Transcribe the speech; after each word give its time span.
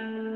Uh, 0.00 0.29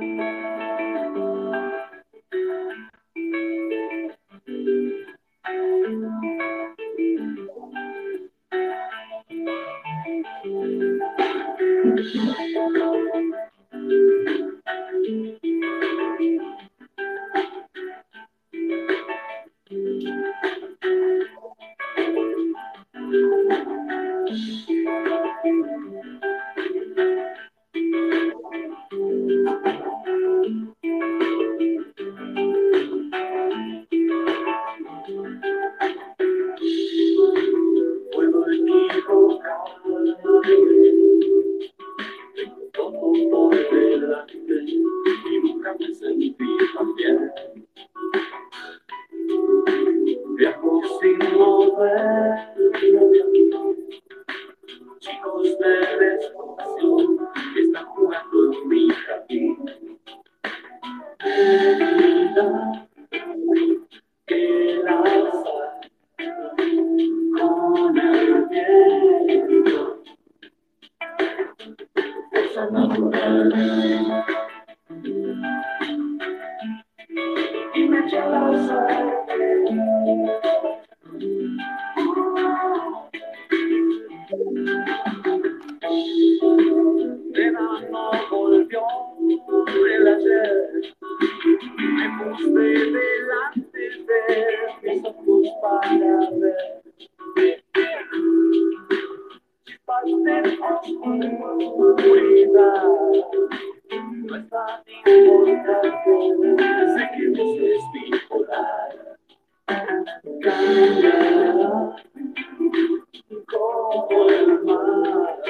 como 114.65 114.91
el 114.93 115.01
mar. 115.01 115.45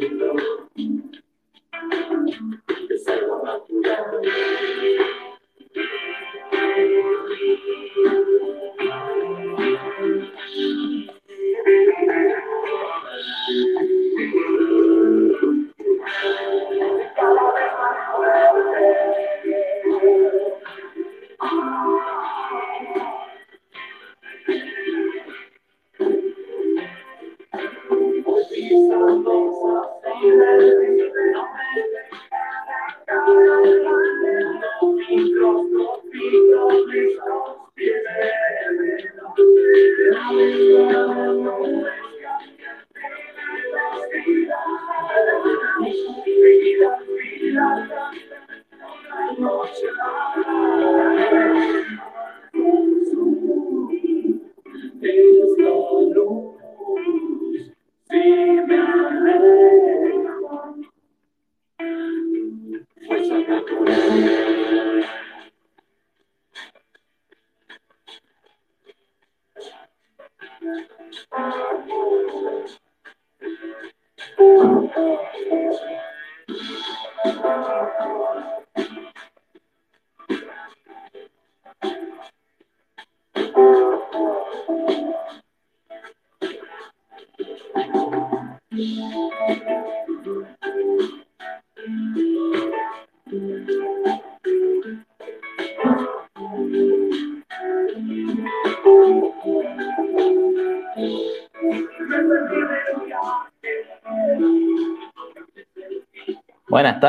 Lo 0.00 0.71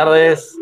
tardes, 0.03 0.59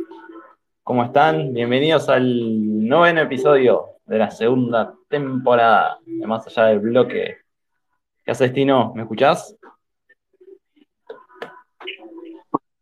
¿cómo 0.84 1.04
están? 1.04 1.52
Bienvenidos 1.52 2.10
al 2.10 2.88
noveno 2.88 3.22
episodio 3.22 3.98
de 4.06 4.20
la 4.20 4.30
segunda 4.30 4.94
temporada 5.10 5.98
de 6.06 6.28
Más 6.28 6.46
Allá 6.46 6.66
del 6.68 6.80
Bloque. 6.82 7.38
¿Qué 8.24 8.30
haces, 8.30 8.54
Tino? 8.54 8.94
¿Me 8.94 9.02
escuchás? 9.02 9.56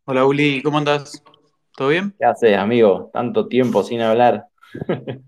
Hola 0.04 0.26
Uli, 0.26 0.60
¿cómo 0.60 0.76
andás? 0.76 1.24
¿Todo 1.74 1.88
bien? 1.88 2.14
¿Qué 2.18 2.26
haces, 2.26 2.58
amigo? 2.58 3.08
Tanto 3.10 3.48
tiempo 3.48 3.82
sin 3.82 4.02
hablar. 4.02 4.46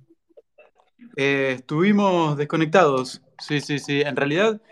Eh, 1.17 1.57
estuvimos 1.57 2.39
desconectados, 2.39 3.21
sí, 3.39 3.61
sí, 3.61 3.79
sí. 3.79 4.01
En 4.01 4.17
realidad, 4.17 4.63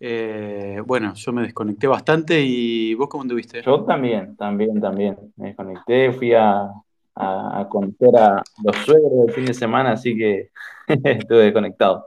eh, 0.00 0.80
bueno, 0.86 1.14
yo 1.14 1.32
me 1.32 1.42
desconecté 1.42 1.86
bastante 1.86 2.40
y 2.40 2.94
vos 2.94 3.08
cómo 3.08 3.22
anduviste? 3.22 3.62
Yo 3.62 3.84
también, 3.84 4.36
también, 4.36 4.80
también. 4.80 5.16
Me 5.36 5.48
desconecté, 5.48 6.12
fui 6.12 6.32
a, 6.34 6.62
a, 7.14 7.60
a 7.60 7.68
conocer 7.68 8.16
a 8.16 8.42
los 8.64 8.76
suegros 8.84 9.28
el 9.28 9.34
fin 9.34 9.46
de 9.46 9.54
semana, 9.54 9.92
así 9.92 10.16
que 10.16 10.50
estuve 10.88 11.44
desconectado. 11.44 12.06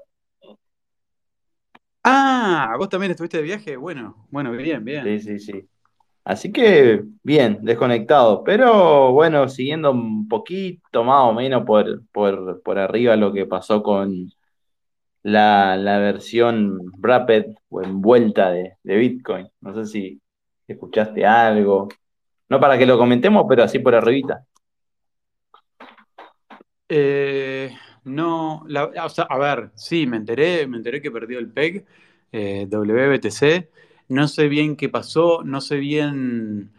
Ah, 2.04 2.76
vos 2.78 2.90
también 2.90 3.12
estuviste 3.12 3.38
de 3.38 3.44
viaje. 3.44 3.78
Bueno, 3.78 4.28
bueno, 4.30 4.52
bien, 4.52 4.84
bien. 4.84 5.06
Sí, 5.06 5.20
sí, 5.20 5.40
sí. 5.40 5.70
Así 6.26 6.52
que 6.54 7.04
bien, 7.24 7.60
desconectado, 7.64 8.44
pero 8.44 9.12
bueno, 9.14 9.50
siguiendo 9.50 9.92
un 9.92 10.28
poquito 10.28 11.04
más 11.04 11.30
o 11.30 11.34
menos 11.34 11.66
por, 11.66 12.06
por, 12.14 12.62
por 12.64 12.80
arriba 12.80 13.16
lo 13.18 13.34
que 13.34 13.46
pasó 13.46 13.84
con 13.84 14.32
la, 15.24 15.78
la 15.78 16.00
versión 16.00 16.80
wrapped 17.00 17.56
o 17.70 17.82
envuelta 17.82 18.52
de, 18.52 18.74
de 18.84 18.96
Bitcoin. 18.98 19.48
No 19.62 19.74
sé 19.74 19.86
si 19.86 20.22
escuchaste 20.68 21.26
algo. 21.26 21.90
No 22.50 22.60
para 22.60 22.78
que 22.78 22.86
lo 22.86 22.98
comentemos, 22.98 23.46
pero 23.48 23.64
así 23.64 23.80
por 23.80 23.96
arribita. 23.96 24.46
Eh, 26.90 27.76
no, 28.04 28.64
o 28.64 29.10
sea, 29.10 29.24
a 29.26 29.38
ver, 29.38 29.72
sí, 29.76 30.06
me 30.06 30.18
enteré, 30.18 30.68
me 30.68 30.78
enteré 30.78 31.02
que 31.02 31.10
perdió 31.10 31.40
el 31.40 31.50
PEG, 31.50 31.86
eh, 32.32 32.68
WBTC. 32.70 33.70
No 34.10 34.28
sé 34.28 34.48
bien 34.48 34.76
qué 34.76 34.90
pasó, 34.90 35.42
no 35.44 35.62
sé 35.62 35.78
bien 35.78 36.72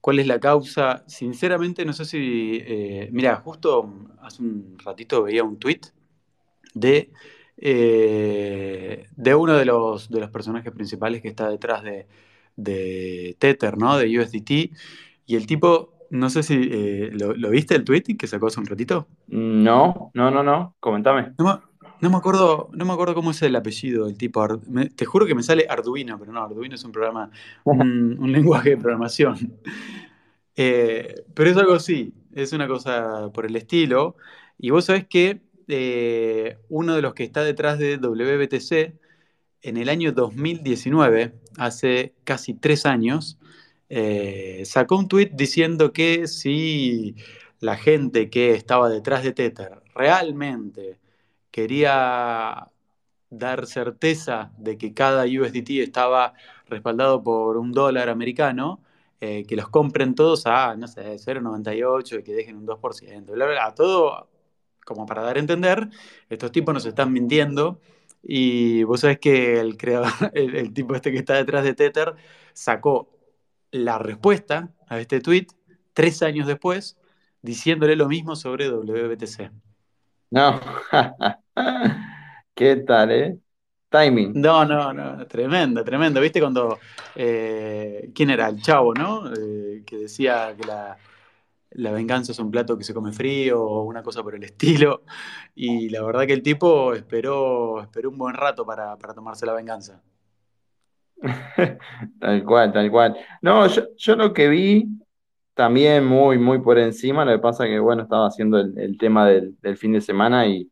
cuál 0.00 0.18
es 0.18 0.26
la 0.26 0.40
causa. 0.40 1.04
Sinceramente, 1.06 1.84
no 1.84 1.92
sé 1.92 2.04
si. 2.04 2.60
Eh, 2.66 3.08
mira, 3.12 3.36
justo 3.36 3.90
hace 4.20 4.42
un 4.42 4.76
ratito 4.84 5.22
veía 5.22 5.44
un 5.44 5.58
tweet 5.58 5.80
de, 6.74 7.10
eh, 7.62 9.06
de 9.16 9.34
uno 9.36 9.54
de 9.56 9.64
los, 9.66 10.10
de 10.10 10.20
los 10.20 10.30
personajes 10.30 10.72
principales 10.72 11.22
que 11.22 11.28
está 11.28 11.48
detrás 11.50 11.84
de, 11.84 12.08
de 12.56 13.36
Tether, 13.40 13.78
¿no? 13.78 13.98
De 13.98 14.18
USDT. 14.18 14.72
Y 15.26 15.36
el 15.36 15.46
tipo, 15.46 15.94
no 16.10 16.30
sé 16.30 16.42
si 16.44 16.54
eh, 16.72 17.10
lo, 17.14 17.34
lo 17.34 17.50
viste 17.50 17.76
el 17.76 17.84
tweet 17.84 18.02
que 18.18 18.26
sacó 18.28 18.48
hace 18.48 18.60
un 18.60 18.66
ratito. 18.66 19.08
No, 19.28 20.10
no, 20.14 20.30
no, 20.30 20.42
no. 20.42 20.76
Comentame. 20.80 21.34
No, 21.38 21.44
me- 21.44 21.60
no 22.00 22.10
me 22.10 22.16
acuerdo, 22.16 22.68
no 22.72 22.84
me 22.84 22.92
acuerdo 22.92 23.14
cómo 23.14 23.30
es 23.30 23.40
el 23.42 23.56
apellido 23.56 24.06
del 24.06 24.18
tipo. 24.18 24.42
Ar- 24.42 24.58
me- 24.68 24.90
te 24.90 25.04
juro 25.06 25.26
que 25.26 25.34
me 25.34 25.42
sale 25.42 25.66
Arduino, 25.68 26.18
pero 26.18 26.32
no, 26.32 26.42
Arduino 26.42 26.74
es 26.74 26.84
un 26.84 26.92
programa, 26.92 27.30
un, 27.64 28.18
un 28.18 28.32
lenguaje 28.32 28.70
de 28.70 28.76
programación. 28.78 29.58
Eh, 30.56 31.24
pero 31.34 31.50
es 31.50 31.56
algo 31.56 31.74
así, 31.74 32.14
es 32.34 32.52
una 32.52 32.68
cosa 32.68 33.30
por 33.32 33.46
el 33.46 33.56
estilo. 33.56 34.16
Y 34.58 34.70
vos 34.70 34.84
sabés 34.86 35.06
que 35.06 35.40
eh, 35.74 36.58
uno 36.68 36.94
de 36.94 37.00
los 37.00 37.14
que 37.14 37.24
está 37.24 37.42
detrás 37.42 37.78
de 37.78 37.96
WBTC, 37.96 38.94
en 39.62 39.76
el 39.78 39.88
año 39.88 40.12
2019, 40.12 41.32
hace 41.56 42.14
casi 42.24 42.52
tres 42.52 42.84
años, 42.84 43.38
eh, 43.88 44.64
sacó 44.66 44.96
un 44.98 45.08
tuit 45.08 45.32
diciendo 45.32 45.92
que 45.92 46.26
si 46.28 47.16
la 47.60 47.76
gente 47.78 48.28
que 48.28 48.54
estaba 48.54 48.90
detrás 48.90 49.22
de 49.24 49.32
Tether 49.32 49.80
realmente 49.94 50.98
quería 51.50 52.68
dar 53.30 53.66
certeza 53.66 54.52
de 54.58 54.76
que 54.76 54.92
cada 54.94 55.24
USDT 55.24 55.70
estaba 55.80 56.34
respaldado 56.66 57.22
por 57.22 57.56
un 57.56 57.72
dólar 57.72 58.10
americano, 58.10 58.82
eh, 59.20 59.44
que 59.46 59.56
los 59.56 59.68
compren 59.70 60.14
todos 60.14 60.46
a, 60.46 60.76
no 60.76 60.86
sé, 60.88 61.18
0,98 61.18 62.20
y 62.20 62.22
que 62.24 62.34
dejen 62.34 62.56
un 62.56 62.66
2%, 62.66 63.32
bla, 63.32 63.46
bla, 63.46 63.54
bla, 63.54 63.74
todo 63.74 64.31
como 64.84 65.06
para 65.06 65.22
dar 65.22 65.36
a 65.36 65.40
entender, 65.40 65.88
estos 66.28 66.52
tipos 66.52 66.74
nos 66.74 66.86
están 66.86 67.12
mintiendo 67.12 67.80
y 68.22 68.84
vos 68.84 69.00
sabés 69.00 69.18
que 69.18 69.60
el 69.60 69.76
creador, 69.76 70.12
el, 70.34 70.54
el 70.56 70.72
tipo 70.72 70.94
este 70.94 71.10
que 71.10 71.18
está 71.18 71.34
detrás 71.34 71.64
de 71.64 71.74
Tether, 71.74 72.14
sacó 72.52 73.08
la 73.70 73.98
respuesta 73.98 74.70
a 74.88 75.00
este 75.00 75.20
tweet 75.20 75.46
tres 75.92 76.22
años 76.22 76.46
después, 76.46 76.96
diciéndole 77.42 77.96
lo 77.96 78.08
mismo 78.08 78.36
sobre 78.36 78.68
WBTC. 78.68 79.50
No. 80.30 80.60
¿Qué 82.54 82.76
tal, 82.76 83.10
eh? 83.10 83.38
Timing. 83.88 84.32
No, 84.34 84.64
no, 84.64 84.92
no, 84.92 85.26
tremendo, 85.26 85.84
tremendo. 85.84 86.20
¿Viste 86.20 86.40
cuando, 86.40 86.78
eh, 87.14 88.10
quién 88.14 88.30
era? 88.30 88.48
El 88.48 88.62
chavo, 88.62 88.94
¿no? 88.94 89.30
Eh, 89.32 89.82
que 89.84 89.98
decía 89.98 90.54
que 90.58 90.66
la, 90.66 90.96
la 91.74 91.92
venganza 91.92 92.32
es 92.32 92.38
un 92.38 92.50
plato 92.50 92.76
que 92.78 92.84
se 92.84 92.94
come 92.94 93.12
frío 93.12 93.62
o 93.62 93.84
una 93.84 94.02
cosa 94.02 94.22
por 94.22 94.34
el 94.34 94.44
estilo. 94.44 95.02
Y 95.54 95.90
la 95.90 96.02
verdad 96.02 96.26
que 96.26 96.32
el 96.32 96.42
tipo 96.42 96.94
esperó, 96.94 97.82
esperó 97.82 98.10
un 98.10 98.18
buen 98.18 98.34
rato 98.34 98.64
para, 98.66 98.96
para 98.98 99.14
tomarse 99.14 99.44
la 99.46 99.52
venganza. 99.54 100.02
Tal 102.20 102.44
cual, 102.44 102.72
tal 102.72 102.90
cual. 102.90 103.16
No, 103.42 103.66
yo, 103.68 103.82
yo 103.96 104.16
lo 104.16 104.32
que 104.32 104.48
vi 104.48 104.86
también 105.54 106.04
muy, 106.06 106.38
muy 106.38 106.60
por 106.60 106.78
encima, 106.78 107.24
lo 107.24 107.32
que 107.32 107.38
pasa 107.38 107.66
que, 107.66 107.78
bueno, 107.78 108.02
estaba 108.02 108.26
haciendo 108.28 108.58
el, 108.60 108.76
el 108.78 108.98
tema 108.98 109.28
del, 109.28 109.56
del 109.60 109.76
fin 109.76 109.92
de 109.92 110.00
semana 110.00 110.46
y, 110.46 110.70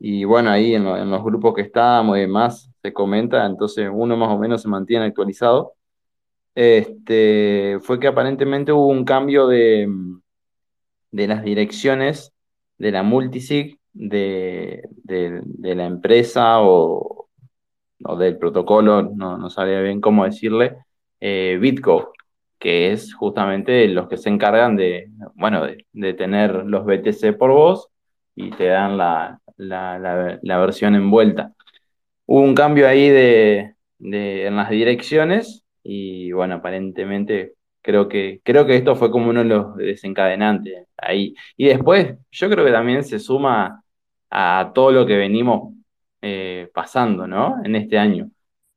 y 0.00 0.24
bueno, 0.24 0.50
ahí 0.50 0.74
en, 0.76 0.84
lo- 0.84 0.98
en 0.98 1.10
los 1.10 1.24
grupos 1.24 1.54
que 1.54 1.62
estábamos 1.62 2.18
y 2.18 2.22
demás 2.22 2.70
se 2.82 2.92
comenta, 2.94 3.46
entonces 3.46 3.90
uno 3.92 4.16
más 4.18 4.30
o 4.30 4.38
menos 4.38 4.62
se 4.62 4.68
mantiene 4.68 5.06
actualizado. 5.06 5.74
Este, 6.60 7.78
fue 7.82 8.00
que 8.00 8.08
aparentemente 8.08 8.72
hubo 8.72 8.88
un 8.88 9.04
cambio 9.04 9.46
de, 9.46 9.88
de 11.12 11.26
las 11.28 11.44
direcciones 11.44 12.32
de 12.78 12.90
la 12.90 13.04
multisig 13.04 13.78
de, 13.92 14.82
de, 15.04 15.74
la 15.76 15.86
empresa 15.86 16.60
o, 16.60 17.28
o 18.02 18.16
del 18.16 18.38
protocolo, 18.38 19.04
no, 19.04 19.38
no 19.38 19.50
sabía 19.50 19.80
bien 19.82 20.00
cómo 20.00 20.24
decirle, 20.24 20.78
eh, 21.20 21.58
Bitgo, 21.60 22.12
que 22.58 22.90
es 22.90 23.14
justamente 23.14 23.86
los 23.86 24.08
que 24.08 24.16
se 24.16 24.28
encargan 24.28 24.74
de, 24.74 25.12
bueno, 25.36 25.64
de, 25.64 26.14
tener 26.14 26.64
los 26.64 26.84
BTC 26.84 27.38
por 27.38 27.52
vos 27.52 27.88
y 28.34 28.50
te 28.50 28.66
dan 28.66 28.98
la, 28.98 29.40
la, 29.58 30.40
la, 30.42 30.58
versión 30.58 30.96
envuelta. 30.96 31.52
Hubo 32.26 32.40
un 32.40 32.56
cambio 32.56 32.88
ahí 32.88 33.08
de- 33.10 33.76
en 34.00 34.56
las 34.56 34.70
direcciones 34.70 35.64
y 35.82 36.32
bueno, 36.32 36.56
aparentemente 36.56 37.54
creo 37.82 38.08
que, 38.08 38.40
creo 38.44 38.66
que 38.66 38.76
esto 38.76 38.96
fue 38.96 39.10
como 39.10 39.30
uno 39.30 39.40
de 39.40 39.46
los 39.46 39.76
desencadenantes 39.76 40.86
ahí. 40.96 41.34
Y 41.56 41.66
después 41.68 42.16
yo 42.30 42.50
creo 42.50 42.64
que 42.64 42.72
también 42.72 43.04
se 43.04 43.18
suma 43.18 43.82
a 44.30 44.72
todo 44.74 44.92
lo 44.92 45.06
que 45.06 45.16
venimos 45.16 45.74
eh, 46.22 46.70
pasando, 46.74 47.26
¿no? 47.26 47.56
En 47.64 47.76
este 47.76 47.98
año, 47.98 48.30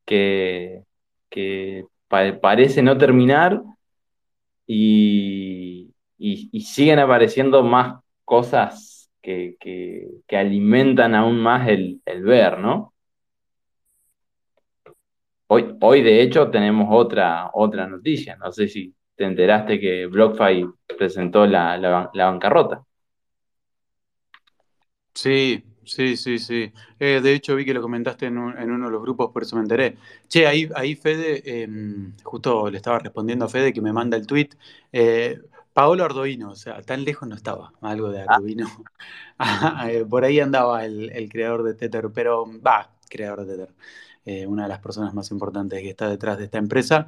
que, 0.06 0.84
que 1.30 1.86
pa- 2.08 2.40
parece 2.40 2.82
no 2.84 2.98
terminar 2.98 3.62
y, 4.68 5.94
y- 6.18 6.50
y 6.52 6.62
siguen 6.62 7.00
apareciendo 7.00 7.64
más 7.64 8.02
cosas 8.26 9.10
que, 9.22 9.56
que- 9.60 10.08
que 10.28 10.38
alimentan 10.38 11.16
aún 11.16 11.40
más 11.40 11.68
el, 11.68 12.02
el 12.06 12.24
ver, 12.24 12.60
¿no? 12.60 12.94
Hoy, 15.54 15.78
hoy 15.82 16.02
de 16.02 16.22
hecho 16.22 16.50
tenemos 16.50 16.88
otra, 16.90 17.52
otra 17.54 17.86
noticia, 17.88 18.36
no 18.38 18.52
sé 18.52 18.68
si 18.68 18.96
te 19.16 19.26
enteraste 19.26 19.80
que 19.80 20.08
BlockFi 20.08 20.66
presentó 20.98 21.46
la, 21.46 21.78
la 21.78 21.90
ban- 21.92 22.10
la 22.14 22.26
bancarrota. 22.26 22.84
Sí, 25.14 25.64
sí, 25.84 26.16
sí, 26.18 26.40
sí. 26.40 26.72
Eh, 27.00 27.20
de 27.22 27.34
hecho, 27.34 27.56
vi 27.56 27.66
que 27.66 27.74
lo 27.74 27.82
comentaste 27.82 28.28
en, 28.28 28.38
un- 28.38 28.58
en 28.58 28.72
uno 28.72 28.86
de 28.86 28.92
los 28.92 29.02
grupos, 29.02 29.32
por 29.32 29.44
eso 29.44 29.56
me 29.56 29.62
enteré. 29.64 29.98
Che, 30.28 30.48
ahí, 30.48 30.70
ahí 30.76 30.96
Fede, 30.96 31.42
eh, 31.46 31.68
justo 32.24 32.70
le 32.70 32.78
estaba 32.78 33.00
respondiendo 33.00 33.46
a 33.46 33.50
Fede 33.50 33.74
que 33.74 33.82
me 33.82 33.94
manda 33.94 34.18
el 34.18 34.26
tweet. 34.26 34.50
Eh, 34.92 35.40
Paolo 35.74 36.04
Arduino, 36.04 36.52
o 36.52 36.56
sea, 36.56 36.82
tan 36.82 37.04
lejos 37.06 37.28
no 37.28 37.36
estaba, 37.36 37.72
algo 37.82 38.10
de 38.12 38.22
Arduino. 38.22 38.68
Eh, 39.90 40.06
Por 40.08 40.24
ahí 40.24 40.40
andaba 40.40 40.86
el, 40.86 41.12
el 41.12 41.28
creador 41.30 41.64
de 41.64 41.74
Tether, 41.74 42.10
pero 42.14 42.46
va, 42.62 42.92
creador 43.10 43.46
de 43.46 43.58
Tether. 43.58 43.76
Eh, 44.24 44.46
una 44.46 44.64
de 44.64 44.70
las 44.70 44.78
personas 44.80 45.16
más 45.16 45.32
importantes 45.32 45.82
que 45.82 45.90
está 45.90 46.08
detrás 46.08 46.38
de 46.38 46.44
esta 46.46 46.60
empresa. 46.60 47.08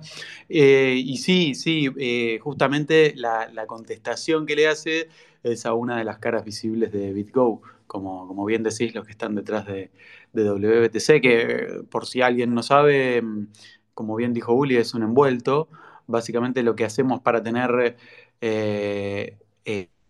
Eh, 0.49 0.95
y 0.97 1.17
sí, 1.17 1.53
sí, 1.53 1.87
eh, 1.97 2.39
justamente 2.41 3.13
la, 3.15 3.47
contestación 3.67 4.47
que 4.47 4.55
le 4.55 4.67
hace 4.67 5.09
es 5.43 5.67
a 5.67 5.73
una 5.73 5.97
de 5.97 6.05
las 6.05 6.17
caras 6.17 6.43
visibles 6.43 6.91
de 6.91 7.13
BitGo, 7.13 7.61
como, 7.85 8.27
como 8.27 8.45
bien 8.45 8.63
decís, 8.63 8.95
los 8.95 9.05
que 9.05 9.11
están 9.11 9.35
detrás 9.35 9.67
de, 9.67 9.91
de 10.33 10.49
WBTC, 10.49 11.21
que 11.21 11.83
por 11.91 12.07
si 12.07 12.21
alguien 12.21 12.55
no 12.55 12.63
sabe, 12.63 13.21
mm, 13.21 13.47
como 13.93 14.15
bien 14.15 14.33
dijo 14.33 14.53
Uli, 14.53 14.77
es 14.77 14.95
un 14.95 15.03
envuelto. 15.03 15.69
Básicamente 16.07 16.63
lo 16.63 16.75
que 16.75 16.85
hacemos 16.85 17.21
para 17.21 17.43
tener 17.43 17.95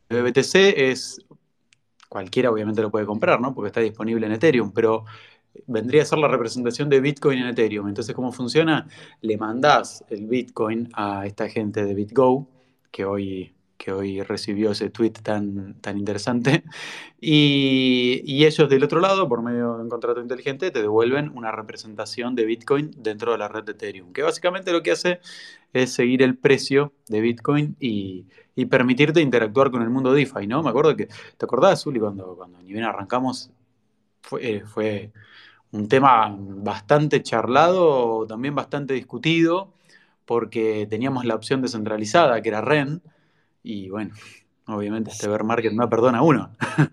WBTC 0.09 0.55
es, 0.89 1.19
cualquiera 2.07 2.51
obviamente 2.51 2.81
lo 2.81 2.91
puede 2.91 3.05
comprar, 3.05 3.41
¿no? 3.41 3.53
Porque 3.53 3.67
está 3.67 3.81
disponible 3.81 4.25
en 4.25 4.33
Ethereum, 4.33 4.71
pero 4.71 5.05
vendría 5.67 6.01
a 6.01 6.05
ser 6.05 6.19
la 6.19 6.27
representación 6.27 6.89
de 6.89 6.99
Bitcoin 6.99 7.39
en 7.39 7.47
Ethereum. 7.47 7.87
Entonces, 7.87 8.15
¿cómo 8.15 8.31
funciona? 8.31 8.87
Le 9.21 9.37
mandás 9.37 10.03
el 10.09 10.27
Bitcoin 10.27 10.89
a 10.93 11.25
esta 11.25 11.49
gente 11.49 11.85
de 11.85 11.93
BitGo, 11.93 12.47
que 12.91 13.05
hoy, 13.05 13.53
que 13.77 13.91
hoy 13.91 14.21
recibió 14.21 14.71
ese 14.71 14.89
tweet 14.89 15.11
tan, 15.11 15.75
tan 15.81 15.97
interesante, 15.97 16.63
y, 17.21 18.45
ellos 18.45 18.69
del 18.69 18.83
otro 18.83 18.99
lado, 18.99 19.27
por 19.29 19.41
medio 19.41 19.77
de 19.77 19.83
un 19.83 19.89
contrato 19.89 20.21
inteligente, 20.21 20.71
te 20.71 20.81
devuelven 20.81 21.31
una 21.35 21.51
representación 21.51 22.35
de 22.35 22.45
Bitcoin 22.45 22.91
dentro 22.97 23.31
de 23.31 23.37
la 23.37 23.47
red 23.47 23.63
de 23.63 23.71
Ethereum, 23.71 24.11
que 24.11 24.21
básicamente 24.21 24.71
lo 24.71 24.83
que 24.83 24.91
hace 24.91 25.19
es 25.71 25.93
seguir 25.93 26.21
el 26.21 26.37
precio 26.37 26.93
de 27.07 27.21
Bitcoin 27.21 27.75
y, 27.79 28.25
permitirte 28.69 29.19
interactuar 29.19 29.71
con 29.71 29.81
el 29.81 29.89
mundo 29.89 30.13
DeFi, 30.13 30.45
¿no? 30.45 30.61
Me 30.61 30.69
acuerdo 30.69 30.95
que, 30.95 31.07
¿te 31.07 31.45
acordás, 31.45 31.83
Zuli, 31.83 31.99
cuando, 31.99 32.35
cuando 32.35 32.61
ni 32.61 32.73
bien 32.73 32.83
arrancamos? 32.83 33.51
Fue, 34.23 34.55
eh, 34.57 34.61
fue 34.65 35.11
un 35.71 35.87
tema 35.89 36.35
bastante 36.39 37.23
charlado, 37.23 38.25
también 38.27 38.55
bastante 38.55 38.93
discutido, 38.95 39.73
porque 40.25 40.87
teníamos 40.89 41.25
la 41.25 41.35
opción 41.35 41.61
descentralizada, 41.61 42.41
que 42.41 42.49
era 42.49 42.61
REN, 42.61 43.01
y 43.63 43.89
bueno, 43.89 44.15
obviamente 44.67 45.11
este 45.11 45.27
bear 45.29 45.43
market 45.43 45.73
no 45.73 45.89
perdona 45.89 46.19
a 46.19 46.23
uno. 46.23 46.51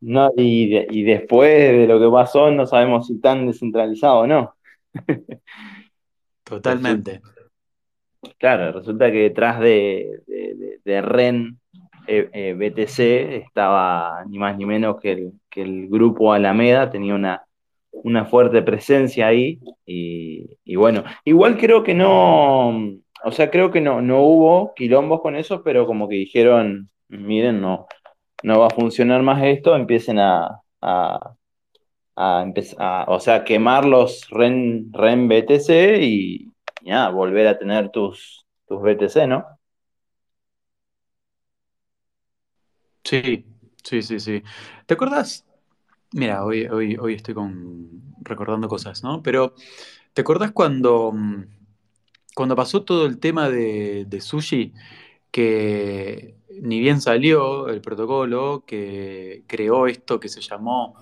No, 0.00 0.30
y, 0.36 0.68
de- 0.70 0.86
y 0.90 1.02
después 1.04 1.50
de 1.72 1.86
lo 1.86 1.98
que 1.98 2.08
pasó, 2.10 2.50
no 2.50 2.66
sabemos 2.66 3.06
si 3.06 3.18
tan 3.20 3.46
descentralizado 3.46 4.20
o 4.20 4.26
no. 4.26 4.54
Totalmente. 6.44 7.20
Claro, 8.38 8.72
resulta 8.72 9.10
que 9.10 9.18
detrás 9.18 9.60
de, 9.60 10.22
de, 10.26 10.80
de- 10.84 11.02
REN 11.02 11.60
BTC 12.06 12.98
estaba 13.44 14.24
ni 14.28 14.38
más 14.38 14.56
ni 14.56 14.66
menos 14.66 15.00
que 15.00 15.32
el, 15.54 15.88
grupo 15.88 16.32
Alameda, 16.32 16.90
tenía 16.90 17.14
una, 17.14 17.42
una 17.90 18.26
fuerte 18.26 18.62
presencia 18.62 19.28
ahí. 19.28 19.58
Y, 19.86 20.58
y 20.64 20.76
bueno, 20.76 21.04
igual 21.24 21.56
creo 21.58 21.82
que 21.82 21.94
no, 21.94 22.68
o 23.24 23.32
sea, 23.32 23.50
creo 23.50 23.70
que 23.70 23.80
no, 23.80 24.02
no 24.02 24.22
hubo 24.22 24.74
quilombos 24.74 25.20
con 25.20 25.36
eso, 25.36 25.62
pero 25.62 25.86
como 25.86 26.08
que 26.08 26.16
dijeron, 26.16 26.90
miren, 27.08 27.60
no, 27.60 27.86
no 28.42 28.60
va 28.60 28.66
a 28.68 28.70
funcionar 28.70 29.22
más 29.22 29.42
esto, 29.42 29.74
empiecen 29.74 30.18
a, 30.18 30.60
a, 30.80 31.34
a 32.16 32.42
empezar, 32.42 33.04
o 33.08 33.18
sea, 33.20 33.44
quemar 33.44 33.84
los 33.84 34.28
REN, 34.30 34.92
REN 34.92 35.28
BTC 35.28 35.98
y, 36.00 36.52
y 36.82 36.90
nada, 36.90 37.10
volver 37.10 37.48
a 37.48 37.58
tener 37.58 37.90
tus, 37.90 38.46
tus 38.68 38.80
BTC, 38.80 39.26
¿no? 39.26 39.44
Sí, 43.06 43.44
sí, 43.84 44.02
sí, 44.02 44.20
sí. 44.20 44.42
¿Te 44.86 44.94
acuerdas? 44.94 45.44
Mira, 46.12 46.44
hoy, 46.44 46.66
hoy, 46.66 46.96
hoy 47.00 47.14
estoy 47.14 47.34
con, 47.34 47.90
recordando 48.22 48.68
cosas, 48.68 49.02
¿no? 49.04 49.22
Pero, 49.22 49.54
¿te 50.14 50.22
acuerdas 50.22 50.52
cuando, 50.52 51.12
mm, 51.12 51.44
cuando 52.34 52.56
pasó 52.56 52.84
todo 52.84 53.06
el 53.06 53.18
tema 53.20 53.50
de, 53.50 54.06
de 54.08 54.20
Sushi? 54.22 54.74
Que 55.30 56.36
ni 56.62 56.80
bien 56.80 57.00
salió 57.02 57.68
el 57.68 57.80
protocolo, 57.82 58.64
que 58.66 59.44
creó 59.48 59.86
esto 59.88 60.20
que 60.20 60.28
se 60.30 60.40
llamó 60.42 60.96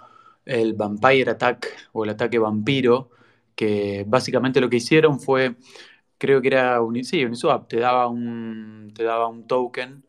el 0.46 0.75
Vampire 0.75 1.32
Attack 1.32 1.68
o 1.92 2.04
el 2.04 2.11
ataque 2.11 2.38
vampiro, 2.40 3.11
que 3.56 4.04
básicamente 4.08 4.61
lo 4.61 4.70
que 4.70 4.78
hicieron 4.78 5.20
fue, 5.20 5.56
creo 6.18 6.40
que 6.42 6.49
era 6.49 6.80
un, 6.82 7.02
sí, 7.04 7.25
Uniswap, 7.25 7.68
te 7.68 7.78
daba 7.78 8.08
un, 8.08 8.92
te 8.94 9.04
daba 9.04 9.28
un 9.28 9.46
token 9.46 10.04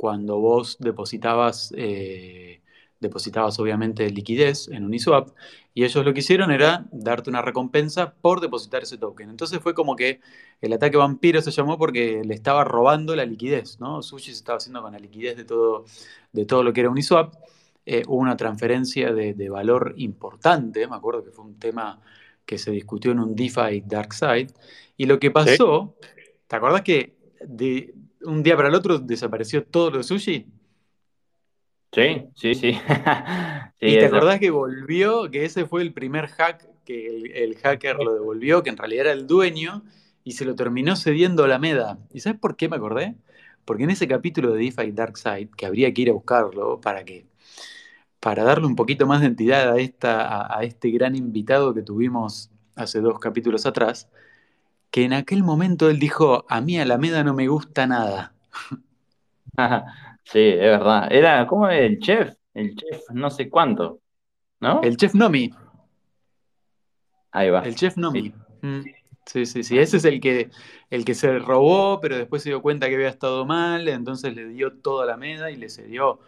cuando 0.00 0.38
vos 0.38 0.78
depositabas, 0.80 1.74
eh, 1.76 2.62
depositabas 3.00 3.60
obviamente 3.60 4.08
liquidez 4.08 4.66
en 4.68 4.86
Uniswap, 4.86 5.28
y 5.74 5.84
ellos 5.84 6.02
lo 6.02 6.14
que 6.14 6.20
hicieron 6.20 6.50
era 6.50 6.86
darte 6.90 7.28
una 7.28 7.42
recompensa 7.42 8.14
por 8.14 8.40
depositar 8.40 8.82
ese 8.82 8.96
token. 8.96 9.28
Entonces 9.28 9.58
fue 9.58 9.74
como 9.74 9.96
que 9.96 10.22
el 10.62 10.72
ataque 10.72 10.96
vampiro 10.96 11.42
se 11.42 11.50
llamó 11.50 11.76
porque 11.76 12.22
le 12.24 12.32
estaba 12.32 12.64
robando 12.64 13.14
la 13.14 13.26
liquidez, 13.26 13.78
¿no? 13.78 14.02
Sushi 14.02 14.30
se 14.30 14.38
estaba 14.38 14.56
haciendo 14.56 14.80
con 14.80 14.92
la 14.92 14.98
liquidez 14.98 15.36
de 15.36 15.44
todo, 15.44 15.84
de 16.32 16.46
todo 16.46 16.62
lo 16.62 16.72
que 16.72 16.80
era 16.80 16.88
Uniswap. 16.88 17.34
Eh, 17.84 18.02
hubo 18.06 18.22
una 18.22 18.38
transferencia 18.38 19.12
de, 19.12 19.34
de 19.34 19.50
valor 19.50 19.92
importante, 19.98 20.88
me 20.88 20.96
acuerdo 20.96 21.22
que 21.22 21.30
fue 21.30 21.44
un 21.44 21.58
tema 21.58 22.00
que 22.46 22.56
se 22.56 22.70
discutió 22.70 23.12
en 23.12 23.18
un 23.18 23.36
DeFi 23.36 23.82
Dark 23.84 24.14
Side, 24.14 24.48
y 24.96 25.04
lo 25.04 25.18
que 25.18 25.30
pasó, 25.30 25.94
¿te 26.46 26.56
acordás 26.56 26.80
que 26.80 27.16
de, 27.46 27.92
un 28.22 28.42
día 28.42 28.56
para 28.56 28.68
el 28.68 28.74
otro 28.74 28.98
desapareció 28.98 29.64
todo 29.64 29.90
lo 29.90 29.98
de 29.98 30.04
sushi. 30.04 30.46
Sí, 31.92 32.24
sí, 32.34 32.54
sí. 32.54 32.72
sí 33.80 33.86
y 33.86 33.98
te 33.98 34.04
eso. 34.04 34.16
acordás 34.16 34.38
que 34.38 34.50
volvió, 34.50 35.30
que 35.30 35.44
ese 35.44 35.66
fue 35.66 35.82
el 35.82 35.92
primer 35.92 36.28
hack 36.28 36.68
que 36.84 37.06
el, 37.08 37.32
el, 37.32 37.56
hacker 37.56 37.96
lo 37.96 38.14
devolvió, 38.14 38.62
que 38.62 38.70
en 38.70 38.76
realidad 38.76 39.06
era 39.06 39.12
el 39.12 39.26
dueño, 39.26 39.82
y 40.24 40.32
se 40.32 40.44
lo 40.44 40.54
terminó 40.54 40.96
cediendo 40.96 41.44
a 41.44 41.48
la 41.48 41.58
MEDA. 41.58 41.98
¿Y 42.12 42.20
sabes 42.20 42.38
por 42.38 42.56
qué 42.56 42.68
me 42.68 42.76
acordé? 42.76 43.16
Porque 43.64 43.84
en 43.84 43.90
ese 43.90 44.08
capítulo 44.08 44.52
de 44.52 44.64
DeFi 44.64 44.92
Dark 44.92 45.16
Side, 45.16 45.50
que 45.56 45.66
habría 45.66 45.92
que 45.92 46.02
ir 46.02 46.10
a 46.10 46.14
buscarlo 46.14 46.80
para 46.80 47.04
que 47.04 47.26
para 48.20 48.44
darle 48.44 48.66
un 48.66 48.76
poquito 48.76 49.06
más 49.06 49.20
de 49.20 49.28
entidad 49.28 49.72
a, 49.72 49.78
esta, 49.80 50.26
a, 50.26 50.58
a 50.58 50.62
este 50.64 50.90
gran 50.90 51.16
invitado 51.16 51.72
que 51.74 51.82
tuvimos 51.82 52.50
hace 52.76 53.00
dos 53.00 53.18
capítulos 53.18 53.66
atrás, 53.66 54.08
que 54.90 55.04
en 55.04 55.12
aquel 55.12 55.42
momento 55.42 55.88
él 55.88 55.98
dijo, 55.98 56.44
a 56.48 56.60
mí 56.60 56.78
Alameda 56.78 57.22
no 57.24 57.34
me 57.34 57.48
gusta 57.48 57.86
nada. 57.86 58.34
sí, 60.24 60.40
es 60.40 60.58
verdad. 60.58 61.12
Era 61.12 61.46
como 61.46 61.68
el 61.68 61.98
chef, 62.00 62.34
el 62.54 62.74
chef 62.74 63.10
no 63.12 63.30
sé 63.30 63.48
cuánto, 63.48 64.00
¿no? 64.60 64.80
El 64.82 64.96
chef 64.96 65.14
Nomi. 65.14 65.50
Ahí 67.32 67.50
va. 67.50 67.60
El 67.60 67.74
chef 67.76 67.96
Nomi. 67.96 68.32
Sí. 68.62 68.94
Sí, 69.26 69.46
sí, 69.46 69.62
sí. 69.62 69.78
Ese 69.78 69.98
es 69.98 70.04
el 70.04 70.20
que, 70.20 70.50
el 70.88 71.04
que 71.04 71.14
se 71.14 71.38
robó, 71.38 72.00
pero 72.00 72.16
después 72.16 72.42
se 72.42 72.48
dio 72.48 72.62
cuenta 72.62 72.88
que 72.88 72.96
había 72.96 73.08
estado 73.08 73.46
mal, 73.46 73.86
entonces 73.86 74.34
le 74.34 74.48
dio 74.48 74.72
toda 74.72 75.06
la 75.06 75.16
meda 75.16 75.52
y 75.52 75.56
le 75.56 75.68
cedió 75.68 76.18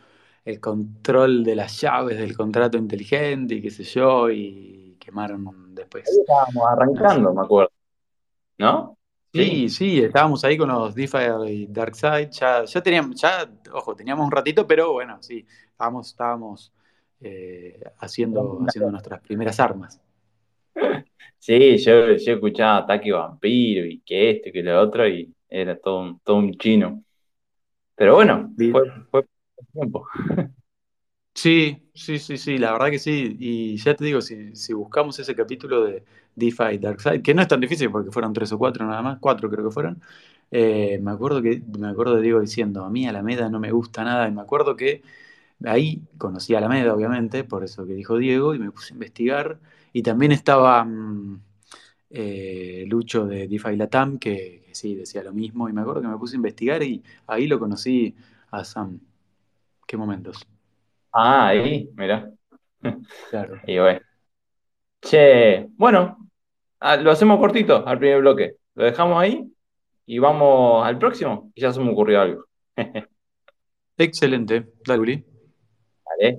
el 0.45 0.61
control 0.61 1.43
de 1.43 1.57
las 1.57 1.81
llaves 1.81 2.19
del 2.19 2.37
contrato 2.37 2.79
inteligente 2.79 3.57
y 3.57 3.63
qué 3.63 3.71
sé 3.71 3.83
yo, 3.83 4.31
y 4.31 4.97
quemaron 5.01 5.75
después. 5.75 6.05
Ahí 6.09 6.21
estábamos 6.21 6.65
arrancando, 6.71 7.35
me 7.35 7.43
acuerdo. 7.43 7.72
¿No? 8.59 8.97
Sí, 9.33 9.71
sí, 9.71 10.01
estábamos 10.01 10.45
ahí 10.45 10.59
con 10.59 10.69
los 10.69 10.95
DeFi 10.95 11.19
y 11.49 11.67
DarkSide, 11.67 12.31
ya, 12.31 12.65
ya 12.67 12.83
teníamos, 12.83 13.19
ya, 13.19 13.51
ojo, 13.73 13.97
teníamos 13.97 14.27
un 14.27 14.31
ratito, 14.31 14.67
pero 14.67 14.93
bueno, 14.93 15.23
sí, 15.23 15.47
estábamos, 15.71 16.09
estábamos 16.09 16.73
eh, 17.21 17.81
haciendo, 17.99 18.59
haciendo 18.67 18.91
nuestras 18.91 19.21
primeras 19.21 19.59
armas. 19.59 20.01
Sí, 21.39 21.77
yo, 21.79 22.15
yo 22.17 22.35
escuchaba 22.35 22.79
Ataque 22.79 23.11
Vampiro 23.11 23.85
y 23.85 24.01
que 24.03 24.31
esto 24.31 24.49
y 24.51 24.53
que 24.53 24.63
lo 24.63 24.81
otro, 24.81 25.09
y 25.09 25.35
era 25.49 25.77
todo 25.77 26.01
un, 26.01 26.21
todo 26.21 26.37
un 26.37 26.53
chino. 26.55 27.03
Pero 27.97 28.17
bueno, 28.17 28.53
fue, 28.73 28.83
fue 29.11 29.27
tiempo. 29.73 30.07
Sí, 31.35 31.91
sí, 31.95 32.19
sí, 32.19 32.37
sí, 32.37 32.59
la 32.59 32.73
verdad 32.73 32.91
que 32.91 32.99
sí. 32.99 33.37
Y 33.39 33.77
ya 33.79 33.95
te 33.95 34.05
digo, 34.05 34.21
si, 34.21 34.55
si 34.55 34.73
buscamos 34.75 35.19
ese 35.19 35.35
capítulo 35.35 35.85
de 35.85 36.05
DeFi 36.35 36.79
Darkside, 36.79 37.23
que 37.23 37.35
no 37.35 37.43
es 37.43 37.49
tan 37.49 37.61
difícil 37.61 37.91
porque 37.91 38.11
fueron 38.11 38.33
tres 38.33 38.53
o 38.53 38.59
cuatro 38.59 38.87
nada 38.87 39.03
más, 39.03 39.19
cuatro 39.21 39.51
creo 39.51 39.65
que 39.65 39.71
fueron, 39.71 40.01
eh, 40.51 40.99
me 41.03 41.11
acuerdo 41.11 41.43
que 41.43 41.63
me 41.79 41.89
acuerdo 41.89 42.17
de 42.17 42.23
Diego 42.23 42.41
diciendo, 42.41 42.85
a 42.85 42.91
mí 42.91 43.07
Alameda 43.07 43.49
no 43.51 43.61
me 43.61 43.71
gusta 43.73 44.05
nada, 44.05 44.29
y 44.29 44.33
me 44.33 44.43
acuerdo 44.43 44.77
que 44.77 45.03
ahí 45.65 46.03
conocí 46.19 46.55
a 46.55 46.59
Alameda, 46.59 46.95
obviamente, 46.95 47.45
por 47.45 47.65
eso 47.65 47.87
que 47.87 47.95
dijo 47.95 48.19
Diego, 48.19 48.55
y 48.55 48.59
me 48.59 48.71
puse 48.71 48.93
a 48.93 48.97
investigar, 48.97 49.59
y 49.93 50.03
también 50.03 50.33
estaba 50.33 50.85
mmm, 50.85 51.41
eh, 52.11 52.85
Lucho 52.89 53.27
de 53.27 53.49
DeFi 53.49 53.77
Latam, 53.77 54.19
que, 54.19 54.63
que 54.67 54.75
sí, 54.75 54.95
decía 54.95 55.23
lo 55.23 55.33
mismo, 55.33 55.69
y 55.69 55.73
me 55.73 55.81
acuerdo 55.83 56.03
que 56.03 56.09
me 56.09 56.19
puse 56.19 56.37
a 56.37 56.39
investigar 56.39 56.83
y 56.83 57.03
ahí 57.27 57.47
lo 57.47 57.59
conocí 57.59 58.15
a 58.51 58.65
Sam. 58.65 59.01
¿Qué 59.87 59.97
momentos? 59.97 60.47
Ah, 61.13 61.49
ahí, 61.49 61.91
mira. 61.97 62.31
Claro. 63.31 63.61
Y 63.67 63.79
bueno. 63.79 64.01
Che, 65.03 65.67
bueno, 65.77 66.17
ah, 66.79 66.97
lo 66.97 67.11
hacemos 67.11 67.39
cortito 67.39 67.85
al 67.87 67.99
primer 67.99 68.21
bloque. 68.21 68.57
Lo 68.75 68.85
dejamos 68.85 69.21
ahí 69.21 69.53
y 70.07 70.19
vamos 70.21 70.87
al 70.87 70.97
próximo. 70.97 71.51
Y 71.55 71.61
ya 71.63 71.73
se 71.73 71.81
me 71.81 71.91
ocurrió 71.91 72.21
algo. 72.21 72.45
Excelente. 73.99 74.65
Dale, 74.87 75.01
Uli. 75.01 75.25
Vale. 76.05 76.39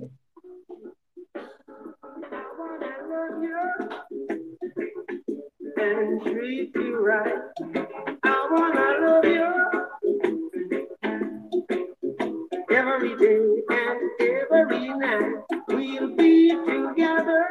And 5.76 6.22
treat 6.22 6.74
you 6.74 6.96
right. 7.04 7.34
I 8.22 8.48
wanna 8.50 9.00
love 9.04 9.24
you 9.24 9.52
every 12.70 13.16
day 13.16 13.62
and 13.68 14.00
every 14.50 14.88
night. 14.88 15.42
We'll 15.68 16.16
be 16.16 16.50
together 16.50 17.43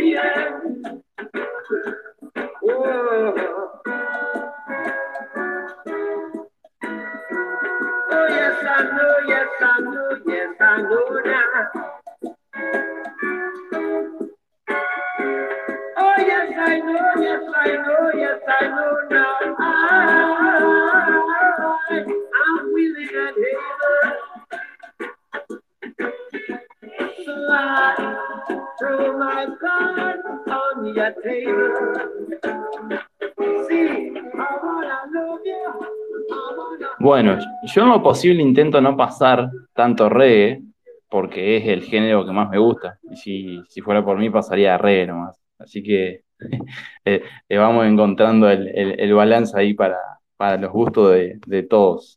Maria. 0.00 0.29
Bueno, 37.22 37.38
yo 37.64 37.82
en 37.82 37.88
lo 37.90 38.02
posible 38.02 38.42
intento 38.42 38.80
no 38.80 38.96
pasar 38.96 39.50
tanto 39.74 40.08
reggae, 40.08 40.62
porque 41.10 41.56
es 41.58 41.66
el 41.66 41.82
género 41.82 42.24
que 42.24 42.32
más 42.32 42.48
me 42.48 42.58
gusta. 42.58 42.98
Y 43.10 43.16
si, 43.16 43.60
si 43.68 43.80
fuera 43.82 44.04
por 44.04 44.16
mí, 44.18 44.30
pasaría 44.30 44.78
reggae 44.78 45.06
nomás. 45.08 45.38
Así 45.58 45.82
que 45.82 46.24
eh, 47.04 47.22
eh, 47.48 47.56
vamos 47.58 47.86
encontrando 47.86 48.48
el, 48.50 48.68
el- 48.68 48.98
el 49.00 49.12
balance 49.14 49.58
ahí 49.58 49.74
para, 49.74 49.98
para 50.36 50.56
los 50.56 50.70
gustos 50.72 51.12
de, 51.12 51.38
de 51.46 51.62
todos. 51.64 52.16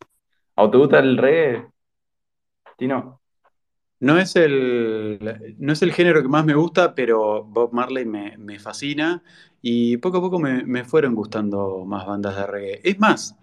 ¿O 0.55 0.69
te 0.69 0.77
gusta 0.77 0.99
el 0.99 1.17
reggae, 1.17 1.67
Tino? 2.77 3.21
No 3.99 4.19
es 4.19 4.35
el, 4.35 5.55
no 5.59 5.73
es 5.73 5.81
el 5.81 5.93
género 5.93 6.21
que 6.21 6.27
más 6.29 6.45
me 6.45 6.55
gusta, 6.55 6.95
pero 6.95 7.43
Bob 7.45 7.73
Marley 7.73 8.05
me, 8.05 8.37
me 8.37 8.59
fascina 8.59 9.23
y 9.61 9.97
poco 9.97 10.17
a 10.17 10.21
poco 10.21 10.39
me, 10.39 10.63
me 10.65 10.85
fueron 10.85 11.15
gustando 11.15 11.85
más 11.85 12.05
bandas 12.05 12.35
de 12.35 12.47
reggae. 12.47 12.81
Es 12.83 12.99
más, 12.99 13.37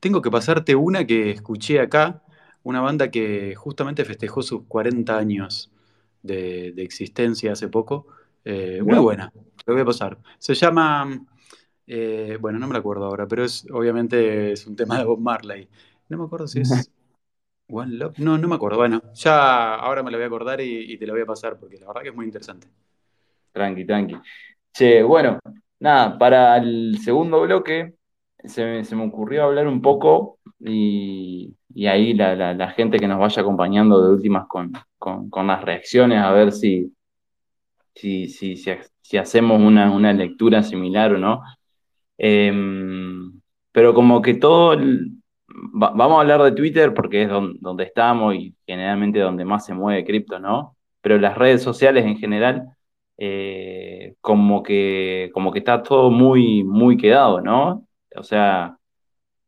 tengo 0.00 0.22
que 0.22 0.30
pasarte 0.30 0.74
una 0.74 1.06
que 1.06 1.30
escuché 1.30 1.80
acá, 1.80 2.22
una 2.62 2.80
banda 2.80 3.10
que 3.10 3.54
justamente 3.54 4.04
festejó 4.04 4.42
sus 4.42 4.64
40 4.66 5.18
años 5.18 5.72
de, 6.22 6.72
de 6.72 6.82
existencia 6.82 7.52
hace 7.52 7.68
poco. 7.68 8.06
Eh, 8.44 8.82
muy 8.84 8.98
buena, 8.98 9.32
lo 9.66 9.74
voy 9.74 9.82
a 9.82 9.86
pasar. 9.86 10.18
Se 10.38 10.54
llama, 10.54 11.26
eh, 11.86 12.38
bueno, 12.40 12.58
no 12.58 12.66
me 12.66 12.72
la 12.74 12.80
acuerdo 12.80 13.06
ahora, 13.06 13.26
pero 13.28 13.44
es 13.44 13.66
obviamente 13.72 14.52
es 14.52 14.66
un 14.66 14.76
tema 14.76 14.98
de 14.98 15.04
Bob 15.04 15.20
Marley. 15.20 15.68
No 16.08 16.18
me 16.18 16.24
acuerdo 16.24 16.48
si 16.48 16.60
es 16.60 16.90
One 17.68 17.94
Love. 17.96 18.18
No, 18.18 18.36
no 18.38 18.48
me 18.48 18.56
acuerdo. 18.56 18.78
Bueno, 18.78 19.02
ya 19.14 19.74
ahora 19.74 20.02
me 20.02 20.10
la 20.10 20.16
voy 20.16 20.24
a 20.24 20.26
acordar 20.26 20.60
y, 20.60 20.92
y 20.92 20.98
te 20.98 21.06
la 21.06 21.12
voy 21.12 21.22
a 21.22 21.26
pasar 21.26 21.58
porque 21.58 21.78
la 21.78 21.86
verdad 21.86 22.02
que 22.02 22.08
es 22.08 22.14
muy 22.14 22.26
interesante. 22.26 22.68
Tranqui, 23.52 23.84
tranqui. 23.84 24.16
Che, 24.72 25.02
bueno, 25.02 25.38
nada, 25.80 26.18
para 26.18 26.56
el 26.58 26.98
segundo 27.02 27.42
bloque 27.42 27.94
se 28.44 28.64
me, 28.64 28.84
se 28.84 28.96
me 28.96 29.04
ocurrió 29.06 29.44
hablar 29.44 29.66
un 29.68 29.82
poco 29.82 30.38
y, 30.60 31.56
y 31.74 31.86
ahí 31.86 32.14
la, 32.14 32.34
la- 32.54 32.70
gente 32.70 32.98
que 32.98 33.08
nos 33.08 33.18
vaya 33.18 33.42
acompañando 33.42 34.02
de 34.04 34.12
últimas 34.12 34.46
con, 34.48 34.72
con- 34.98 35.30
con 35.30 35.46
las 35.46 35.62
reacciones, 35.64 36.18
a 36.22 36.32
ver 36.32 36.52
si, 36.52 36.92
si, 37.94 38.28
si, 38.28 38.56
si, 38.56 38.70
ha- 38.70 38.80
si 39.02 39.16
hacemos 39.18 39.60
una, 39.60 39.90
una 39.92 40.12
lectura 40.12 40.62
similar 40.62 41.14
o 41.14 41.18
no. 41.18 41.42
Em, 42.18 43.40
pero 43.72 43.94
como 43.94 44.22
que 44.22 44.34
todo, 44.34 44.76
vamos 45.48 46.18
a 46.18 46.20
hablar 46.20 46.42
de 46.42 46.52
Twitter 46.52 46.94
porque 46.94 47.22
es 47.22 47.28
don- 47.28 47.56
donde 47.60 47.84
estamos 47.84 48.34
y 48.34 48.54
generalmente 48.66 49.18
donde 49.20 49.44
más 49.44 49.66
se 49.66 49.74
mueve 49.74 50.04
cripto, 50.04 50.38
¿no? 50.38 50.76
Pero 51.00 51.18
las 51.18 51.36
redes 51.38 51.62
sociales 51.62 52.04
en 52.04 52.18
general 52.18 52.68
eh, 53.18 54.14
como 54.20 54.62
que, 54.62 55.30
como 55.34 55.52
que 55.52 55.58
está 55.60 55.82
todo 55.82 56.10
muy, 56.10 56.64
muy 56.64 56.96
quedado, 56.96 57.40
¿no? 57.40 57.86
O 58.16 58.22
sea, 58.22 58.76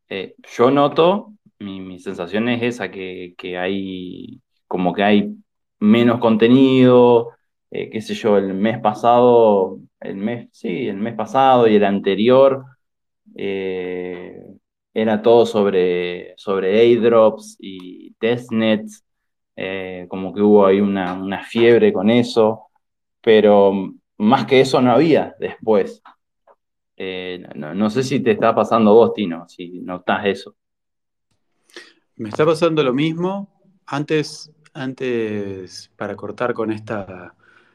eh, 0.09 0.35
yo 0.57 0.71
noto, 0.71 1.35
mi, 1.59 1.81
mi 1.81 1.99
sensación 2.01 2.49
es 2.49 2.63
esa, 2.63 2.91
que, 2.91 3.35
que 3.39 3.59
hay 3.59 4.41
como 4.69 4.93
que 4.95 5.03
hay 5.05 5.37
menos 5.81 6.21
contenido, 6.21 7.31
eh, 7.71 7.91
qué 7.91 8.01
sé 8.01 8.15
yo, 8.15 8.39
el 8.39 8.55
mes 8.55 8.81
pasado, 8.81 9.79
el 10.01 10.17
mes, 10.17 10.49
sí, 10.53 10.89
el 10.89 10.97
mes 10.97 11.15
pasado 11.15 11.69
y 11.69 11.77
el 11.77 11.85
anterior, 11.85 12.65
eh, 13.37 14.43
era 14.95 15.23
todo 15.23 15.47
sobre, 15.47 16.35
sobre 16.37 16.81
airdrops 16.81 17.57
y 17.61 18.13
testnets, 18.15 19.05
eh, 19.57 20.07
como 20.09 20.35
que 20.35 20.43
hubo 20.43 20.67
ahí 20.67 20.81
una, 20.81 21.15
una 21.15 21.45
fiebre 21.45 21.93
con 21.93 22.11
eso 22.11 22.69
pero 23.23 23.73
más 24.19 24.47
que 24.47 24.61
eso 24.61 24.81
no 24.83 24.93
había 24.93 25.35
después. 25.41 26.03
Eh, 27.05 27.43
no, 27.57 27.75
no 27.75 27.91
sé 27.91 28.05
si 28.05 28.21
te 28.21 28.31
está 28.31 28.55
pasando 28.55 28.95
vos, 28.95 29.13
Tino, 29.13 29.49
si 29.49 29.81
notás 29.81 30.25
eso. 30.27 30.55
Me 32.15 32.29
está 32.29 32.47
pasando 32.47 32.81
lo 32.85 32.95
mismo. 32.95 33.49
Antes, 33.87 34.53
antes 34.73 35.91
para 35.97 36.15
cortar 36.15 36.55
con 36.55 36.71
esta, 36.71 37.35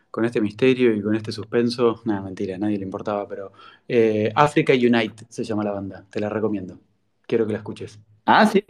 con 0.09 0.23
este 0.23 0.39
misterio 0.39 0.95
y 0.95 1.01
con 1.01 1.13
este 1.13 1.33
suspenso, 1.33 2.01
nada, 2.05 2.21
mentira, 2.21 2.55
a 2.55 2.57
nadie 2.57 2.77
le 2.77 2.85
importaba, 2.85 3.27
pero 3.27 3.51
eh, 3.85 4.31
Africa 4.33 4.71
Unite 4.71 5.25
se 5.27 5.43
llama 5.43 5.65
la 5.65 5.71
banda. 5.71 6.05
Te 6.09 6.21
la 6.21 6.29
recomiendo. 6.29 6.79
Quiero 7.25 7.45
que 7.45 7.51
la 7.51 7.57
escuches. 7.57 7.99
Ah, 8.25 8.45
sí. 8.45 8.63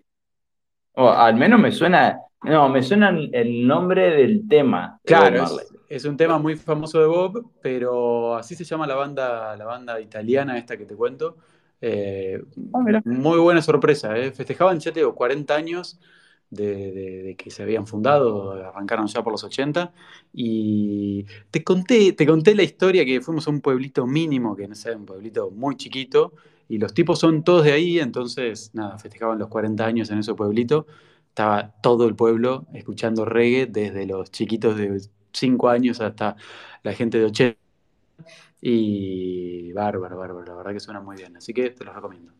O 0.93 1.07
al 1.07 1.35
menos 1.35 1.59
me 1.59 1.71
suena, 1.71 2.19
no, 2.41 2.67
me 2.67 2.81
suena 2.81 3.09
el 3.09 3.67
nombre 3.67 4.09
del 4.09 4.47
tema 4.47 4.99
Claro, 5.05 5.43
es, 5.43 5.71
es 5.89 6.05
un 6.05 6.17
tema 6.17 6.37
muy 6.39 6.55
famoso 6.55 6.99
de 6.99 7.07
Bob, 7.07 7.51
pero 7.61 8.35
así 8.35 8.55
se 8.55 8.63
llama 8.65 8.87
la 8.87 8.95
banda, 8.95 9.55
la 9.57 9.65
banda 9.65 9.99
italiana 10.01 10.57
esta 10.57 10.77
que 10.77 10.85
te 10.85 10.95
cuento. 10.95 11.37
Eh, 11.81 12.41
Ah, 12.73 12.79
muy 13.03 13.39
buena 13.39 13.61
sorpresa, 13.61 14.17
¿eh? 14.17 14.31
Festejaban, 14.31 14.79
ya 14.79 14.91
te 14.91 14.99
digo, 15.01 15.15
40 15.15 15.55
años 15.55 15.99
de, 16.49 16.91
de- 16.91 17.23
de 17.23 17.35
que 17.35 17.49
se 17.51 17.63
habían 17.63 17.87
fundado, 17.87 18.51
arrancaron 18.53 19.07
ya 19.07 19.23
por 19.23 19.31
los 19.33 19.43
80. 19.43 19.93
Y 20.33 21.25
te 21.51 21.63
conté, 21.63 22.13
te 22.13 22.25
conté 22.27 22.55
la 22.55 22.63
historia 22.63 23.05
que 23.05 23.21
fuimos 23.21 23.47
a 23.47 23.51
un 23.51 23.61
pueblito 23.61 24.05
mínimo, 24.07 24.55
que 24.55 24.67
no 24.67 24.75
sé, 24.75 24.95
un 24.95 25.05
pueblito 25.05 25.51
muy 25.51 25.75
chiquito, 25.77 26.33
y 26.69 26.77
los 26.79 26.93
tipos 26.93 27.19
son 27.19 27.43
todos 27.43 27.63
de 27.65 27.71
ahí, 27.73 27.99
entonces, 27.99 28.71
nada, 28.73 28.97
festejaban 28.99 29.39
los 29.39 29.47
40 29.49 29.85
años 29.85 30.09
en 30.11 30.19
ese 30.19 30.33
pueblito. 30.33 30.87
Estaba 31.29 31.73
todo 31.81 32.07
el 32.07 32.15
pueblo 32.15 32.65
escuchando 32.73 33.23
reggae, 33.25 33.67
desde 33.67 34.05
los 34.07 34.31
chiquitos 34.31 34.75
de 34.77 35.01
5 35.33 35.69
años 35.69 36.01
hasta 36.01 36.35
la 36.83 36.93
gente 36.93 37.19
de 37.19 37.25
80. 37.25 37.59
Y 38.61 39.71
bárbaro, 39.73 40.17
bárbaro, 40.17 40.45
la 40.45 40.55
verdad 40.55 40.73
que 40.73 40.79
suena 40.79 41.01
muy 41.01 41.17
bien, 41.17 41.37
así 41.37 41.53
que 41.53 41.69
te 41.71 41.83
los 41.85 41.95
recomiendo. 41.95 42.33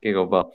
Qué 0.00 0.12
copado. 0.14 0.52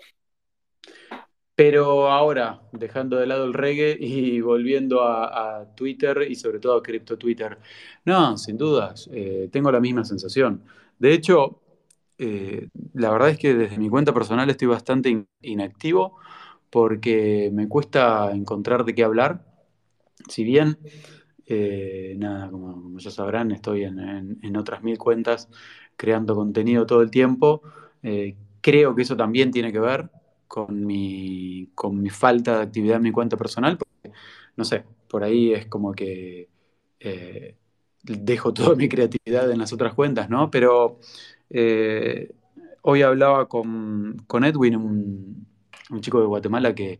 Pero 1.55 2.09
ahora, 2.11 2.61
dejando 2.73 3.15
de 3.17 3.27
lado 3.27 3.45
el 3.45 3.53
reggae 3.53 3.95
y 3.99 4.41
volviendo 4.41 5.03
a, 5.03 5.59
a 5.61 5.75
Twitter 5.75 6.25
y 6.29 6.35
sobre 6.35 6.59
todo 6.59 6.77
a 6.77 6.83
Crypto 6.83 7.17
Twitter, 7.17 7.57
no, 8.03 8.37
sin 8.37 8.57
dudas, 8.57 9.09
eh, 9.13 9.47
tengo 9.51 9.71
la 9.71 9.79
misma 9.79 10.03
sensación. 10.03 10.63
De 10.99 11.13
hecho, 11.13 11.61
eh, 12.17 12.67
la 12.93 13.09
verdad 13.11 13.29
es 13.29 13.39
que 13.39 13.53
desde 13.53 13.77
mi 13.77 13.87
cuenta 13.89 14.13
personal 14.13 14.49
estoy 14.49 14.67
bastante 14.67 15.09
in- 15.09 15.27
inactivo 15.41 16.17
porque 16.69 17.49
me 17.53 17.69
cuesta 17.69 18.31
encontrar 18.33 18.83
de 18.85 18.95
qué 18.95 19.03
hablar. 19.05 19.45
Si 20.29 20.43
bien, 20.43 20.77
eh, 21.45 22.15
nada, 22.17 22.49
como, 22.49 22.97
ya 22.99 23.11
sabrán, 23.11 23.51
estoy 23.51 23.83
en, 23.83 23.99
en- 24.41 24.57
otras 24.57 24.83
mil 24.83 24.97
cuentas 24.97 25.49
creando 25.95 26.35
contenido 26.35 26.85
todo 26.85 27.01
el 27.01 27.11
tiempo. 27.11 27.61
Eh, 28.03 28.35
creo 28.61 28.95
que 28.95 29.03
eso 29.03 29.15
también 29.17 29.51
tiene 29.51 29.71
que 29.71 29.79
ver 29.79 30.09
con 30.47 30.85
mi, 30.85 31.69
con 31.75 32.01
mi 32.01 32.09
falta 32.09 32.57
de 32.57 32.63
actividad 32.63 32.97
en 32.97 33.03
mi 33.03 33.11
cuenta 33.11 33.37
personal. 33.37 33.77
Porque, 33.77 34.11
no 34.57 34.65
sé, 34.65 34.83
por 35.09 35.23
ahí 35.23 35.53
es 35.53 35.67
como 35.67 35.93
que 35.93 36.49
eh, 36.99 37.55
dejo 38.03 38.53
toda 38.53 38.75
mi 38.75 38.89
creatividad 38.89 39.51
en 39.51 39.59
las 39.59 39.73
otras 39.73 39.93
cuentas, 39.93 40.29
¿no? 40.29 40.49
Pero 40.51 40.99
hoy 42.81 43.01
hablaba 43.01 43.47
con, 43.47 44.17
con 44.27 44.43
Edwin, 44.43 44.75
un, 44.75 45.47
un 45.89 46.01
chico 46.01 46.19
de 46.19 46.25
Guatemala 46.27 46.73
que, 46.75 46.99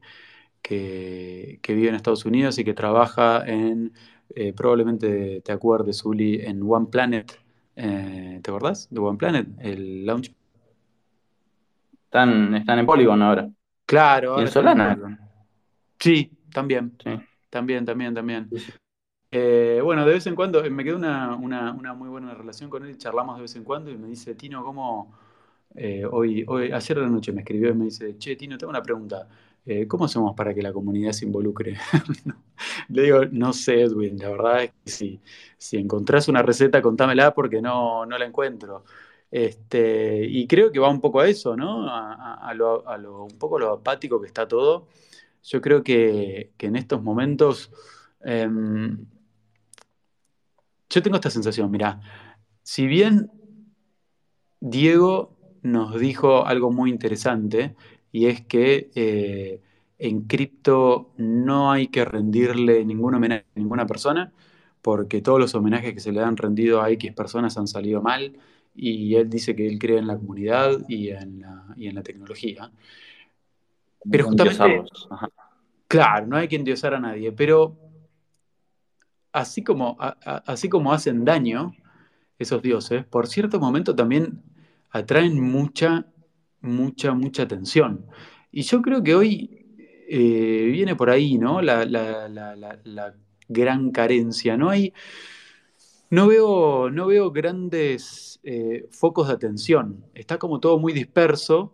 que, 0.68 1.60
que 1.62 1.76
vive 1.76 1.90
en 1.90 1.96
Estados 1.96 2.26
Unidos 2.26 2.58
y 2.58 2.64
que 2.64 2.74
trabaja 2.74 3.46
en, 3.46 3.94
eh, 4.34 4.52
probablemente 4.52 5.42
te 5.42 5.52
acuerdes, 5.52 6.04
Uli, 6.04 6.42
en 6.42 6.64
One 6.68 6.88
Planet. 6.92 7.40
Eh, 7.76 8.40
¿te 8.42 8.50
acordás 8.50 8.88
de 8.90 9.00
One 9.00 9.18
Planet? 9.20 9.48
El 9.60 10.06
launch. 10.08 10.34
Están, 12.06 12.56
están 12.56 12.80
en 12.80 12.86
Polygon 12.88 13.22
ahora. 13.22 13.48
Claro, 13.86 14.32
ahora 14.32 14.42
en 14.44 14.48
Solana. 14.52 15.30
Sí, 16.00 16.32
también, 16.52 16.94
Sí. 17.04 17.12
también, 17.52 17.86
también, 17.86 18.14
también. 18.16 18.50
Sí. 18.50 18.72
Eh, 19.32 19.82
bueno, 19.84 20.04
de 20.06 20.14
vez 20.14 20.26
en 20.26 20.34
cuando 20.36 20.64
me 20.72 20.84
quedó 20.84 20.96
una, 20.98 21.36
una- 21.36 21.74
una 21.74 21.94
muy 21.94 22.10
buena 22.10 22.34
relación 22.34 22.70
con 22.72 22.86
él, 22.86 22.98
charlamos 22.98 23.36
de 23.36 23.44
vez 23.44 23.56
en 23.56 23.64
cuando 23.64 23.92
y 23.92 23.98
me 23.98 24.08
dice, 24.08 24.34
Tino, 24.34 24.64
¿cómo 24.64 25.14
eh, 25.76 26.06
hoy, 26.10 26.44
hoy, 26.48 26.72
ayer 26.72 26.98
a 26.98 27.02
la 27.02 27.10
noche 27.10 27.34
me 27.34 27.42
escribió 27.42 27.70
y 27.70 27.76
me 27.76 27.86
dice, 27.86 28.18
che, 28.18 28.36
Tino, 28.36 28.58
tengo 28.58 28.70
una 28.72 28.82
pregunta, 28.82 29.28
Eh, 29.68 29.88
¿cómo 29.88 30.06
hacemos 30.06 30.36
para 30.36 30.54
que 30.54 30.62
la 30.62 30.72
comunidad 30.74 31.12
se 31.12 31.26
involucre? 31.26 31.78
Le 32.90 33.04
digo, 33.04 33.26
no 33.32 33.54
sé, 33.54 33.82
Edwin, 33.82 34.18
la 34.20 34.30
verdad 34.30 34.64
es 34.64 34.72
que 34.86 34.92
si, 34.92 35.22
si 35.58 35.78
encontrás 35.78 36.28
una 36.28 36.42
receta, 36.44 36.82
contámela 36.82 37.34
porque 37.34 37.62
no, 37.62 38.06
no 38.06 38.18
la 38.18 38.26
encuentro. 38.26 38.84
Este, 39.32 40.26
y 40.26 40.48
creo 40.48 40.72
que 40.72 40.80
va 40.80 40.90
un 40.90 41.02
poco 41.02 41.20
a 41.20 41.28
eso, 41.28 41.56
¿no? 41.58 41.90
A, 41.90 42.14
a- 42.14 42.50
a 42.50 42.54
lo, 42.54 42.88
a 42.88 42.98
lo- 42.98 43.24
un 43.26 43.38
poco 43.40 43.60
lo 43.60 43.72
apático 43.74 44.22
que 44.22 44.28
está 44.28 44.48
todo. 44.48 44.88
Yo 45.44 45.62
creo 45.62 45.84
que, 45.84 46.52
que 46.58 46.68
en 46.68 46.76
estos 46.78 47.02
momentos... 47.04 47.72
em, 48.24 49.06
yo 50.90 51.02
tengo 51.02 51.16
esta 51.18 51.30
sensación, 51.30 51.70
mira, 51.72 52.00
si 52.64 52.88
bien 52.88 53.32
Diego 54.60 55.34
nos 55.62 56.00
dijo 56.00 56.46
algo 56.46 56.72
muy 56.72 56.90
interesante 56.90 57.76
y 58.16 58.28
es 58.28 58.42
que 58.46 58.92
eh, 58.96 59.62
en 60.00 60.22
cripto 60.24 61.12
no 61.18 61.72
hay 61.72 61.88
que 61.90 62.06
rendirle 62.06 62.86
ningún 62.86 63.16
homenaje 63.16 63.46
a 63.56 63.60
ninguna 63.60 63.86
persona 63.86 64.32
porque 64.82 65.22
todos 65.22 65.40
los 65.40 65.56
homenajes 65.56 65.94
que 65.94 66.00
se 66.00 66.12
le 66.14 66.22
han 66.22 66.38
rendido 66.38 66.82
a 66.82 66.90
X 66.92 67.14
personas 67.14 67.58
han 67.58 67.68
salido 67.68 68.02
mal 68.02 68.38
y 68.76 69.16
él 69.16 69.30
dice 69.30 69.56
que 69.56 69.68
él 69.68 69.80
cree 69.80 69.98
en 70.00 70.08
la 70.08 70.18
comunidad 70.18 70.80
y 70.88 71.10
en 71.10 71.42
la, 71.42 71.66
y 71.76 71.88
en 71.88 71.96
la 71.96 72.04
tecnología. 72.04 72.72
Pero 74.10 74.26
justamente, 74.26 74.84
claro, 75.88 76.28
no 76.28 76.38
hay 76.38 76.48
que 76.48 76.56
endiosar 76.56 76.94
a 76.94 77.00
nadie, 77.00 77.32
pero 77.32 77.78
así 79.32 79.64
como, 79.64 79.98
a- 80.00 80.18
a- 80.26 80.44
así 80.48 80.70
como 80.70 80.94
hacen 80.94 81.26
daño 81.26 81.74
esos 82.40 82.62
dioses, 82.62 83.06
por 83.06 83.28
cierto 83.28 83.60
momento 83.60 83.96
también 83.96 84.44
atraen 84.92 85.42
mucha, 85.42 86.08
mucha, 86.66 87.14
mucha 87.14 87.44
atención. 87.44 88.06
Y 88.52 88.64
yo 88.64 88.82
creo 88.82 89.04
que 89.04 89.16
hoy 89.16 89.66
eh, 90.10 90.70
viene 90.72 90.96
por 90.96 91.10
ahí, 91.10 91.38
¿no? 91.38 91.62
La- 91.62 91.86
la- 91.86 92.28
la 92.84 93.14
gran 93.48 93.92
carencia. 93.92 94.58
No 94.58 94.70
hay, 94.70 94.94
no 96.10 96.28
veo, 96.28 96.90
no 96.92 97.08
veo 97.08 97.32
grandes 97.32 98.40
eh, 98.44 98.88
focos 98.92 99.28
de 99.28 99.34
atención. 99.34 100.06
Está 100.14 100.38
como 100.38 100.60
todo 100.60 100.78
muy 100.80 100.94
disperso 100.94 101.74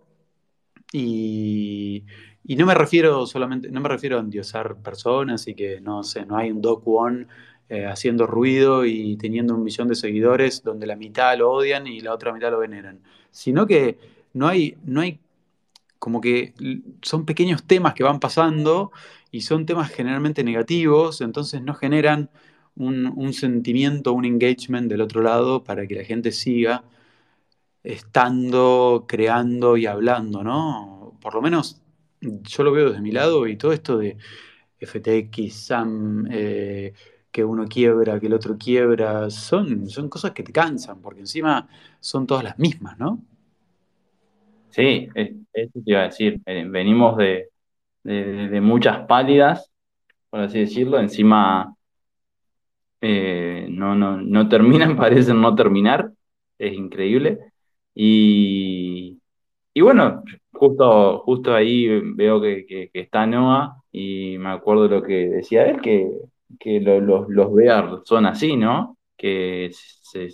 y, 0.94 2.06
y 2.46 2.58
no 2.58 2.66
me 2.68 2.76
refiero 2.76 3.26
solamente, 3.28 3.72
no 3.72 3.82
me 3.82 3.90
refiero 3.90 4.18
a 4.18 4.22
endiosar 4.22 4.78
personas 4.82 5.48
y 5.48 5.56
que 5.56 5.82
no 5.82 6.04
sé, 6.04 6.26
no 6.26 6.38
hay 6.38 6.52
un 6.52 6.62
Doc 6.62 6.84
One 6.88 7.28
eh, 7.70 7.86
haciendo 7.88 8.28
ruido 8.28 8.86
y 8.86 9.18
teniendo 9.18 9.56
un 9.56 9.64
millón 9.64 9.88
de 9.90 9.96
seguidores 9.96 10.64
donde 10.64 10.88
la 10.88 10.96
mitad 10.98 11.38
lo 11.38 11.52
odian 11.52 11.88
y 11.88 12.02
la 12.02 12.14
otra 12.14 12.34
mitad 12.34 12.52
lo 12.52 12.60
veneran. 12.60 13.02
Sino 13.32 13.68
que 13.68 13.98
no 14.34 14.48
hay, 14.48 14.78
no 14.84 15.02
hay 15.02 15.20
como 16.00 16.22
que 16.22 16.54
son 17.02 17.26
pequeños 17.26 17.64
temas 17.64 17.94
que 17.94 18.04
van 18.04 18.20
pasando 18.20 18.92
y 19.32 19.42
son 19.42 19.66
temas 19.66 19.92
generalmente 19.92 20.44
negativos, 20.44 21.22
entonces 21.22 21.62
no 21.62 21.76
generan 21.76 22.30
un, 22.76 23.08
un 23.16 23.34
sentimiento, 23.34 24.14
un 24.14 24.26
engagement 24.26 24.90
del 24.90 25.02
otro 25.02 25.22
lado 25.22 25.64
para 25.64 25.88
que 25.88 25.96
la 25.96 26.04
gente 26.04 26.32
siga 26.32 26.84
estando, 27.84 29.06
creando 29.08 29.78
y 29.78 29.86
hablando, 29.86 30.44
¿no? 30.44 31.18
Por 31.22 31.36
lo 31.36 31.42
menos 31.42 31.82
yo 32.22 32.64
lo 32.64 32.72
veo 32.72 32.90
desde 32.90 33.02
mi 33.02 33.12
lado 33.12 33.48
y 33.48 33.58
todo 33.58 33.74
esto 33.74 33.98
de 33.98 34.18
FTX, 34.80 35.54
SAM, 35.54 36.28
eh, 36.32 36.94
que 37.32 37.44
uno 37.44 37.68
quiebra, 37.68 38.20
que 38.20 38.28
el 38.28 38.34
otro 38.34 38.58
quiebra, 38.58 39.30
son, 39.30 39.90
son 39.90 40.10
cosas 40.10 40.32
que 40.32 40.44
te 40.44 40.52
cansan, 40.52 41.02
porque 41.02 41.22
encima 41.22 41.68
son 42.00 42.28
todas 42.28 42.44
las 42.44 42.60
mismas, 42.60 42.98
¿no? 43.00 43.22
Sí, 44.72 45.08
es- 45.16 45.32
eso 45.54 45.72
te 45.84 45.92
iba 45.92 46.02
a 46.02 46.04
decir. 46.06 46.42
Eh, 46.46 46.66
venimos 46.68 47.18
de, 47.18 47.50
de- 48.04 48.50
muchas 48.62 49.06
pálidas, 49.08 49.72
por 50.30 50.42
así 50.42 50.60
decirlo. 50.62 51.00
Encima 51.00 51.76
eh, 53.02 53.68
no, 53.70 53.96
no, 53.96 54.18
no 54.22 54.48
terminan, 54.50 54.96
parecen 54.98 55.42
no 55.42 55.56
terminar. 55.56 56.12
Es 56.58 56.74
increíble. 56.74 57.40
Y, 57.96 59.20
y 59.74 59.82
bueno, 59.82 60.24
justo, 60.54 61.20
justo 61.22 61.56
ahí 61.56 61.88
veo 62.16 62.42
que, 62.42 62.66
que- 62.68 62.90
está 62.94 63.26
Noah 63.28 63.78
y 63.92 64.38
me 64.38 64.50
acuerdo 64.52 64.88
lo 64.88 65.04
que 65.04 65.28
decía 65.30 65.66
él, 65.66 65.82
que, 65.82 66.12
que 66.60 66.80
lo- 66.82 67.02
los, 67.02 67.30
los 67.30 67.52
son 68.06 68.26
así, 68.26 68.56
¿no? 68.58 68.98
Que 69.18 69.72
se, 69.74 70.30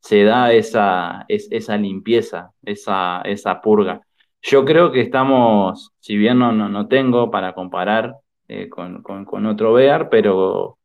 se 0.00 0.24
da 0.24 0.52
esa, 0.52 1.24
es- 1.28 1.48
esa 1.50 1.76
limpieza, 1.76 2.52
esa, 2.64 3.22
esa 3.22 3.60
purga. 3.60 4.02
Yo 4.42 4.64
creo 4.64 4.90
que 4.92 5.00
estamos, 5.02 5.92
si 6.00 6.16
bien 6.16 6.38
no, 6.38 6.52
no, 6.52 6.68
no 6.68 6.88
tengo 6.88 7.30
para 7.30 7.54
comparar 7.54 8.16
eh, 8.48 8.68
con, 8.68 9.02
con, 9.02 9.24
con 9.24 9.46
otro 9.46 9.74
Bear, 9.74 10.08
pero 10.10 10.78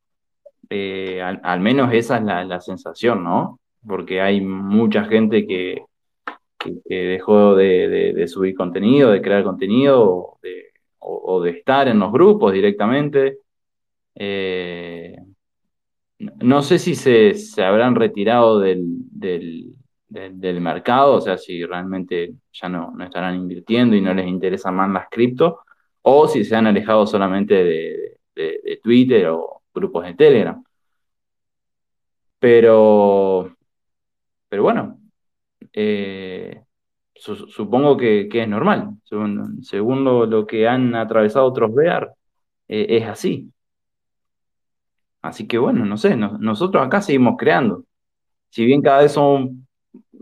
eh, 0.70 1.22
al, 1.22 1.60
menos 1.62 1.94
esa 1.94 2.18
es 2.18 2.24
la, 2.24 2.44
la 2.46 2.62
sensación, 2.62 3.24
¿no? 3.24 3.60
Porque 3.88 4.22
hay 4.22 4.42
mucha 4.42 5.06
gente 5.06 5.48
que, 5.48 5.86
que, 6.60 6.96
dejó 6.96 7.56
de, 7.56 8.14
de- 8.14 8.28
subir 8.28 8.56
contenido, 8.56 9.12
de 9.12 9.22
crear 9.22 9.44
contenido, 9.44 10.04
o 10.04 10.40
de, 10.42 10.66
o- 11.00 11.36
o 11.38 11.42
de 11.44 11.52
estar 11.52 11.88
en 11.88 12.00
los 12.00 12.12
grupos 12.12 12.54
directamente. 12.54 13.40
Eh, 14.16 15.18
no 16.20 16.62
sé 16.64 16.80
si 16.80 16.96
se, 16.96 17.34
se 17.36 17.64
habrán 17.64 17.96
retirado 17.96 18.60
del, 18.60 18.84
del, 19.12 19.76
del- 20.08 20.40
mercado, 20.62 21.16
o 21.16 21.22
sea, 21.22 21.38
si 21.38 21.66
realmente 21.66 22.34
ya 22.54 22.70
no, 22.70 22.92
no 22.96 23.04
estarán 23.06 23.36
invirtiendo 23.36 23.96
y 23.96 24.02
no 24.02 24.14
les 24.14 24.28
interesan 24.28 24.76
más 24.76 24.90
las 24.92 25.08
cripto, 25.10 25.60
o 26.02 26.28
si 26.28 26.44
se 26.46 26.56
han 26.56 26.68
alejado 26.68 27.06
solamente 27.08 27.56
de, 27.56 28.18
de- 28.36 28.60
Twitter 28.84 29.28
o 29.30 29.62
grupos 29.74 30.06
de 30.06 30.14
Telegram. 30.16 30.64
Pero, 32.40 33.56
pero 34.50 34.64
bueno, 34.64 35.00
eh, 35.74 36.64
su- 37.16 37.48
supongo 37.50 37.98
que, 37.98 38.30
es 38.44 38.50
normal. 38.50 38.92
Según, 39.04 39.58
lo, 40.06 40.28
que 40.48 40.68
han 40.68 40.96
atravesado 40.96 41.48
otros 41.48 41.74
Bear, 41.76 42.14
eh, 42.70 42.88
es 42.92 43.06
así. 43.08 43.52
Así 45.28 45.48
que 45.48 45.58
bueno, 45.58 45.86
no 45.86 45.98
sé, 45.98 46.16
nos- 46.16 46.40
nosotros 46.40 46.86
acá 46.86 47.02
seguimos 47.02 47.36
creando. 47.38 47.86
Si 48.50 48.66
bien 48.66 48.82
cada 48.82 49.02
vez 49.04 49.14
son 49.14 49.68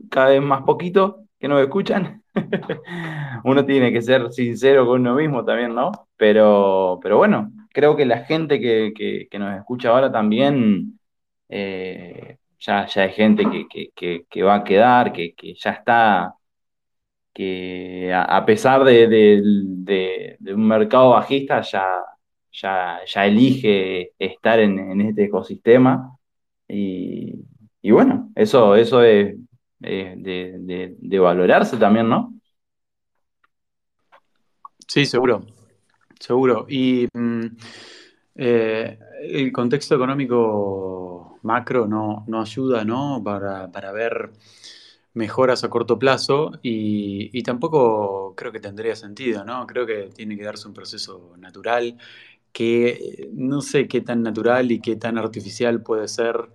cada 0.10 0.30
vez 0.30 0.42
más 0.42 0.64
poquitos 0.64 1.16
que 1.40 1.48
nos 1.48 1.62
escuchan, 1.62 2.24
uno 3.44 3.66
tiene 3.66 3.92
que 3.94 4.02
ser 4.02 4.32
sincero 4.34 4.86
con 4.86 5.02
uno 5.02 5.16
mismo 5.16 5.44
también, 5.46 5.76
¿no? 5.76 5.92
Pero, 6.18 7.00
pero 7.02 7.18
bueno, 7.18 7.52
creo 7.74 7.96
que 7.96 8.06
la 8.06 8.20
gente 8.26 8.60
que, 8.60 8.94
que- 8.96 9.28
nos 9.40 9.56
escucha 9.58 9.90
ahora 9.90 10.12
también, 10.12 11.00
eh, 11.50 12.38
ya, 12.60 12.86
ya 12.88 13.04
hay 13.04 13.12
gente 13.14 13.46
que, 13.50 13.68
que- 13.96 14.26
va 14.44 14.56
a 14.56 14.64
quedar, 14.64 15.14
que, 15.14 15.34
ya 15.56 15.72
está, 15.72 16.36
que 17.34 18.14
a, 18.14 18.46
pesar 18.46 18.84
de- 19.86 20.38
de 20.40 20.54
un 20.54 20.68
mercado 20.68 21.12
bajista, 21.12 21.62
ya, 21.62 21.84
ya, 22.54 23.00
ya 23.06 23.26
elige 23.28 24.14
estar 24.20 24.60
en, 24.60 24.80
en 24.80 25.02
este 25.02 25.26
ecosistema. 25.26 26.18
Y, 26.68 27.36
y 27.82 27.92
bueno, 27.92 28.32
eso, 28.36 28.76
eso 28.76 29.04
es, 29.04 29.36
de, 29.80 30.58
de- 30.60 30.96
de 31.00 31.20
valorarse 31.20 31.78
también, 31.78 32.10
¿no? 32.10 32.34
Sí, 34.88 35.06
seguro, 35.06 35.46
seguro. 36.20 36.66
Y 36.70 37.08
mm, 37.14 37.46
eh, 38.36 39.00
el 39.24 39.52
contexto 39.52 39.96
económico 39.96 41.40
macro 41.44 41.88
no, 41.88 42.26
no 42.28 42.42
ayuda, 42.42 42.86
¿no? 42.86 43.22
Para, 43.24 43.72
para 43.72 43.92
ver 43.92 44.32
mejoras 45.14 45.64
a 45.64 45.70
corto 45.70 46.00
plazo 46.00 46.52
y, 46.64 47.30
y 47.38 47.44
tampoco 47.44 48.36
creo 48.36 48.52
que 48.52 48.60
tendría 48.62 48.96
sentido, 48.96 49.46
¿no? 49.46 49.68
Creo 49.68 49.86
que 49.86 50.10
tiene 50.16 50.38
que 50.38 50.44
darse 50.44 50.68
un 50.68 50.74
proceso 50.74 51.36
natural 51.38 51.98
que 52.54 53.30
no 53.34 53.62
sé 53.62 53.88
qué 53.90 54.02
tan 54.02 54.24
natural 54.24 54.72
y 54.72 54.82
qué 54.82 54.96
tan 54.98 55.18
artificial 55.20 55.84
puede 55.84 56.08
ser 56.10 56.50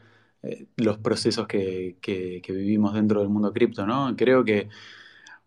eh, 0.44 0.66
los 0.76 0.98
procesos 0.98 1.46
que, 1.48 1.98
que- 2.02 2.40
que 2.42 2.52
vivimos 2.54 2.94
dentro 2.94 3.20
del 3.20 3.28
mundo 3.30 3.52
cripto, 3.52 3.86
¿no? 3.86 4.14
Creo 4.16 4.44
que 4.44 4.68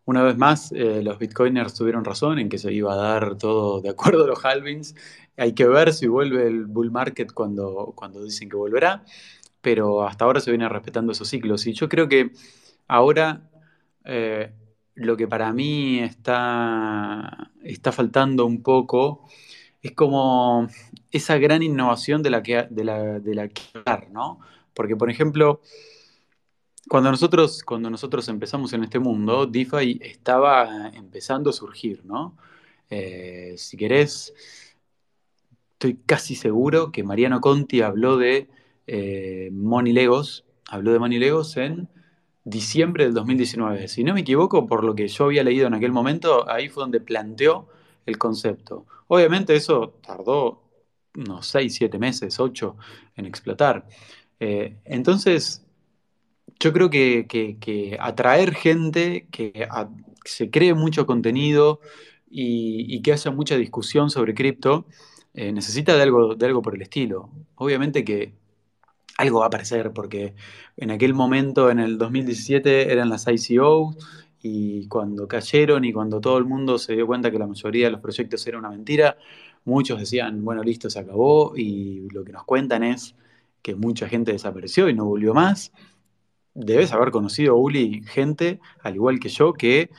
una 0.06 0.24
vez 0.24 0.38
más, 0.38 0.72
eh, 0.74 1.02
los 1.04 1.20
bitcoiners 1.20 1.74
tuvieron 1.76 2.04
razón 2.06 2.40
en 2.40 2.50
que 2.50 2.58
se 2.58 2.74
iba 2.74 2.94
a 2.94 2.96
dar 2.98 3.38
todo 3.38 3.82
de 3.82 3.90
acuerdo 3.90 4.24
a 4.26 4.28
los 4.28 4.44
halvings. 4.44 4.96
Hay 5.38 5.54
que 5.54 5.68
ver 5.68 5.94
si 5.94 6.08
vuelve 6.08 6.48
el 6.48 6.66
bull 6.66 6.92
market 6.92 7.32
cuando, 7.34 7.94
cuando 7.96 8.24
dicen 8.24 8.50
que 8.50 8.56
volverá, 8.58 9.04
pero 9.62 10.04
hasta 10.08 10.26
ahora 10.26 10.40
se 10.42 10.52
viene 10.52 10.68
respetando 10.70 11.12
esos 11.14 11.30
ciclos. 11.30 11.68
Y 11.68 11.74
yo 11.74 11.90
creo 11.90 12.08
que 12.10 12.32
ahora 12.88 13.50
eh, 14.06 14.52
lo 14.96 15.18
que 15.18 15.28
para 15.28 15.54
mí 15.54 16.00
está, 16.00 17.52
está 17.64 17.92
faltando 17.92 18.46
un 18.46 18.64
poco 18.64 19.28
es 19.82 19.92
como 19.94 20.68
esa 21.12 21.38
gran 21.38 21.64
innovación 21.64 22.22
de 22.22 22.30
la 22.30 22.44
que, 22.44 22.68
de 22.70 22.84
la, 22.84 23.50
hablar, 23.74 24.10
¿no? 24.12 24.40
Porque, 24.74 24.96
por 24.96 25.10
ejemplo, 25.10 25.62
cuando 26.88 27.12
nosotros, 27.12 27.64
cuando 27.64 27.90
nosotros 27.90 28.28
empezamos 28.28 28.74
en 28.74 28.84
este 28.84 29.00
mundo, 29.00 29.46
DeFi 29.48 30.00
estaba 30.02 30.90
empezando 30.90 31.50
a 31.50 31.54
surgir, 31.54 32.06
¿no? 32.06 32.38
Eh, 32.90 33.56
si 33.58 33.78
querés, 33.78 34.34
estoy 35.74 35.96
casi 36.06 36.36
seguro 36.36 36.92
que 36.92 37.04
Mariano 37.04 37.42
Conti 37.42 37.82
habló 37.82 38.18
de 38.18 38.50
eh, 38.88 39.50
Money 39.52 39.94
Legos, 39.94 40.46
habló 40.68 40.92
de 40.92 41.00
Money 41.00 41.18
Legos 41.18 41.58
en 41.58 41.90
diciembre 42.44 43.06
del 43.06 43.14
2019. 43.14 43.88
Si 43.88 44.04
no 44.04 44.14
me 44.14 44.22
equivoco, 44.22 44.68
por 44.68 44.84
lo 44.84 44.96
que 44.96 45.08
yo 45.08 45.26
había 45.26 45.44
leído 45.44 45.68
en 45.68 45.74
aquel 45.74 45.92
momento, 45.92 46.50
ahí 46.50 46.70
fue 46.70 46.84
donde 46.84 47.00
planteó 47.00 47.68
el 48.06 48.18
concepto. 48.18 48.86
Obviamente 49.14 49.54
eso 49.58 50.00
tardó 50.02 50.64
unos 51.18 51.46
6, 51.48 51.76
7 51.76 52.00
meses, 52.00 52.40
8 52.40 52.78
en 53.18 53.26
explotar. 53.26 53.86
Eh, 54.40 54.78
entonces, 54.86 55.68
yo 56.62 56.72
creo 56.72 56.90
que, 56.90 57.98
atraer 58.00 58.56
gente, 58.56 59.28
que 59.30 59.68
se 60.24 60.50
cree 60.50 60.74
mucho 60.76 61.06
contenido 61.06 61.82
y, 62.30 63.02
que 63.02 63.12
haya 63.12 63.32
mucha 63.32 63.58
discusión 63.58 64.10
sobre 64.10 64.34
cripto, 64.34 64.86
eh, 65.34 65.52
necesita 65.52 65.98
de 65.98 66.04
algo, 66.04 66.36
de 66.36 66.46
algo 66.46 66.62
por 66.62 66.76
el 66.76 66.82
estilo. 66.82 67.32
Obviamente 67.56 68.06
que 68.06 68.34
algo 69.18 69.40
va 69.40 69.46
a 69.46 69.48
aparecer, 69.48 69.92
porque 69.92 70.36
en 70.78 70.90
aquel 70.90 71.14
momento, 71.14 71.70
en 71.70 71.80
el 71.80 71.98
2017, 71.98 72.94
eran 72.94 73.10
las 73.10 73.28
ICO 73.28 73.94
y 74.42 74.88
cuando 74.88 75.28
cayeron 75.28 75.86
y 75.86 75.94
cuando 75.94 76.20
todo 76.20 76.38
el 76.38 76.46
mundo 76.46 76.78
se 76.78 76.94
dio 76.94 77.08
cuenta 77.08 77.32
que 77.32 77.40
la 77.40 77.48
mayoría 77.48 77.86
de 77.86 77.92
los 77.92 78.02
proyectos 78.02 78.46
era 78.48 78.58
una 78.58 78.70
mentira, 78.70 79.18
muchos 79.66 80.00
decían, 80.00 80.44
bueno, 80.44 80.64
listo, 80.64 80.90
se 80.90 81.00
acabó 81.00 81.54
y 81.56 82.08
lo 82.12 82.24
que 82.24 82.32
nos 82.32 82.44
cuentan 82.46 82.84
es 82.84 83.16
que 83.62 83.76
mucha 83.76 84.08
gente 84.10 84.32
desapareció 84.32 84.90
y 84.90 84.94
no 84.94 85.06
volvió 85.06 85.34
más. 85.34 85.72
Debes 86.54 86.92
haber 86.92 87.12
conocido, 87.12 87.56
Uli, 87.58 88.04
gente, 88.06 88.60
al 88.82 88.96
igual 88.96 89.20
que 89.20 89.30
yo, 89.30 89.54
que 89.54 89.90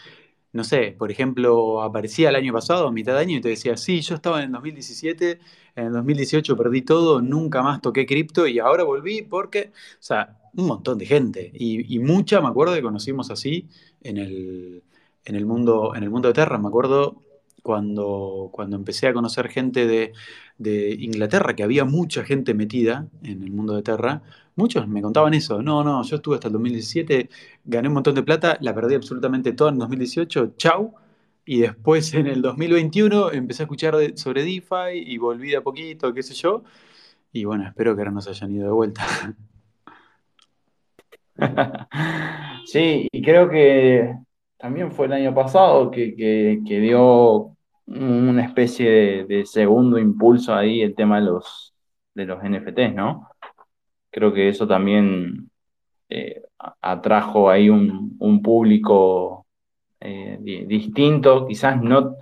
no 0.52 0.64
sé, 0.64 0.94
por 0.98 1.10
ejemplo, 1.10 1.82
aparecía 1.82 2.28
el 2.28 2.36
año 2.36 2.52
pasado, 2.52 2.86
a 2.86 2.92
mitad 2.92 3.14
de 3.14 3.20
año, 3.20 3.38
y 3.38 3.40
te 3.40 3.48
decía, 3.48 3.76
sí, 3.76 4.02
yo 4.02 4.14
estaba 4.14 4.38
en 4.40 4.46
el 4.46 4.52
2017, 4.52 5.38
en 5.76 5.86
el 5.86 5.92
2018 5.92 6.56
perdí 6.56 6.82
todo, 6.82 7.22
nunca 7.22 7.62
más 7.62 7.80
toqué 7.80 8.04
cripto 8.04 8.46
y 8.46 8.58
ahora 8.58 8.84
volví 8.84 9.22
porque, 9.22 9.72
o 9.94 10.02
sea, 10.02 10.38
un 10.54 10.66
montón 10.66 10.98
de 10.98 11.06
gente. 11.06 11.50
Y, 11.54 11.98
mucha, 12.00 12.40
me 12.40 12.48
acuerdo 12.48 12.74
que 12.74 12.82
conocimos 12.82 13.30
así 13.30 13.68
en 14.04 14.16
el, 14.18 14.82
en 15.24 15.36
el, 15.36 15.46
mundo, 15.46 15.94
en 15.94 16.02
el 16.02 16.10
mundo 16.10 16.28
de 16.28 16.34
Terra. 16.34 16.58
Me 16.58 16.68
acuerdo 16.68 17.22
cuando, 17.62 18.50
cuando 18.52 18.76
empecé 18.76 19.08
a 19.08 19.12
conocer 19.12 19.48
gente 19.48 19.86
de, 19.86 20.12
de 20.58 20.96
Inglaterra, 20.98 21.54
que 21.54 21.62
había 21.62 21.84
mucha 21.84 22.24
gente 22.24 22.54
metida 22.54 23.08
en 23.22 23.42
el 23.42 23.50
mundo 23.52 23.74
de 23.74 23.82
Terra, 23.82 24.22
muchos 24.56 24.88
me 24.88 25.02
contaban 25.02 25.34
eso. 25.34 25.62
No, 25.62 25.84
no, 25.84 26.02
yo 26.04 26.16
estuve 26.16 26.36
hasta 26.36 26.48
el 26.48 26.52
2017, 26.54 27.30
gané 27.64 27.88
un 27.88 27.94
montón 27.94 28.14
de 28.14 28.22
plata, 28.22 28.58
la 28.60 28.74
perdí 28.74 28.94
absolutamente 28.94 29.52
toda 29.52 29.70
en 29.70 29.78
2018, 29.78 30.54
chau. 30.56 30.94
Y 31.44 31.60
después 31.60 32.14
en 32.14 32.28
el 32.28 32.40
2021 32.40 33.32
empecé 33.32 33.62
a 33.62 33.64
escuchar 33.64 33.96
sobre 34.16 34.44
DeFi 34.44 34.92
y 34.94 35.18
volví 35.18 35.50
de 35.50 35.56
a 35.56 35.62
poquito, 35.62 36.14
qué 36.14 36.22
sé 36.22 36.34
yo. 36.34 36.62
Y 37.32 37.44
bueno, 37.44 37.66
espero 37.66 37.94
que 37.96 38.02
ahora 38.02 38.12
nos 38.12 38.28
hayan 38.28 38.52
ido 38.54 38.66
de 38.66 38.72
vuelta. 38.72 39.04
Sí, 42.66 43.08
y 43.10 43.22
creo 43.22 43.50
que 43.50 44.14
también 44.56 44.92
fue 44.92 45.06
el 45.06 45.12
año 45.14 45.34
pasado 45.34 45.90
que, 45.90 46.14
que 46.16 46.80
dio 46.80 47.56
una 47.86 48.44
especie 48.44 49.24
de, 49.24 49.44
segundo 49.46 49.98
impulso 49.98 50.54
ahí 50.54 50.82
el 50.82 50.94
tema 50.94 51.18
de 51.20 51.26
los, 51.26 51.74
de 52.14 52.24
los 52.26 52.42
NFTs, 52.42 52.94
¿no? 52.94 53.28
Creo 54.10 54.32
que 54.32 54.48
eso 54.48 54.66
también 54.66 55.50
eh, 56.08 56.42
atrajo 56.80 57.50
ahí 57.50 57.68
un, 57.70 58.42
público 58.42 59.46
eh, 60.00 60.38
distinto, 60.66 61.46
quizás 61.46 61.80
no, 61.82 62.16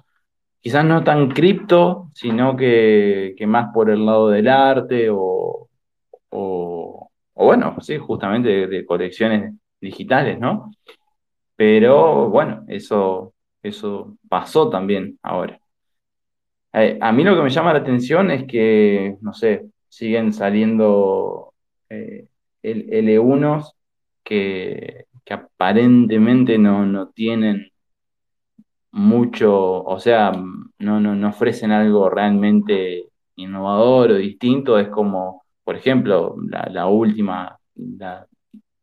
quizás 0.61 0.85
no 0.85 1.03
tan 1.05 1.31
cripto, 1.31 2.11
sino 2.15 2.57
que, 2.57 3.35
más 3.47 3.73
por 3.75 3.91
el 3.91 4.07
lado 4.07 4.29
del 4.29 4.49
arte 4.49 5.09
o, 5.11 5.69
o, 6.31 6.80
bueno, 7.45 7.77
sí, 7.81 7.99
justamente 7.99 8.67
de, 8.67 8.87
colecciones 8.87 9.55
digitales, 9.81 10.39
¿no? 10.39 10.71
Pero 11.57 12.29
bueno, 12.31 12.65
eso 12.69 13.35
eso 13.63 14.17
pasó 14.29 14.71
también 14.71 15.19
ahora. 15.23 15.61
Eh, 16.73 16.99
a 17.01 17.13
mí 17.13 17.25
lo 17.25 17.35
que 17.37 17.43
me 17.43 17.51
llama 17.51 17.73
la 17.73 17.81
atención 17.81 18.31
es 18.31 18.45
que, 18.47 19.17
no 19.21 19.33
sé, 19.33 19.67
siguen 19.89 20.33
saliendo 20.33 21.55
eh, 21.89 22.29
L1s 22.63 23.73
que, 24.23 25.07
aparentemente 25.31 26.59
no, 26.59 27.09
tienen 27.11 27.71
mucho, 28.93 29.85
o 29.85 30.01
sea, 30.01 30.33
no, 30.33 31.01
no, 31.01 31.29
ofrecen 31.29 31.71
algo 31.71 32.11
realmente 32.11 33.05
innovador 33.37 34.13
o 34.13 34.17
distinto. 34.17 34.79
Es 34.79 34.89
como, 34.89 35.45
por 35.71 35.77
ejemplo, 35.77 36.35
la, 36.49 36.69
la 36.69 36.87
última, 36.89 37.57
la 37.77 38.27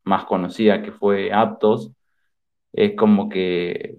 más 0.06 0.24
conocida 0.24 0.82
que 0.82 0.94
fue 0.94 1.34
Aptos, 1.34 1.92
es 2.72 2.96
como 2.96 3.28
que 3.28 3.98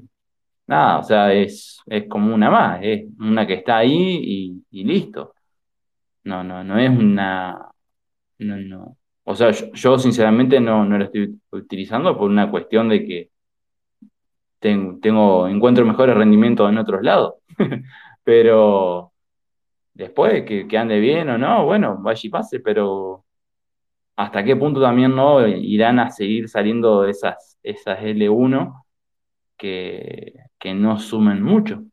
Nada, 0.68 0.98
o 0.98 1.02
sea, 1.02 1.32
es, 1.32 1.80
es 1.86 2.08
como 2.08 2.34
una 2.34 2.50
más, 2.50 2.80
es 2.82 3.06
una 3.18 3.46
que 3.46 3.54
está 3.54 3.78
ahí 3.78 4.62
y, 4.70 4.84
listo. 4.84 5.34
No, 6.24 6.44
no, 6.44 6.64
no 6.64 6.78
es 6.78 6.90
una. 6.90 7.70
No, 8.38 8.56
no. 8.58 8.96
O 9.24 9.34
sea, 9.34 9.50
yo, 9.50 9.98
sinceramente 9.98 10.60
no, 10.60 10.84
no 10.84 10.98
lo 10.98 11.04
estoy 11.04 11.40
utilizando 11.52 12.16
por 12.18 12.30
una 12.30 12.50
cuestión 12.50 12.88
de 12.90 13.04
que 13.06 13.30
tengo 14.60 15.48
encuentro 15.48 15.84
mejores 15.86 16.16
rendimientos 16.16 16.68
en 16.70 16.78
otros 16.78 17.02
lados. 17.02 17.34
pero 18.24 19.12
después 19.98 20.44
que, 20.44 20.66
que 20.68 20.78
ande 20.78 21.00
bien 21.00 21.28
o 21.30 21.38
no, 21.38 21.66
bueno, 21.66 21.98
vaya 22.00 22.20
y 22.24 22.30
pase, 22.30 22.60
pero 22.60 23.24
hasta 24.16 24.44
qué 24.44 24.56
punto 24.56 24.80
también 24.80 25.14
no 25.14 25.46
irán 25.46 25.98
a 26.00 26.10
seguir 26.10 26.48
saliendo 26.48 27.04
esas, 27.06 27.58
esas 27.62 28.00
L1 28.02 28.84
que, 29.56 30.34
que 30.58 30.74
no 30.74 30.98
sumen 31.00 31.42
mucho. 31.42 31.84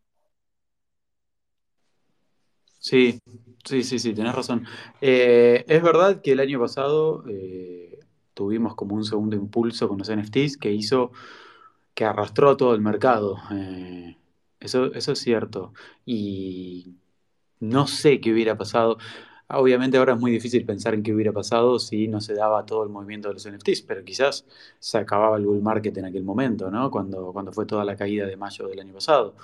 Sí, 2.80 3.20
sí, 3.64 3.84
sí, 3.84 4.00
sí, 4.00 4.14
tenés 4.14 4.36
razón. 4.36 4.66
Eh, 5.02 5.66
es 5.68 5.82
verdad 5.82 6.22
que 6.22 6.34
el 6.34 6.40
año 6.40 6.60
pasado 6.60 7.24
eh, 7.28 8.00
tuvimos 8.34 8.76
como 8.76 8.96
un 8.96 9.04
segundo 9.04 9.36
impulso 9.36 9.88
con 9.88 9.98
los 9.98 10.10
NFTs 10.10 10.58
que 10.58 10.72
hizo, 10.72 11.12
que 11.96 12.06
arrastró 12.06 12.58
todo 12.58 12.76
el 12.76 12.82
mercado. 12.82 13.38
Eh, 13.52 14.18
eso, 14.60 14.94
eso 14.94 15.14
es 15.14 15.20
cierto. 15.20 15.74
Y 16.06 16.96
no 17.60 17.88
sé 17.88 18.20
qué 18.22 18.34
hubiera 18.34 18.58
pasado. 18.58 18.98
Obviamente 19.48 19.98
ahora 19.98 20.14
es 20.14 20.20
muy 20.20 20.32
difícil 20.32 20.66
pensar 20.66 20.94
en 20.96 21.04
qué 21.04 21.14
hubiera 21.14 21.32
pasado 21.32 21.78
si 21.80 22.08
no 22.08 22.20
se 22.20 22.34
daba 22.34 22.66
todo 22.66 22.84
el 22.84 22.90
movimiento 22.90 23.28
de 23.28 23.36
los 23.36 23.46
NFTs, 23.46 23.84
pero 23.84 24.04
quizás 24.04 24.46
se 24.80 24.98
acababa 24.98 25.38
el 25.38 25.46
bull 25.46 25.62
market 25.62 25.96
en 25.98 26.06
aquel 26.06 26.24
momento, 26.24 26.72
¿no? 26.72 26.90
Cuando, 26.90 27.32
cuando 27.32 27.52
fue 27.54 27.66
toda 27.66 27.86
la 27.86 27.96
caída 27.96 28.26
de 28.26 28.38
mayo 28.38 28.68
del 28.68 28.80
año 28.80 28.94
pasado. 28.94 29.36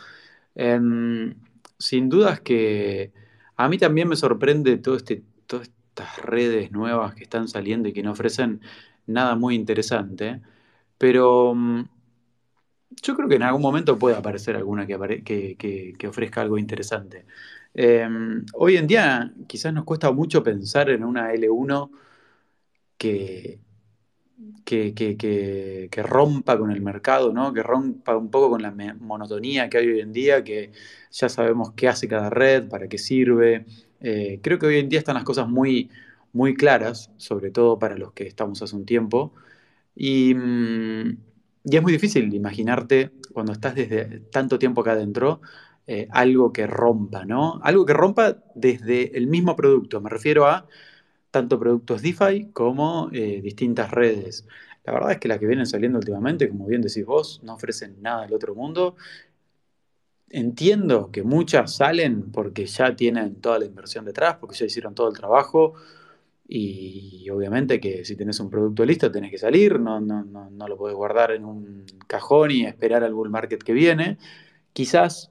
Em, 0.56 1.36
sin 1.78 2.10
dudas 2.10 2.42
que 2.42 3.12
a 3.58 3.70
mí 3.70 3.78
también 3.78 4.08
me 4.10 4.16
sorprende 4.16 4.78
todo 4.78 4.96
este, 4.98 5.24
todas 5.48 5.68
estas 5.68 6.18
redes 6.20 6.72
nuevas 6.72 7.16
que 7.16 7.24
están 7.24 7.48
saliendo 7.48 7.90
y 7.90 7.94
que 7.94 8.04
no 8.04 8.12
ofrecen 8.12 8.62
nada 9.08 9.36
muy 9.36 9.56
interesante, 9.56 10.42
pero 10.98 11.54
mm, 11.56 11.84
yo 13.02 13.16
creo 13.16 13.28
que 13.30 13.36
en 13.36 13.44
algún 13.44 13.62
momento 13.62 13.98
puede 13.98 14.16
aparecer 14.16 14.56
alguna 14.56 14.86
que, 14.86 15.56
que 15.98 16.08
ofrezca 16.08 16.42
algo 16.42 16.58
interesante. 16.58 17.26
Em, 17.74 18.46
hoy 18.54 18.78
en 18.78 18.88
día 18.88 19.34
quizás 19.48 19.74
nos 19.74 19.86
cuesta 19.86 20.12
mucho 20.12 20.44
pensar 20.44 20.90
en 20.90 21.04
una 21.04 21.34
L1 21.34 21.90
que, 22.98 23.60
que, 24.66 26.04
rompa 26.04 26.58
con 26.58 26.72
el 26.72 26.82
mercado, 26.82 27.34
¿no? 27.34 27.54
que 27.54 27.64
rompa 27.64 28.16
un 28.16 28.30
poco 28.30 28.52
con 28.52 28.62
la 28.62 28.72
monotonía 29.00 29.70
que 29.70 29.78
hay 29.78 29.88
hoy 29.88 30.00
en 30.02 30.14
día, 30.14 30.44
que 30.44 30.72
ya 31.12 31.30
sabemos 31.30 31.72
qué 31.74 31.88
hace 31.88 32.08
cada 32.08 32.30
red, 32.30 32.68
para 32.70 32.88
qué 32.88 32.98
sirve. 32.98 33.66
Eh, 34.02 34.40
creo 34.42 34.60
que 34.60 34.66
hoy 34.68 34.78
en 34.80 34.90
día 34.90 35.00
están 35.00 35.16
las 35.16 35.24
cosas 35.24 35.48
muy, 35.48 35.90
muy 36.34 36.56
claras, 36.56 37.12
sobre 37.18 37.52
todo 37.52 37.80
para 37.80 37.98
los 37.98 38.14
que 38.14 38.26
estamos 38.28 38.62
hace 38.62 38.76
un 38.76 38.86
tiempo. 38.86 39.34
Y, 39.96 40.34
mm, 40.36 41.18
y 41.66 41.76
es 41.76 41.82
muy 41.82 41.92
difícil 41.94 42.34
imaginarte 42.34 43.12
cuando 43.34 43.54
estás 43.54 43.76
desde 43.76 44.20
tanto 44.32 44.60
tiempo 44.60 44.82
acá 44.82 44.94
adentro 44.94 45.42
eh, 45.94 46.08
algo 46.12 46.54
que 46.54 46.68
rompa, 46.68 47.26
¿no? 47.26 47.60
Algo 47.64 47.86
que 47.86 47.92
rompa 47.92 48.38
desde 48.56 49.18
el 49.18 49.28
mismo 49.28 49.58
producto. 49.58 50.00
Me 50.00 50.10
refiero 50.10 50.46
a 50.48 50.66
tanto 51.32 51.60
productos 51.60 52.02
DeFi 52.02 52.52
como 52.54 53.10
eh, 53.12 53.42
distintas 53.42 53.92
redes. 53.92 54.48
La 54.86 54.94
verdad 54.94 55.12
es 55.12 55.18
que 55.20 55.28
las 55.28 55.38
que 55.40 55.48
vienen 55.48 55.66
saliendo 55.66 56.00
últimamente, 56.00 56.48
como 56.48 56.66
bien 56.66 56.82
decís 56.82 57.06
vos, 57.06 57.42
no 57.44 57.56
ofrecen 57.56 58.02
nada 58.02 58.22
del 58.22 58.34
otro 58.34 58.56
mundo. 58.56 58.96
Entiendo 60.30 61.12
que 61.12 61.24
muchas 61.24 61.76
salen 61.76 62.32
porque 62.32 62.66
ya 62.68 62.96
tienen 62.96 63.36
toda 63.42 63.60
la 63.60 63.66
inversión 63.66 64.06
detrás, 64.06 64.38
porque 64.38 64.56
ya 64.56 64.66
hicieron 64.68 64.96
todo 64.96 65.10
el 65.10 65.18
trabajo 65.18 65.74
y 66.48 67.30
obviamente 67.30 67.82
que 67.82 68.06
si 68.06 68.16
tenés 68.16 68.40
un 68.40 68.50
producto 68.50 68.86
listo 68.86 69.12
tenés 69.12 69.32
que 69.32 69.38
salir, 69.38 69.78
no, 69.80 70.00
no, 70.00 70.24
no, 70.24 70.50
no 70.50 70.68
lo 70.70 70.78
podés 70.78 70.96
guardar 70.96 71.32
en 71.32 71.44
un 71.44 71.86
cajón 72.08 72.52
y 72.52 72.66
esperar 72.66 73.04
al 73.04 73.14
bull 73.14 73.30
market 73.30 73.62
que 73.62 73.74
viene. 73.74 74.18
Quizás 74.74 75.31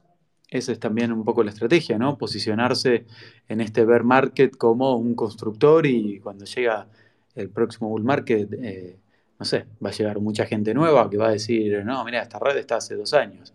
esa 0.51 0.71
es 0.73 0.79
también 0.79 1.11
un 1.13 1.23
poco 1.23 1.43
la 1.43 1.51
estrategia, 1.51 1.97
¿no? 1.97 2.17
Posicionarse 2.17 3.05
en 3.47 3.61
este 3.61 3.85
bear 3.85 4.03
market 4.03 4.55
como 4.57 4.97
un 4.97 5.15
constructor 5.15 5.87
y 5.87 6.19
cuando 6.19 6.45
llega 6.45 6.87
el 7.35 7.49
próximo 7.49 7.89
bull 7.89 8.03
market, 8.03 8.51
eh, 8.61 8.99
no 9.39 9.45
sé, 9.45 9.65
va 9.83 9.89
a 9.89 9.93
llegar 9.93 10.19
mucha 10.19 10.45
gente 10.45 10.73
nueva 10.73 11.09
que 11.09 11.17
va 11.17 11.29
a 11.29 11.31
decir, 11.31 11.83
no, 11.85 12.03
mira, 12.05 12.21
esta 12.21 12.37
red 12.37 12.57
está 12.57 12.75
hace 12.75 12.95
dos 12.95 13.13
años. 13.13 13.53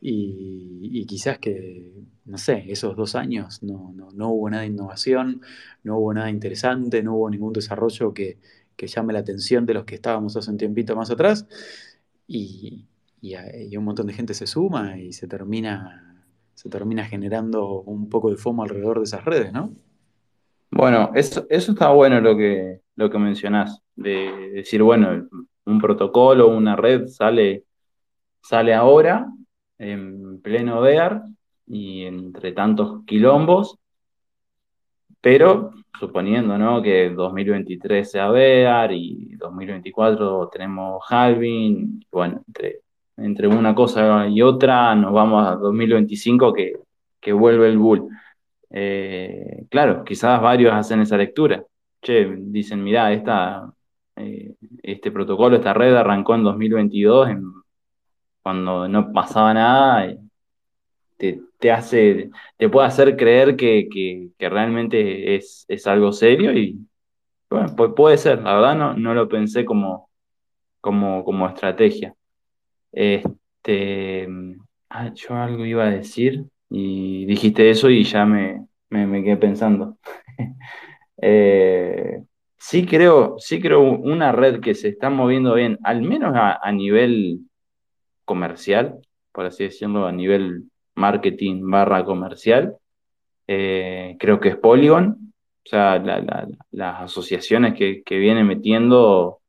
Y, 0.00 1.04
quizás 1.06 1.38
que, 1.38 1.92
no 2.24 2.38
sé, 2.38 2.64
esos 2.68 2.96
dos 2.96 3.14
años 3.14 3.62
no, 3.62 3.92
hubo 4.30 4.48
nada 4.48 4.62
de 4.62 4.68
innovación, 4.68 5.42
no 5.82 5.98
hubo 5.98 6.14
nada 6.14 6.30
interesante, 6.30 7.02
no 7.02 7.16
hubo 7.16 7.28
ningún 7.28 7.52
desarrollo 7.52 8.14
que, 8.14 8.38
llame 8.78 9.12
la 9.12 9.18
atención 9.18 9.66
de 9.66 9.74
los 9.74 9.84
que 9.84 9.96
estábamos 9.96 10.36
hace 10.36 10.50
un 10.50 10.56
tiempito 10.56 10.96
más 10.96 11.10
atrás. 11.10 11.46
Y, 12.26 12.86
un 13.76 13.84
montón 13.84 14.06
de 14.06 14.14
gente 14.14 14.32
se 14.34 14.46
suma 14.46 14.98
y 14.98 15.12
se 15.12 15.26
termina, 15.26 16.09
se 16.60 16.68
termina 16.68 17.06
generando 17.06 17.80
un 17.80 18.10
poco 18.10 18.28
de 18.28 18.36
FOMO 18.36 18.64
alrededor 18.64 18.98
de 18.98 19.04
esas 19.04 19.24
redes, 19.24 19.50
¿no? 19.50 19.72
Bueno, 20.70 21.10
eso, 21.14 21.46
eso 21.48 21.72
está 21.72 21.88
bueno 21.88 22.20
lo 22.20 22.36
que, 22.36 22.82
lo 22.96 23.08
que 23.08 23.18
mencionás, 23.18 23.82
de 23.96 24.50
decir, 24.52 24.82
bueno, 24.82 25.26
un 25.64 25.80
protocolo, 25.80 26.48
una 26.48 26.76
red 26.76 27.06
sale, 27.06 27.64
sale 28.42 28.74
ahora 28.74 29.26
en 29.78 30.42
pleno 30.42 30.82
DEAR 30.82 31.22
y 31.66 32.04
entre 32.04 32.52
tantos 32.52 33.06
quilombos, 33.06 33.78
pero 35.22 35.72
suponiendo 35.98 36.58
¿no? 36.58 36.82
que 36.82 37.08
2023 37.08 38.10
sea 38.10 38.30
DEAR 38.30 38.92
y 38.92 39.34
2024 39.36 40.50
tenemos 40.52 41.02
halving, 41.08 42.04
bueno, 42.12 42.42
entre, 42.46 42.82
entre 43.20 43.48
una 43.48 43.74
cosa 43.74 44.26
y 44.28 44.42
otra 44.42 44.94
nos 44.94 45.12
vamos 45.12 45.46
a 45.46 45.56
2025 45.56 46.52
que, 46.52 46.74
que 47.20 47.32
vuelve 47.32 47.68
el 47.68 47.78
bull. 47.78 48.08
Eh, 48.70 49.66
claro, 49.70 50.04
quizás 50.04 50.40
varios 50.40 50.72
hacen 50.74 51.00
esa 51.00 51.16
lectura. 51.16 51.64
Che, 52.02 52.34
dicen, 52.38 52.82
mirá, 52.82 53.12
esta, 53.12 53.72
eh, 54.16 54.54
este 54.82 55.10
protocolo, 55.10 55.56
esta 55.56 55.74
red 55.74 55.94
arrancó 55.94 56.34
en 56.34 56.44
2022 56.44 57.30
en 57.30 57.44
cuando 58.42 58.88
no 58.88 59.12
pasaba 59.12 59.54
nada, 59.54 60.14
te, 61.16 61.40
te 61.58 61.70
hace, 61.70 62.30
te 62.56 62.68
puede 62.68 62.88
hacer 62.88 63.16
creer 63.16 63.56
que, 63.56 64.30
realmente 64.38 65.36
es, 65.36 65.66
algo 65.86 66.12
serio 66.12 66.52
y 66.56 66.78
bueno, 67.50 67.74
puede 67.94 68.16
ser, 68.16 68.42
la 68.42 68.54
verdad 68.54 68.76
no, 68.76 68.94
no 68.94 69.14
lo 69.14 69.28
pensé 69.28 69.64
como, 69.64 70.10
como, 70.80 71.24
como 71.24 71.48
estrategia. 71.48 72.14
Este, 72.92 74.28
ah, 74.90 75.12
yo 75.14 75.34
algo 75.34 75.64
iba 75.64 75.84
a 75.84 75.90
decir 75.90 76.44
y 76.68 77.26
dijiste 77.26 77.70
eso 77.70 77.90
y 77.90 78.04
ya 78.04 78.24
me, 78.24 78.66
me, 78.88 79.22
quedé 79.22 79.36
pensando. 79.36 79.98
Eh, 81.22 82.22
sí 82.56 82.86
creo, 82.86 83.34
sí 83.38 83.60
creo 83.60 83.82
una 83.82 84.32
red 84.32 84.60
que 84.60 84.74
se 84.74 84.88
está 84.88 85.10
moviendo 85.10 85.52
bien, 85.54 85.78
al 85.84 86.00
menos 86.00 86.32
a 86.34 86.72
nivel 86.72 87.40
comercial, 88.24 89.00
por 89.32 89.46
así 89.46 89.64
decirlo, 89.64 90.06
a 90.06 90.12
nivel 90.12 90.70
marketing 90.94 91.68
barra 91.68 92.04
comercial. 92.04 92.76
Eh, 93.48 94.16
creo 94.20 94.38
que 94.38 94.50
es 94.50 94.56
Polygon, 94.56 95.32
o 95.64 95.68
sea, 95.68 95.98
las 96.70 97.02
asociaciones 97.02 97.74
que, 97.74 98.02
que 98.04 98.18
viene 98.18 98.44
metiendo 98.44 99.40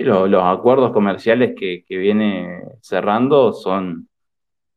eh, 0.00 0.04
los, 0.04 0.42
acuerdos 0.42 0.92
comerciales 0.92 1.54
que, 1.56 1.84
viene 1.88 2.62
cerrando 2.80 3.52
son, 3.52 4.08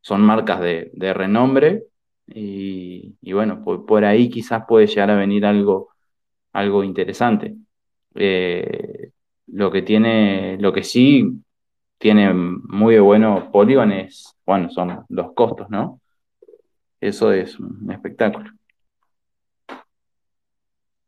son 0.00 0.22
marcas 0.22 0.60
de, 0.60 1.12
renombre 1.14 1.84
y, 2.26 3.32
bueno, 3.32 3.64
por, 3.64 4.04
ahí 4.04 4.30
quizás 4.30 4.64
puede 4.68 4.86
llegar 4.86 5.10
a 5.10 5.16
venir 5.16 5.44
algo, 5.46 5.90
algo 6.52 6.84
interesante. 6.84 7.54
Eh, 8.14 9.10
lo 9.48 9.70
que 9.70 9.82
tiene, 9.82 10.58
lo 10.58 10.72
que 10.72 10.82
sí 10.84 11.42
tiene 11.98 12.32
muy 12.32 12.98
bueno 12.98 13.50
Polygon 13.52 13.92
bueno, 14.46 14.70
son 14.70 15.04
los 15.08 15.32
costos, 15.34 15.68
¿no? 15.70 16.00
Eso 17.00 17.32
es 17.32 17.58
un 17.58 17.90
espectáculo. 17.90 18.50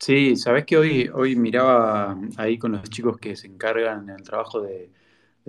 Sí, 0.05 0.35
sabes 0.35 0.65
que 0.67 0.77
hoy, 0.77 1.09
hoy 1.15 1.37
miraba 1.37 2.19
ahí 2.37 2.59
con 2.59 2.73
los 2.73 2.83
chicos 2.91 3.19
que 3.19 3.37
se 3.37 3.47
encargan 3.47 4.09
en 4.09 4.17
el 4.17 4.23
trabajo 4.25 4.61
de, 4.61 4.91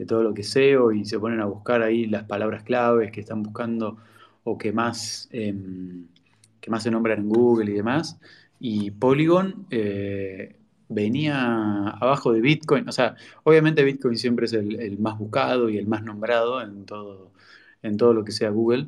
todo 0.08 0.22
lo 0.22 0.34
que 0.36 0.44
SEO 0.44 0.92
y 0.92 1.06
se 1.06 1.20
ponen 1.20 1.40
a 1.42 1.46
buscar 1.46 1.82
ahí 1.82 2.06
las 2.06 2.26
palabras 2.26 2.64
claves 2.64 3.12
que 3.12 3.22
están 3.22 3.42
buscando 3.42 3.98
o 4.44 4.58
que 4.58 4.72
más, 4.72 5.28
em, 5.32 6.06
que 6.62 6.70
más 6.70 6.84
se 6.84 6.92
nombran 6.92 7.20
en 7.22 7.30
Google 7.30 7.72
y 7.72 7.76
demás. 7.76 8.20
Y 8.60 8.92
Polygon 8.92 9.66
eh, 9.72 10.56
venía 10.88 11.90
abajo 11.90 12.32
de 12.32 12.42
Bitcoin. 12.42 12.88
O 12.88 12.92
sea, 12.92 13.16
obviamente 13.44 13.84
Bitcoin 13.84 14.18
siempre 14.18 14.46
es 14.46 14.54
el, 14.54 15.00
más 15.00 15.18
buscado 15.18 15.70
y 15.70 15.78
el 15.78 15.88
más 15.88 16.04
nombrado 16.04 16.62
en 16.62 16.86
todo, 16.86 17.32
en 17.82 17.98
todo 17.98 18.14
lo 18.14 18.24
que 18.24 18.32
sea 18.32 18.50
Google. 18.52 18.88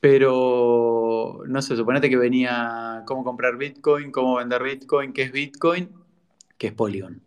Pero, 0.00 1.42
no 1.46 1.62
sé, 1.62 1.76
suponete 1.76 2.08
que 2.10 2.16
venía 2.16 3.02
cómo 3.06 3.24
comprar 3.24 3.56
Bitcoin, 3.56 4.10
cómo 4.12 4.36
vender 4.36 4.62
Bitcoin, 4.62 5.12
qué 5.12 5.22
es 5.22 5.32
Bitcoin, 5.32 5.90
qué 6.58 6.68
es 6.68 6.72
Polygon. 6.72 7.22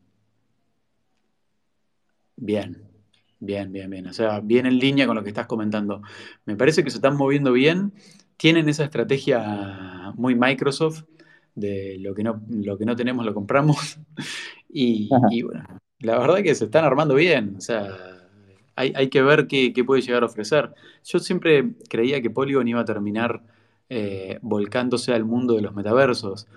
Bien, 2.35 2.89
bien, 3.39 3.71
bien, 3.71 3.89
bien. 3.89 4.07
O 4.07 4.13
sea, 4.13 4.39
bien 4.39 4.65
en 4.65 4.79
línea 4.79 5.07
con 5.07 5.15
lo 5.15 5.23
que 5.23 5.29
estás 5.29 5.47
comentando. 5.47 6.01
Me 6.45 6.55
parece 6.55 6.83
que 6.83 6.89
se 6.89 6.97
están 6.97 7.17
moviendo 7.17 7.51
bien. 7.51 7.93
Tienen 8.37 8.69
esa 8.69 8.85
estrategia 8.85 10.13
muy 10.15 10.35
Microsoft 10.35 11.03
de 11.55 11.97
lo 11.99 12.15
que 12.15 12.23
no, 12.23 12.41
lo 12.49 12.77
que 12.77 12.85
no 12.85 12.95
tenemos 12.95 13.25
lo 13.25 13.33
compramos. 13.33 13.99
Y, 14.71 15.09
bueno, 15.41 15.65
la 15.97 16.19
verdad 16.19 16.43
que 16.43 16.53
se 16.53 16.65
están 16.65 16.85
armando 16.85 17.15
bien. 17.15 17.55
O 17.57 17.61
sea, 17.61 17.87
hay, 18.79 19.09
que 19.09 19.21
ver 19.21 19.47
qué, 19.47 19.83
puede 19.85 20.01
llegar 20.01 20.23
a 20.23 20.27
ofrecer. 20.27 20.73
Yo 21.03 21.19
siempre 21.19 21.73
creía 21.89 22.21
que 22.21 22.29
Polygon 22.29 22.67
iba 22.67 22.79
a 22.79 22.85
terminar 22.85 23.43
eh, 23.89 24.39
volcándose 24.41 25.13
al 25.13 25.25
mundo 25.25 25.55
de 25.55 25.61
los 25.61 25.75
metaversos. 25.75 26.47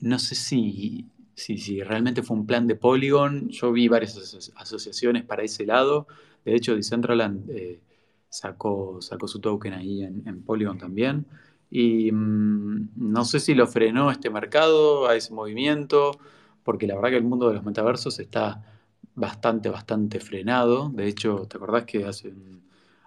No 0.00 0.18
sé 0.18 0.34
si, 0.34 1.06
si, 1.34 1.82
realmente 1.82 2.22
fue 2.22 2.36
un 2.36 2.46
plan 2.46 2.66
de 2.66 2.74
Polygon. 2.74 3.48
Yo 3.50 3.70
vi 3.72 3.86
varias 3.86 4.52
asociaciones 4.56 5.24
para 5.24 5.44
ese 5.44 5.64
lado. 5.66 6.08
De 6.44 6.56
hecho, 6.56 6.74
Decentraland 6.74 7.48
eh, 7.50 7.80
sacó, 8.28 9.00
sacó 9.00 9.28
su 9.28 9.38
token 9.38 9.74
ahí 9.74 10.02
en, 10.02 10.42
Polygon 10.42 10.78
también. 10.78 11.26
Y 11.70 12.10
mm, 12.10 12.90
no 12.96 13.24
sé 13.24 13.38
si 13.38 13.54
lo 13.54 13.68
frenó 13.68 14.10
este 14.10 14.30
mercado, 14.30 15.08
a 15.08 15.14
ese 15.14 15.32
movimiento, 15.32 16.18
porque 16.64 16.88
la 16.88 16.96
verdad 16.96 17.10
que 17.10 17.16
el 17.18 17.24
mundo 17.24 17.48
de 17.48 17.54
los 17.54 17.64
metaversos 17.64 18.18
está 18.18 18.64
bastante, 19.16 19.68
bastante 19.70 20.20
frenado. 20.20 20.90
De 20.90 21.06
hecho, 21.08 21.46
¿te 21.48 21.56
acordás 21.56 21.84
que 21.84 22.04
hace 22.04 22.32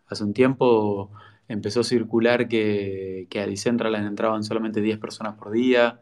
hace 0.09 0.23
un 0.23 0.33
tiempo 0.33 1.11
empezó 1.47 1.81
a 1.81 1.83
circular 1.83 2.47
que, 2.47 3.27
que 3.29 3.39
a 3.39 3.47
Decentraland 3.47 4.07
entraban 4.07 4.43
solamente 4.43 4.81
10 4.81 4.97
personas 4.99 5.35
por 5.35 5.51
día 5.51 6.01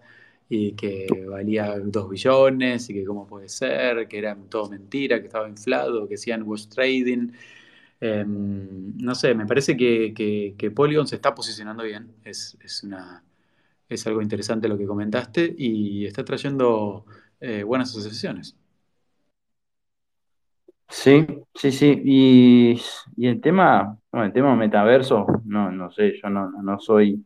y 0.50 0.74
que 0.74 1.08
valía 1.30 1.78
2 1.80 2.10
billones 2.10 2.90
y 2.90 2.94
que 2.94 3.06
cómo 3.06 3.28
puede 3.28 3.50
ser, 3.50 4.08
que 4.08 4.18
era 4.20 4.36
todo 4.50 4.70
mentira, 4.70 5.20
que 5.20 5.28
estaba 5.28 5.50
inflado, 5.50 6.08
que 6.08 6.16
hacían 6.16 6.44
was 6.44 6.70
trading. 6.70 7.32
Em, 8.00 8.98
no 8.98 9.16
sé, 9.16 9.34
me 9.36 9.46
parece 9.46 9.76
que, 9.78 10.72
Polygon 10.76 11.08
se 11.08 11.16
está 11.16 11.36
posicionando 11.36 11.84
bien. 11.84 12.14
Es, 12.24 12.58
es 13.90 14.08
algo 14.08 14.22
interesante 14.22 14.68
lo 14.68 14.78
que 14.78 14.86
comentaste 14.86 15.54
y 15.58 16.06
está 16.06 16.24
trayendo 16.24 17.06
eh, 17.40 17.64
buenas 17.64 17.90
asociaciones. 17.90 18.56
Sí, 20.90 21.28
sí, 21.54 21.72
sí. 21.72 22.02
Y, 22.06 22.82
el 23.28 23.42
tema, 23.42 23.98
el 24.14 24.32
tema 24.34 24.56
metaverso, 24.56 25.26
no, 25.46 25.72
no 25.72 25.92
sé, 25.92 26.14
yo 26.22 26.30
no, 26.30 26.50
no 26.62 26.80
soy, 26.80 27.26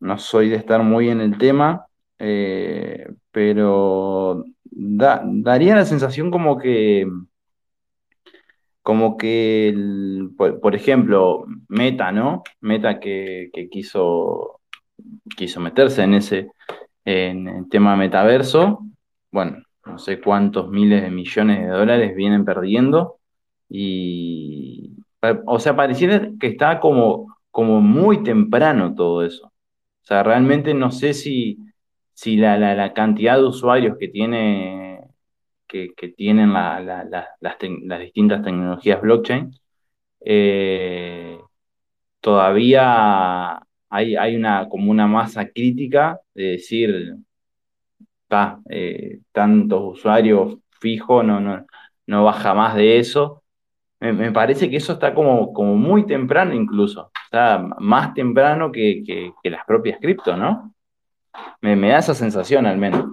no 0.00 0.18
soy 0.18 0.50
de 0.50 0.56
estar 0.56 0.82
muy 0.82 1.10
en 1.10 1.20
el 1.22 1.38
tema, 1.38 1.86
eh, 2.18 3.08
pero 3.32 4.44
daría 4.64 5.76
la 5.76 5.84
sensación 5.86 6.30
como 6.30 6.58
que 6.58 7.06
como 8.82 9.16
que, 9.16 9.68
el- 9.68 10.30
por, 10.36 10.60
por 10.60 10.74
ejemplo, 10.74 11.44
Meta, 11.68 12.12
¿no? 12.12 12.42
Meta 12.60 12.98
que, 13.00 13.50
que 13.52 13.68
quiso, 13.68 14.60
quiso 15.36 15.60
meterse 15.60 16.02
en 16.02 16.14
ese 16.14 16.48
en 17.04 17.48
el 17.48 17.68
tema 17.70 17.96
metaverso, 17.96 18.80
bueno, 19.32 19.62
no 19.90 19.98
sé 19.98 20.20
cuántos 20.20 20.68
miles 20.70 21.02
de 21.02 21.10
millones 21.10 21.60
de 21.60 21.68
dólares 21.68 22.16
vienen 22.16 22.44
perdiendo 22.44 23.18
y, 23.68 24.92
o 25.46 25.58
sea, 25.60 25.76
pareciera 25.76 26.30
que 26.40 26.48
está 26.48 26.80
como, 26.80 27.36
como 27.50 27.80
muy 27.80 28.22
temprano 28.22 28.94
todo 28.94 29.24
eso. 29.24 29.46
O 29.48 30.06
sea, 30.06 30.22
realmente 30.22 30.74
no 30.74 30.90
sé 30.90 31.14
si, 31.14 31.58
si 32.14 32.36
la, 32.36 32.58
la, 32.58 32.92
cantidad 32.94 33.36
de 33.38 33.44
usuarios 33.44 33.96
que 33.98 34.08
tiene, 34.08 35.00
que, 35.68 35.90
tienen 36.16 36.52
la- 36.52 36.80
la- 36.80 37.04
la- 37.04 37.28
las, 37.40 37.56
las 37.84 38.00
distintas 38.00 38.42
tecnologías 38.42 39.00
blockchain, 39.02 39.52
eh, 40.24 41.38
todavía 42.20 43.60
hay, 43.90 44.16
hay 44.16 44.36
una, 44.36 44.68
como 44.68 44.90
una 44.90 45.06
masa 45.06 45.48
crítica 45.48 46.20
de 46.34 46.44
decir, 46.52 47.16
"Pa, 48.30 48.60
eh, 48.70 49.20
tantos 49.32 49.98
usuarios 49.98 50.58
fijos, 50.80 51.24
no, 51.24 51.40
no, 51.40 51.66
no 52.06 52.24
baja 52.24 52.54
más 52.54 52.76
de 52.76 52.98
eso. 53.00 53.42
Me, 54.00 54.32
parece 54.32 54.70
que 54.70 54.76
eso 54.78 54.94
está 54.94 55.12
como, 55.14 55.52
como 55.52 55.76
muy 55.76 56.06
temprano 56.06 56.54
incluso, 56.54 57.10
está 57.24 57.58
más 57.80 58.14
temprano 58.14 58.72
que, 58.72 59.02
que, 59.06 59.50
las 59.50 59.66
propias 59.66 59.98
cripto, 60.00 60.36
¿no? 60.36 60.74
Me, 61.60 61.76
da 61.90 61.98
esa 61.98 62.14
sensación 62.14 62.66
al 62.66 62.78
menos. 62.78 63.04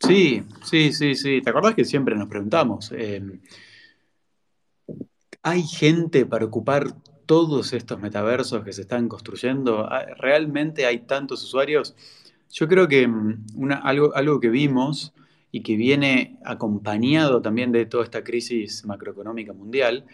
Sí, 0.00 0.42
sí, 0.64 0.92
sí, 0.92 1.14
sí. 1.14 1.40
¿Te 1.42 1.50
acordás 1.50 1.74
que 1.74 1.84
siempre 1.84 2.14
nos 2.16 2.28
preguntamos? 2.28 2.92
eh, 2.92 3.22
¿hay 5.42 5.62
gente 5.62 6.26
para 6.26 6.44
ocupar 6.44 6.86
todos 7.26 7.72
estos 7.72 8.00
metaversos 8.00 8.64
que 8.64 8.72
se 8.72 8.82
están 8.82 9.08
construyendo? 9.08 9.90
¿Hay- 9.92 10.06
¿Realmente 10.18 10.86
hay 10.86 11.00
tantos 11.00 11.42
usuarios? 11.42 11.94
Yo 12.50 12.68
creo 12.68 12.88
que 12.88 13.06
mm, 13.06 13.70
algo, 13.82 14.14
algo 14.14 14.40
que 14.40 14.48
vimos 14.48 15.12
y 15.50 15.62
que 15.62 15.76
viene 15.76 16.38
acompañado 16.44 17.40
también 17.42 17.72
de 17.72 17.86
toda 17.86 18.04
esta 18.04 18.22
crisis 18.22 18.84
macroeconómica 18.84 19.52
mundial 19.52 20.04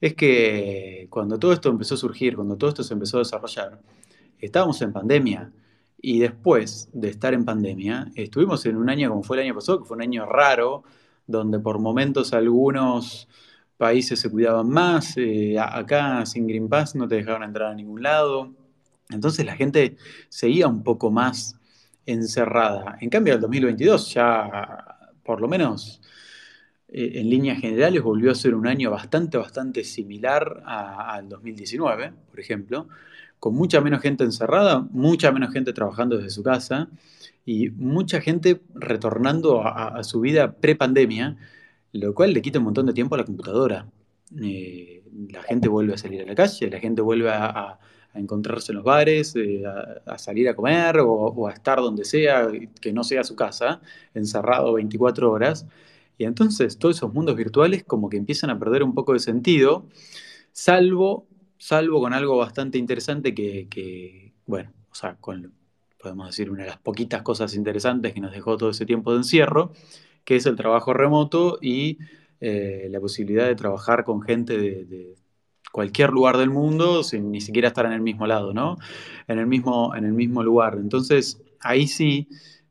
es 0.00 0.14
que 0.14 1.06
cuando 1.10 1.38
todo 1.38 1.52
esto 1.52 1.70
empezó 1.70 1.94
a 1.94 1.98
surgir, 1.98 2.36
cuando 2.36 2.56
todo 2.56 2.68
esto 2.68 2.82
se 2.82 2.94
empezó 2.94 3.18
a 3.18 3.20
desarrollar, 3.20 3.80
estábamos 4.38 4.80
en 4.82 4.92
pandemia. 4.92 5.50
Y 6.00 6.18
después 6.18 6.90
de 6.92 7.08
estar 7.08 7.32
en 7.32 7.46
pandemia, 7.46 8.12
estuvimos 8.14 8.66
en 8.66 8.76
un 8.76 8.90
año 8.90 9.08
como 9.08 9.22
fue 9.22 9.38
el 9.38 9.44
año 9.44 9.54
pasado, 9.54 9.80
que 9.80 9.86
fue 9.86 9.96
un 9.96 10.02
año 10.02 10.26
raro, 10.26 10.84
donde 11.26 11.58
por 11.58 11.78
momentos 11.78 12.34
algunos 12.34 13.28
países 13.78 14.20
se 14.20 14.30
cuidaban 14.30 14.68
más, 14.68 15.16
eh, 15.16 15.56
acá 15.58 16.26
sin 16.26 16.46
Green 16.46 16.68
Pass 16.68 16.94
no 16.94 17.08
te 17.08 17.14
dejaban 17.14 17.42
entrar 17.42 17.72
a 17.72 17.74
ningún 17.74 18.02
lado. 18.02 18.52
Entonces 19.08 19.46
la 19.46 19.56
gente 19.56 19.96
seguía 20.28 20.68
un 20.68 20.82
poco 20.82 21.10
más 21.10 21.56
encerrada. 22.06 22.96
En 23.00 23.10
cambio, 23.10 23.34
el 23.34 23.40
2022 23.40 24.14
ya, 24.14 25.10
por 25.22 25.40
lo 25.40 25.48
menos 25.48 26.00
eh, 26.88 27.12
en 27.20 27.30
líneas 27.30 27.60
generales, 27.60 28.02
volvió 28.02 28.30
a 28.30 28.34
ser 28.34 28.54
un 28.54 28.66
año 28.66 28.90
bastante, 28.90 29.36
bastante 29.38 29.84
similar 29.84 30.62
al 30.66 31.28
2019, 31.28 32.12
por 32.30 32.40
ejemplo, 32.40 32.88
con 33.38 33.54
mucha 33.54 33.80
menos 33.80 34.00
gente 34.00 34.24
encerrada, 34.24 34.80
mucha 34.90 35.32
menos 35.32 35.52
gente 35.52 35.72
trabajando 35.72 36.16
desde 36.16 36.30
su 36.30 36.42
casa 36.42 36.88
y 37.44 37.70
mucha 37.70 38.20
gente 38.20 38.62
retornando 38.74 39.66
a, 39.66 40.02
su 40.04 40.20
vida 40.20 40.52
pre-pandemia, 40.52 41.36
lo 41.92 42.14
cual 42.14 42.32
le 42.32 42.42
quita 42.42 42.58
un 42.58 42.64
montón 42.66 42.86
de 42.86 42.94
tiempo 42.94 43.14
a 43.14 43.18
la 43.18 43.24
computadora. 43.24 43.86
Eh, 44.42 45.02
la 45.30 45.42
gente 45.42 45.68
vuelve 45.68 45.94
a 45.94 45.98
salir 45.98 46.22
a 46.22 46.26
la 46.26 46.34
calle, 46.34 46.70
la 46.70 46.80
gente 46.80 47.02
vuelve 47.02 47.30
a- 47.30 47.78
a 48.14 48.20
encontrarse 48.20 48.72
en 48.72 48.76
los 48.76 48.84
bares, 48.84 49.34
eh, 49.36 49.64
a, 49.66 50.12
a 50.12 50.18
salir 50.18 50.48
a 50.48 50.54
comer 50.54 50.98
o, 51.00 51.10
o 51.10 51.48
a 51.48 51.52
estar 51.52 51.78
donde 51.78 52.04
sea, 52.04 52.48
que 52.80 52.92
no 52.92 53.04
sea 53.04 53.24
su 53.24 53.36
casa, 53.36 53.80
encerrado 54.14 54.72
24 54.74 55.30
horas. 55.30 55.66
Y 56.16 56.24
entonces 56.24 56.78
todos 56.78 56.96
esos 56.96 57.12
mundos 57.12 57.36
virtuales 57.36 57.84
como 57.84 58.08
que 58.08 58.16
empiezan 58.16 58.50
a 58.50 58.58
perder 58.58 58.82
un 58.82 58.94
poco 58.94 59.12
de 59.12 59.18
sentido, 59.18 59.86
salvo, 60.52 61.26
salvo 61.58 62.00
con 62.00 62.12
algo 62.12 62.36
bastante 62.38 62.78
interesante 62.78 63.34
que, 63.34 63.68
que, 63.68 64.32
bueno, 64.46 64.72
o 64.90 64.94
sea, 64.94 65.16
con, 65.16 65.52
podemos 66.00 66.28
decir, 66.28 66.50
una 66.50 66.62
de 66.62 66.68
las 66.68 66.78
poquitas 66.78 67.22
cosas 67.22 67.54
interesantes 67.54 68.12
que 68.14 68.20
nos 68.20 68.32
dejó 68.32 68.56
todo 68.56 68.70
ese 68.70 68.86
tiempo 68.86 69.12
de 69.12 69.18
encierro, 69.18 69.72
que 70.24 70.36
es 70.36 70.46
el 70.46 70.56
trabajo 70.56 70.94
remoto 70.94 71.58
y 71.60 71.98
eh, 72.40 72.88
la 72.90 73.00
posibilidad 73.00 73.46
de 73.46 73.56
trabajar 73.56 74.04
con 74.04 74.22
gente 74.22 74.56
de, 74.56 74.84
de 74.84 75.16
cualquier 75.74 76.10
lugar 76.10 76.38
del 76.38 76.50
mundo 76.50 77.02
sin 77.02 77.32
ni 77.32 77.40
siquiera 77.40 77.66
estar 77.66 77.84
en 77.84 77.90
el 77.90 78.00
mismo 78.00 78.28
lado, 78.28 78.54
¿no? 78.54 78.76
En 79.26 79.40
el 79.40 79.48
mismo, 79.48 79.92
en 79.96 80.04
el 80.04 80.12
mismo 80.12 80.44
lugar. 80.44 80.78
Entonces, 80.80 81.42
ahí 81.58 81.88
sí 81.88 82.28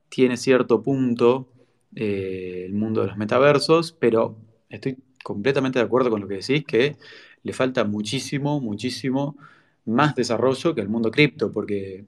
tiene 0.07 0.37
cierto 0.37 0.81
punto 0.81 1.49
eh, 1.97 2.63
el 2.65 2.73
mundo 2.73 3.01
de 3.01 3.07
los 3.07 3.17
metaversos, 3.17 3.91
pero 3.91 4.37
estoy 4.69 4.95
completamente 5.21 5.79
de 5.79 5.85
acuerdo 5.85 6.09
con 6.11 6.21
lo 6.21 6.29
que 6.29 6.35
decís, 6.35 6.63
que 6.63 6.95
le 7.43 7.51
falta 7.51 7.83
muchísimo, 7.83 8.61
muchísimo 8.61 9.35
más 9.83 10.15
desarrollo 10.15 10.73
que 10.73 10.79
el 10.79 10.87
mundo 10.87 11.11
cripto, 11.11 11.51
porque 11.51 12.05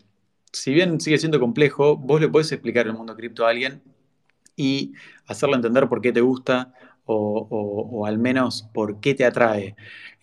si 0.54 0.74
bien 0.74 1.02
sigue 1.02 1.18
siendo 1.18 1.42
complejo, 1.42 1.98
vos 1.98 2.22
le 2.22 2.30
podés 2.30 2.54
explicar 2.54 2.88
el 2.88 2.94
mundo 2.94 3.18
cripto 3.18 3.46
a 3.46 3.50
alguien 3.50 3.82
y 4.56 4.94
hacerle 5.28 5.58
entender 5.58 5.90
por 5.90 6.00
qué 6.00 6.14
te 6.14 6.22
gusta 6.22 6.74
o, 7.06 7.48
o- 7.92 8.06
al 8.06 8.18
menos 8.20 8.70
por 8.74 9.00
qué 9.00 9.14
te 9.16 9.26
atrae. 9.26 9.76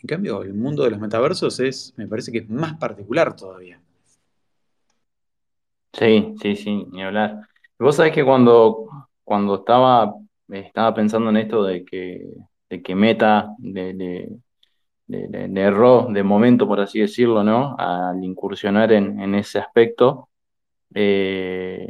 En 0.02 0.06
cambio, 0.06 0.42
el 0.42 0.54
mundo 0.54 0.84
de 0.84 0.90
los 0.90 1.00
metaversos 1.00 1.60
es, 1.60 1.94
me 1.96 2.08
parece 2.08 2.32
que 2.32 2.38
es 2.38 2.48
más 2.50 2.74
particular 2.78 3.36
todavía. 3.36 3.80
Sí, 5.92 6.34
sí, 6.40 6.56
sí, 6.56 6.86
ni 6.90 7.02
hablar. 7.02 7.40
Vos 7.78 7.96
sabés 7.96 8.12
que 8.14 8.24
cuando, 8.24 8.88
cuando 9.24 9.56
estaba, 9.56 10.14
estaba 10.48 10.94
pensando 10.94 11.30
en 11.30 11.36
esto 11.36 11.64
de 11.64 11.84
que, 11.84 12.26
de 12.70 12.82
que 12.82 12.94
Meta 12.94 13.48
le, 13.60 13.92
le- 13.94 14.28
le- 15.08 15.28
le- 15.28 15.48
de 16.12 16.22
momento, 16.24 16.68
por 16.68 16.80
así 16.80 17.00
decirlo, 17.00 17.44
¿no? 17.44 17.76
Al 17.78 18.22
incursionar 18.24 18.92
en, 18.92 19.20
en 19.20 19.34
ese 19.36 19.58
aspecto, 19.60 20.30
eh, 20.94 21.88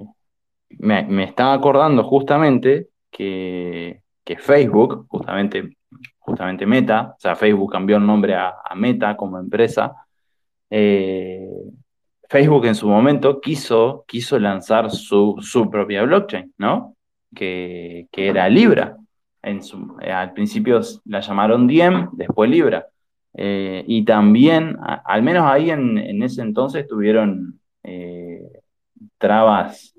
me, 0.78 1.04
me 1.04 1.24
estaba 1.24 1.54
acordando 1.54 2.04
justamente 2.04 2.88
que, 3.10 4.01
que 4.24 4.36
Facebook, 4.36 5.06
justamente, 5.08 5.76
justamente 6.18 6.66
Meta, 6.66 7.14
o 7.16 7.20
sea, 7.20 7.34
Facebook 7.36 7.72
cambió 7.72 7.96
el 7.96 8.06
nombre 8.06 8.34
a, 8.34 8.54
Meta 8.74 9.16
como 9.16 9.38
empresa, 9.38 9.94
eh, 10.70 11.48
Facebook 12.28 12.64
en 12.66 12.74
su 12.74 12.88
momento 12.88 13.40
quiso, 13.40 14.04
quiso 14.08 14.38
lanzar 14.38 14.90
su, 14.90 15.36
su 15.40 15.68
propia 15.70 16.02
blockchain, 16.04 16.54
¿no? 16.56 16.96
Que, 17.34 18.06
que 18.10 18.28
era 18.28 18.48
Libra. 18.48 18.96
En 19.42 19.62
su- 19.62 19.96
al 20.00 20.32
principio 20.32 20.80
la 21.04 21.20
llamaron 21.20 21.66
Diem, 21.66 22.08
después 22.12 22.48
Libra. 22.48 22.86
Eh, 23.34 23.84
y 23.86 24.04
también, 24.04 24.76
al 25.04 25.22
menos 25.22 25.44
ahí 25.44 25.70
en, 25.70 25.98
en 25.98 26.22
ese 26.22 26.40
entonces, 26.42 26.86
tuvieron 26.86 27.60
eh, 27.82 28.40
trabas, 29.18 29.94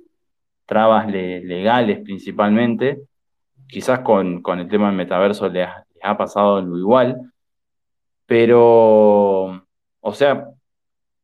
trabas 0.65 1.07
le- 1.11 1.43
legales 1.43 1.99
principalmente. 1.99 3.01
Quizás 3.73 3.99
con, 4.01 4.41
con 4.41 4.59
el 4.59 4.67
tema 4.69 4.87
del 4.87 4.95
metaverso 4.97 5.49
les, 5.49 5.67
ha 6.03 6.17
pasado 6.17 6.61
lo 6.61 6.77
igual, 6.77 7.33
pero, 8.25 8.65
o 10.01 10.13
sea, 10.13 10.47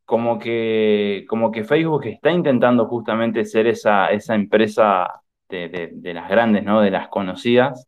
como 0.05 0.39
que, 0.39 1.25
como 1.29 1.51
que 1.51 1.63
Facebook 1.65 2.05
está 2.07 2.31
intentando 2.31 2.87
justamente 2.87 3.45
ser 3.45 3.67
esa, 3.67 4.07
esa 4.11 4.35
empresa 4.35 5.21
de, 5.49 5.69
de- 5.93 6.13
las 6.15 6.29
grandes, 6.29 6.63
¿no? 6.65 6.81
De 6.81 6.91
las 6.91 7.09
conocidas, 7.09 7.87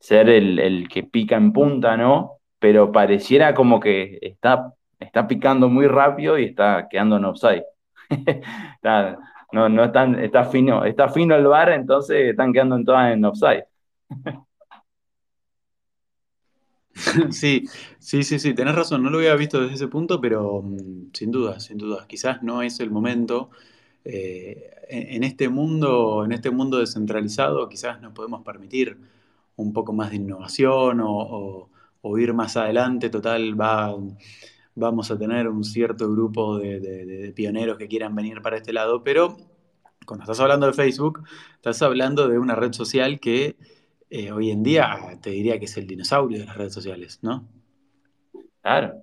ser 0.00 0.28
el, 0.30 0.58
el 0.60 0.88
que 0.88 1.04
pica 1.04 1.36
en 1.36 1.52
punta, 1.52 1.96
¿no? 1.96 2.38
Pero 2.60 2.92
pareciera 2.92 3.54
como 3.54 3.80
que 3.80 4.18
está, 4.22 4.72
está 5.00 5.26
picando 5.28 5.68
muy 5.68 5.86
rápido 5.88 6.38
y 6.38 6.46
está 6.46 6.88
quedando 6.90 7.16
en 7.18 7.26
offside. 7.26 7.64
No, 9.52 9.68
no 9.68 9.84
están, 9.84 10.18
está 10.18 10.44
fino, 10.44 10.84
está 10.84 11.08
fino 11.08 11.34
el 11.36 11.46
bar, 11.46 11.70
entonces 11.70 12.30
están 12.30 12.52
quedando 12.52 12.76
en 12.76 12.84
todas 12.84 13.12
en 13.12 13.24
offside. 13.24 13.64
Sí, 17.30 17.64
sí, 17.98 18.22
sí, 18.22 18.38
sí, 18.38 18.54
tenés 18.54 18.74
razón, 18.74 19.02
no 19.02 19.10
lo 19.10 19.18
había 19.18 19.34
visto 19.34 19.60
desde 19.60 19.74
ese 19.74 19.88
punto, 19.88 20.20
pero 20.20 20.62
mm, 20.62 21.10
sin 21.12 21.30
duda, 21.32 21.58
sin 21.60 21.76
duda, 21.78 22.06
quizás 22.08 22.42
no 22.42 22.62
es 22.62 22.80
el 22.80 22.90
momento. 22.90 23.50
Eh, 24.04 24.70
en, 24.88 25.24
este 25.24 25.48
mundo, 25.48 26.24
en 26.24 26.32
este 26.32 26.50
mundo 26.50 26.78
descentralizado, 26.78 27.68
quizás 27.68 28.00
nos 28.02 28.12
podemos 28.12 28.42
permitir 28.44 28.98
un 29.56 29.72
poco 29.72 29.92
más 29.92 30.10
de 30.10 30.16
innovación 30.16 31.00
o, 31.02 31.68
ir 32.18 32.34
más 32.34 32.56
adelante. 32.56 33.10
Total, 33.10 33.58
va, 33.60 33.96
vamos 34.74 35.10
a 35.10 35.18
tener 35.18 35.48
un 35.48 35.64
cierto 35.64 36.10
grupo 36.10 36.58
de 36.58 37.32
pioneros 37.34 37.78
que 37.78 37.88
quieran 37.88 38.14
venir 38.14 38.42
para 38.42 38.56
este 38.58 38.72
lado, 38.72 39.02
pero 39.02 39.36
cuando 40.06 40.24
estás 40.24 40.40
hablando 40.40 40.66
de 40.66 40.72
Facebook, 40.74 41.22
estás 41.56 41.82
hablando 41.82 42.28
de 42.28 42.38
una 42.38 42.54
red 42.54 42.72
social 42.72 43.20
que 43.20 43.56
eh, 44.16 44.30
hoy 44.30 44.52
en 44.52 44.62
día 44.62 44.96
te 45.20 45.30
diría 45.30 45.58
que 45.58 45.64
es 45.64 45.76
el 45.76 45.88
dinosaurio 45.88 46.38
de 46.38 46.46
las 46.46 46.56
redes 46.56 46.72
sociales, 46.72 47.18
¿no? 47.22 47.48
Claro. 48.62 49.02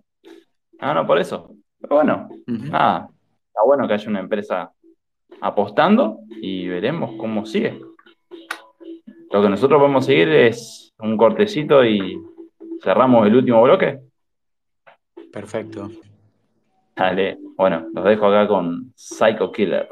No, 0.80 0.94
no, 0.94 1.06
por 1.06 1.20
eso. 1.20 1.54
Pero 1.82 1.96
bueno, 1.96 2.30
nada. 2.48 3.10
Está 3.48 3.62
bueno 3.66 3.90
que 3.90 3.96
haya 3.96 4.10
una 4.10 4.22
empresa 4.22 4.72
apostando 5.42 6.20
y 6.42 6.66
veremos 6.66 7.12
cómo 7.18 7.46
sigue. 7.46 7.78
Lo 9.32 9.42
que 9.42 9.50
nosotros 9.50 9.80
podemos 9.82 10.06
seguir 10.06 10.30
es 10.30 10.94
un 11.00 11.18
cortecito 11.18 11.84
y 11.84 12.18
cerramos 12.82 13.28
el 13.28 13.36
último 13.36 13.62
bloque. 13.64 14.00
Perfecto. 15.30 15.92
Dale, 16.96 17.38
bueno, 17.58 17.88
los 17.94 18.06
dejo 18.06 18.28
acá 18.28 18.48
con 18.48 18.94
Psycho 18.96 19.52
Killer. 19.52 19.90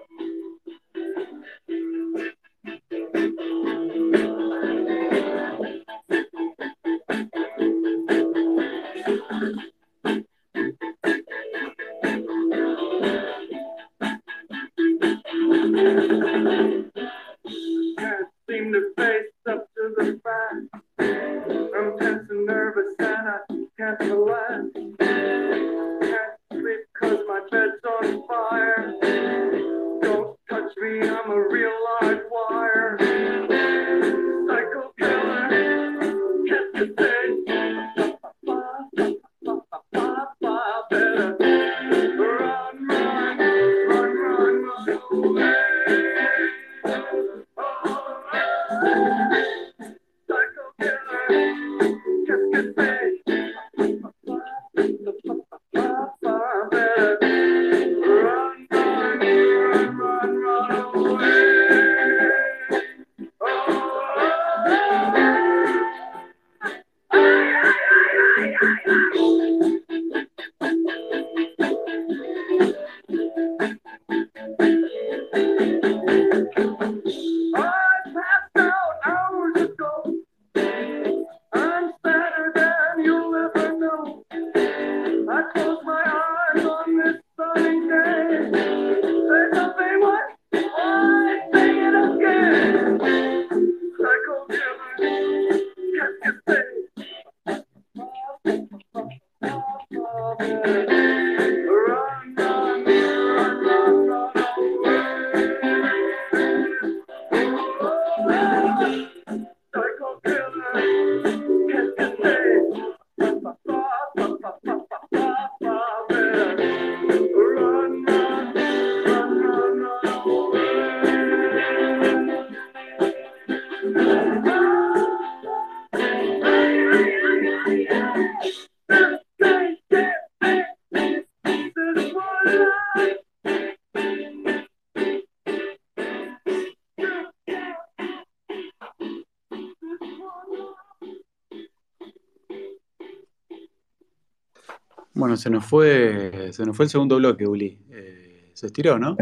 Se 145.39 145.49
nos 145.49 145.65
fue, 145.65 146.51
se 146.53 146.65
nos 146.65 146.75
fue 146.75 146.85
el 146.85 146.89
segundo 146.89 147.17
bloque, 147.17 147.47
Uli. 147.47 147.79
Eh, 147.89 148.51
se 148.53 148.67
estiró, 148.67 148.99
¿no? 148.99 149.17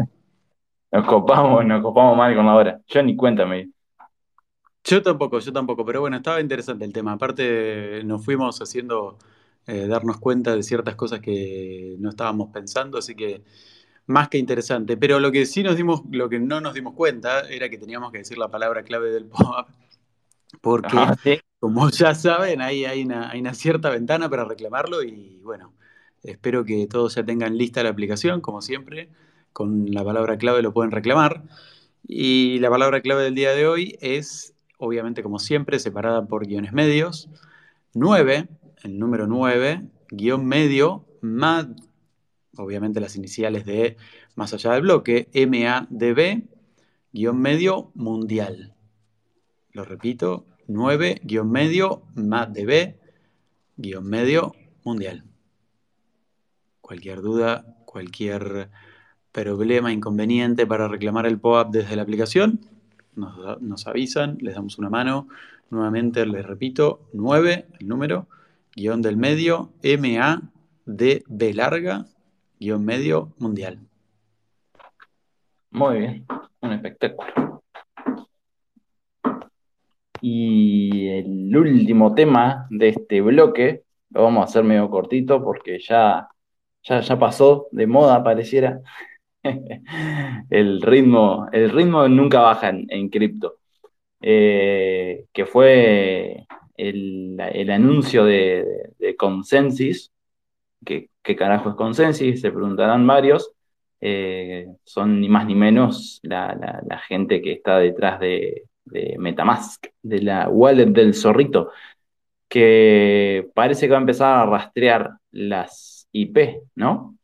Nos 0.90 1.06
copamos, 1.06 1.64
nos 1.64 1.82
copamos 1.82 2.16
mal 2.16 2.34
con 2.34 2.46
la 2.46 2.54
hora. 2.54 2.80
Yo 2.86 3.02
ni 3.02 3.16
cuéntame. 3.16 3.70
Yo 4.84 5.02
tampoco, 5.02 5.38
yo 5.38 5.52
tampoco, 5.52 5.84
pero 5.84 6.00
bueno, 6.00 6.16
estaba 6.16 6.40
interesante 6.40 6.84
el 6.84 6.92
tema. 6.92 7.12
Aparte, 7.12 8.02
nos 8.04 8.24
fuimos 8.24 8.60
haciendo 8.60 9.18
eh, 9.66 9.86
darnos 9.86 10.18
cuenta 10.18 10.54
de 10.54 10.62
ciertas 10.62 10.94
cosas 10.94 11.20
que 11.20 11.96
no 11.98 12.10
estábamos 12.10 12.48
pensando, 12.50 12.98
así 12.98 13.14
que 13.14 13.42
más 14.06 14.28
que 14.28 14.38
interesante. 14.38 14.96
Pero 14.96 15.20
lo 15.20 15.30
que 15.30 15.46
sí 15.46 15.62
nos 15.62 15.76
dimos, 15.76 16.02
lo 16.10 16.28
que 16.28 16.38
no 16.38 16.60
nos 16.60 16.74
dimos 16.74 16.94
cuenta 16.94 17.48
era 17.48 17.68
que 17.68 17.78
teníamos 17.78 18.12
que 18.12 18.18
decir 18.18 18.38
la 18.38 18.50
palabra 18.50 18.82
clave 18.82 19.10
del 19.10 19.26
pop 19.26 19.68
porque, 20.60 20.96
ah, 20.96 21.16
como 21.60 21.90
ya 21.90 22.14
saben, 22.14 22.60
ahí 22.60 22.84
hay 22.84 23.02
una, 23.02 23.30
hay 23.30 23.40
una 23.40 23.54
cierta 23.54 23.90
ventana 23.90 24.28
para 24.28 24.44
reclamarlo 24.44 25.02
y 25.02 25.40
bueno, 25.42 25.74
Espero 26.22 26.64
que 26.64 26.86
todos 26.86 27.14
ya 27.14 27.24
tengan 27.24 27.56
lista 27.56 27.82
la 27.82 27.90
aplicación, 27.90 28.40
como 28.40 28.62
siempre. 28.62 29.08
Con 29.52 29.92
la 29.92 30.04
palabra 30.04 30.38
clave 30.38 30.62
lo 30.62 30.72
pueden 30.72 30.90
reclamar. 30.90 31.44
Y 32.06 32.58
la 32.60 32.70
palabra 32.70 33.00
clave 33.00 33.24
del 33.24 33.34
día 33.34 33.52
de 33.52 33.66
hoy 33.66 33.96
es, 34.00 34.54
obviamente, 34.78 35.22
como 35.22 35.38
siempre, 35.38 35.78
separada 35.78 36.26
por 36.26 36.46
guiones 36.46 36.72
medios. 36.72 37.28
9, 37.94 38.48
el 38.84 38.98
número 38.98 39.26
9, 39.26 39.82
guion 40.10 40.46
medio, 40.46 41.04
MAD, 41.20 41.70
obviamente 42.56 43.00
las 43.00 43.16
iniciales 43.16 43.64
de 43.64 43.96
más 44.34 44.52
allá 44.54 44.72
del 44.72 44.82
bloque, 44.82 45.28
MADB, 45.34 46.42
guion 47.12 47.40
medio 47.40 47.90
mundial. 47.94 48.74
Lo 49.72 49.84
repito, 49.84 50.46
9, 50.66 51.20
guion 51.24 51.50
medio, 51.50 52.02
MADB, 52.14 52.94
guion 53.76 54.04
medio 54.04 54.52
mundial. 54.84 55.27
Cualquier 56.88 57.20
duda, 57.20 57.66
cualquier 57.84 58.70
problema, 59.30 59.92
inconveniente 59.92 60.66
para 60.66 60.88
reclamar 60.88 61.26
el 61.26 61.38
POAP 61.38 61.70
desde 61.70 61.96
la 61.96 62.00
aplicación, 62.00 62.60
nos, 63.14 63.86
avisan, 63.86 64.38
les 64.40 64.54
damos 64.54 64.78
una 64.78 64.88
mano. 64.88 65.28
Nuevamente 65.68 66.24
les 66.24 66.46
repito, 66.46 67.10
9, 67.12 67.66
el 67.78 67.88
número, 67.88 68.26
guion 68.74 69.02
del 69.02 69.18
medio, 69.18 69.70
MA 69.82 70.50
de 70.86 71.24
B 71.26 71.52
larga, 71.52 72.06
guion 72.58 72.82
medio 72.82 73.34
mundial. 73.36 73.80
Muy 75.70 75.98
bien, 75.98 76.26
un 76.62 76.72
espectáculo. 76.72 77.62
Y 80.22 81.08
el 81.08 81.54
último 81.54 82.14
tema 82.14 82.66
de 82.70 82.88
este 82.88 83.20
bloque, 83.20 83.82
lo 84.08 84.22
vamos 84.22 84.40
a 84.40 84.44
hacer 84.44 84.64
medio 84.64 84.88
cortito 84.88 85.44
porque 85.44 85.78
ya 85.80 86.28
ya, 86.88 87.18
pasó 87.18 87.68
de 87.72 87.86
moda, 87.86 88.22
pareciera. 88.22 88.80
el, 90.50 90.82
ritmo, 90.82 91.48
el 91.52 91.70
ritmo 91.70 92.08
nunca 92.08 92.40
baja 92.40 92.70
en, 92.70 93.08
cripto. 93.08 93.56
Eh, 94.20 95.26
que 95.32 95.46
fue 95.46 96.46
el, 96.76 97.70
anuncio 97.70 98.24
de, 98.24 98.92
de, 98.98 99.16
Consensus, 99.16 100.12
que, 100.84 101.10
¿qué 101.22 101.36
carajo 101.36 101.70
es 101.70 101.76
Consensus? 101.76 102.40
Se 102.40 102.50
preguntarán 102.50 103.06
varios. 103.06 103.52
Eh, 104.00 104.68
son 104.84 105.20
ni 105.20 105.28
más 105.28 105.46
ni 105.46 105.54
menos 105.56 106.20
la, 106.22 107.02
gente 107.08 107.42
que 107.42 107.52
está 107.52 107.78
detrás 107.78 108.20
de, 108.20 108.64
de, 108.84 109.16
Metamask, 109.18 109.86
de 110.02 110.22
la 110.22 110.48
wallet 110.48 110.86
del 110.86 111.14
zorrito, 111.14 111.72
que 112.48 113.48
parece 113.54 113.86
que 113.86 113.92
va 113.92 113.98
a 113.98 114.00
empezar 114.00 114.38
a 114.38 114.46
rastrear 114.46 115.10
las 115.32 115.87
IP, 116.12 116.62
¿no? 116.76 117.16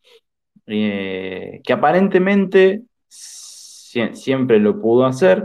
Eh, 0.66 1.61
que 1.64 1.72
aparentemente 1.72 2.82
siempre 3.09 4.59
lo 4.61 4.80
pudo 4.80 5.07
hacer, 5.07 5.45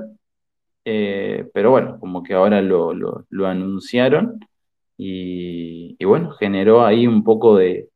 Eh, 0.85 1.49
pero 1.53 1.71
bueno, 1.71 1.99
como 1.99 2.23
que 2.23 2.33
ahora 2.33 2.61
lo, 2.61 2.93
lo- 2.93 3.25
anunciaron 3.47 4.39
y, 4.97 5.95
y 5.99 6.05
bueno, 6.05 6.31
generó 6.33 6.85
ahí 6.85 7.07
un 7.07 7.23
poco 7.23 7.57
de, 7.57 7.89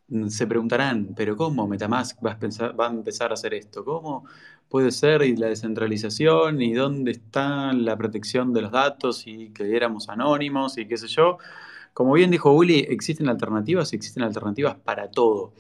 mm, 0.09 0.29
se 0.29 0.47
preguntarán, 0.47 1.15
pero 1.17 1.37
¿cómo 1.37 1.67
Metamask 1.69 2.19
va 2.25 2.33
a, 2.33 2.73
va 2.73 2.89
a 2.89 2.91
empezar 2.91 3.31
a 3.31 3.35
hacer 3.35 3.55
esto? 3.55 3.85
¿Cómo 3.85 4.25
puede 4.69 4.91
ser 4.91 5.23
y 5.23 5.37
la 5.37 5.49
descentralización 5.49 6.61
y 6.63 6.75
dónde 6.75 7.13
está 7.13 7.73
la 7.73 7.97
protección 7.97 8.53
de 8.53 8.63
los 8.63 8.73
datos 8.73 9.27
y 9.27 9.51
que 9.51 9.77
éramos 9.77 10.09
anónimos 10.09 10.79
y 10.79 10.87
qué 10.89 10.97
sé 10.97 11.09
yo? 11.09 11.39
Como 11.97 12.13
bien 12.13 12.31
dijo 12.31 12.53
Uli, 12.53 12.81
existen 12.91 13.27
alternativas 13.31 13.95
existen 13.95 14.23
alternativas 14.23 14.77
para 14.77 15.11
todo, 15.11 15.55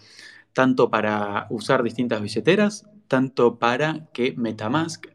tanto 0.52 0.90
para 0.90 1.46
usar 1.48 1.82
distintas 1.82 2.20
billeteras, 2.20 2.86
tanto 3.08 3.58
para 3.58 4.10
que 4.12 4.34
Metamask 4.36 5.06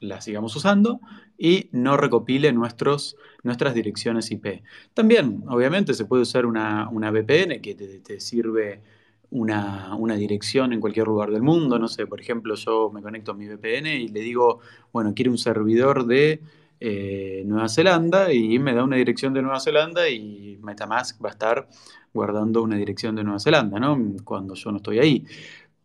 la 0.00 0.22
sigamos 0.22 0.56
usando 0.56 1.00
y 1.36 1.68
no 1.72 1.98
recopile 1.98 2.50
nuestros, 2.54 3.14
nuestras 3.42 3.74
direcciones 3.74 4.30
IP. 4.30 4.62
También, 4.94 5.44
obviamente, 5.48 5.92
se 5.92 6.06
puede 6.06 6.22
usar 6.22 6.46
una, 6.46 6.88
una 6.88 7.10
VPN 7.10 7.60
que 7.60 7.74
te, 7.74 8.00
te 8.00 8.18
sirve 8.18 8.80
una, 9.28 9.94
una 9.96 10.14
dirección 10.16 10.72
en 10.72 10.80
cualquier 10.80 11.08
lugar 11.08 11.30
del 11.30 11.42
mundo. 11.42 11.78
No 11.78 11.88
sé, 11.88 12.06
por 12.06 12.22
ejemplo, 12.22 12.54
yo 12.54 12.90
me 12.90 13.02
conecto 13.02 13.32
a 13.32 13.34
mi 13.34 13.46
VPN 13.46 13.86
y 14.00 14.08
le 14.08 14.20
digo, 14.20 14.60
bueno, 14.94 15.12
quiero 15.14 15.30
un 15.30 15.36
servidor 15.36 16.06
de 16.06 16.40
eh, 16.80 17.42
Nueva 17.46 17.68
Zelanda 17.68 18.32
y 18.32 18.58
me 18.58 18.74
da 18.74 18.84
una 18.84 18.96
dirección 18.96 19.32
de 19.34 19.42
Nueva 19.42 19.60
Zelanda 19.60 20.08
y 20.08 20.58
Metamask 20.62 21.22
va 21.24 21.28
a 21.28 21.32
estar 21.32 21.68
guardando 22.12 22.62
una 22.62 22.76
dirección 22.76 23.16
de 23.16 23.24
Nueva 23.24 23.40
Zelanda, 23.40 23.78
¿no? 23.78 23.98
Cuando 24.24 24.54
yo 24.54 24.70
no 24.70 24.78
estoy 24.78 24.98
ahí. 24.98 25.26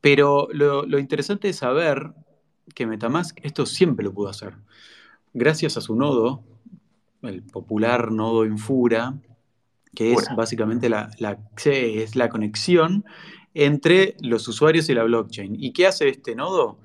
Pero 0.02 0.48
lo, 0.52 0.86
lo 0.86 1.00
interesante 1.00 1.50
es 1.50 1.58
saber 1.58 2.14
que 2.74 2.86
Metamask 2.86 3.38
esto 3.44 3.66
siempre 3.66 4.06
lo 4.06 4.14
pudo 4.14 4.30
hacer. 4.30 4.56
Gracias 5.34 5.78
a 5.78 5.82
su 5.82 5.96
nodo, 5.96 6.44
el 7.22 7.44
popular 7.44 8.12
nodo 8.12 8.46
Infura, 8.46 9.16
que 9.96 10.14
es 10.14 10.28
básicamente 10.36 10.90
la, 10.90 11.10
es 11.66 12.16
la 12.16 12.30
conexión 12.30 13.06
entre 13.54 14.16
los 14.22 14.48
usuarios 14.48 14.90
y 14.90 14.94
la 14.94 15.04
blockchain. 15.04 15.56
¿Y 15.62 15.72
qué 15.74 15.88
hace 15.88 16.10
este 16.10 16.36
nodo? 16.36 16.78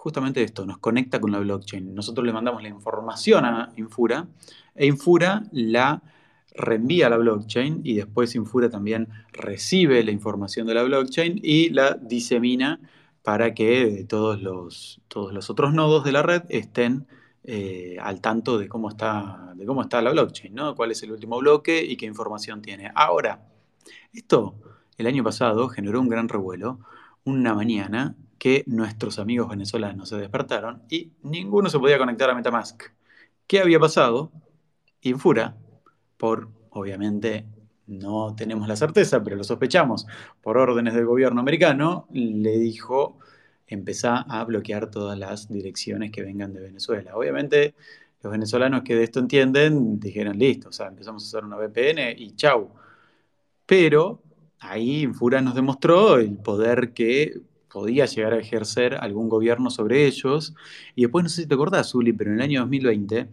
Justamente 0.00 0.42
esto, 0.42 0.64
nos 0.64 0.78
conecta 0.78 1.20
con 1.20 1.30
la 1.30 1.40
blockchain. 1.40 1.94
Nosotros 1.94 2.24
le 2.24 2.32
mandamos 2.32 2.62
la 2.62 2.70
información 2.70 3.44
a 3.44 3.70
Infura 3.76 4.28
e 4.74 4.86
Infura 4.86 5.42
la 5.52 6.02
reenvía 6.54 7.08
a 7.08 7.10
la 7.10 7.18
blockchain 7.18 7.82
y 7.84 7.96
después 7.96 8.34
Infura 8.34 8.70
también 8.70 9.08
recibe 9.30 10.02
la 10.02 10.10
información 10.10 10.66
de 10.66 10.72
la 10.72 10.84
blockchain 10.84 11.38
y 11.42 11.68
la 11.68 11.98
disemina 12.00 12.80
para 13.22 13.52
que 13.52 14.06
todos 14.08 14.40
los, 14.40 15.02
todos 15.08 15.34
los 15.34 15.50
otros 15.50 15.74
nodos 15.74 16.02
de 16.02 16.12
la 16.12 16.22
red 16.22 16.44
estén 16.48 17.06
eh, 17.44 17.98
al 18.00 18.22
tanto 18.22 18.56
de 18.56 18.68
cómo 18.68 18.88
está, 18.88 19.52
de 19.54 19.66
cómo 19.66 19.82
está 19.82 20.00
la 20.00 20.12
blockchain, 20.12 20.54
¿no? 20.54 20.74
Cuál 20.74 20.92
es 20.92 21.02
el 21.02 21.12
último 21.12 21.38
bloque 21.40 21.84
y 21.84 21.98
qué 21.98 22.06
información 22.06 22.62
tiene. 22.62 22.90
Ahora, 22.94 23.42
esto 24.14 24.54
el 24.96 25.06
año 25.06 25.22
pasado 25.22 25.68
generó 25.68 26.00
un 26.00 26.08
gran 26.08 26.30
revuelo, 26.30 26.78
una 27.24 27.52
mañana 27.52 28.16
que 28.40 28.64
nuestros 28.66 29.18
amigos 29.18 29.50
venezolanos 29.50 30.08
se 30.08 30.16
despertaron 30.16 30.82
y 30.88 31.12
ninguno 31.22 31.68
se 31.68 31.78
podía 31.78 31.98
conectar 31.98 32.30
a 32.30 32.34
Metamask. 32.34 32.84
¿Qué 33.46 33.60
había 33.60 33.78
pasado? 33.78 34.32
Infura, 35.02 35.58
por, 36.16 36.48
obviamente, 36.70 37.44
no 37.86 38.34
tenemos 38.34 38.66
la 38.66 38.76
certeza, 38.76 39.22
pero 39.22 39.36
lo 39.36 39.44
sospechamos, 39.44 40.06
por 40.40 40.56
órdenes 40.56 40.94
del 40.94 41.04
gobierno 41.04 41.42
americano, 41.42 42.08
le 42.14 42.58
dijo, 42.58 43.18
empezá 43.66 44.22
a 44.22 44.42
bloquear 44.44 44.90
todas 44.90 45.18
las 45.18 45.50
direcciones 45.50 46.10
que 46.10 46.22
vengan 46.22 46.54
de 46.54 46.62
Venezuela. 46.62 47.14
Obviamente, 47.16 47.74
los 48.22 48.32
venezolanos 48.32 48.84
que 48.84 48.94
de 48.96 49.04
esto 49.04 49.20
entienden 49.20 50.00
dijeron, 50.00 50.38
listo, 50.38 50.70
o 50.70 50.72
sea, 50.72 50.86
empezamos 50.86 51.24
a 51.24 51.26
hacer 51.26 51.44
una 51.44 51.58
VPN 51.58 52.14
y 52.16 52.34
chau. 52.36 52.70
Pero 53.66 54.22
ahí 54.60 55.02
Infura 55.02 55.42
nos 55.42 55.54
demostró 55.54 56.16
el 56.16 56.38
poder 56.38 56.94
que 56.94 57.49
podía 57.70 58.06
llegar 58.06 58.34
a 58.34 58.38
ejercer 58.38 58.94
algún 58.94 59.28
gobierno 59.28 59.70
sobre 59.70 60.06
ellos. 60.06 60.54
Y 60.94 61.02
después, 61.02 61.22
no 61.22 61.28
sé 61.28 61.42
si 61.42 61.48
te 61.48 61.54
acordás, 61.54 61.90
Zuli, 61.90 62.12
pero 62.12 62.30
en 62.30 62.36
el 62.36 62.42
año 62.42 62.60
2020 62.60 63.28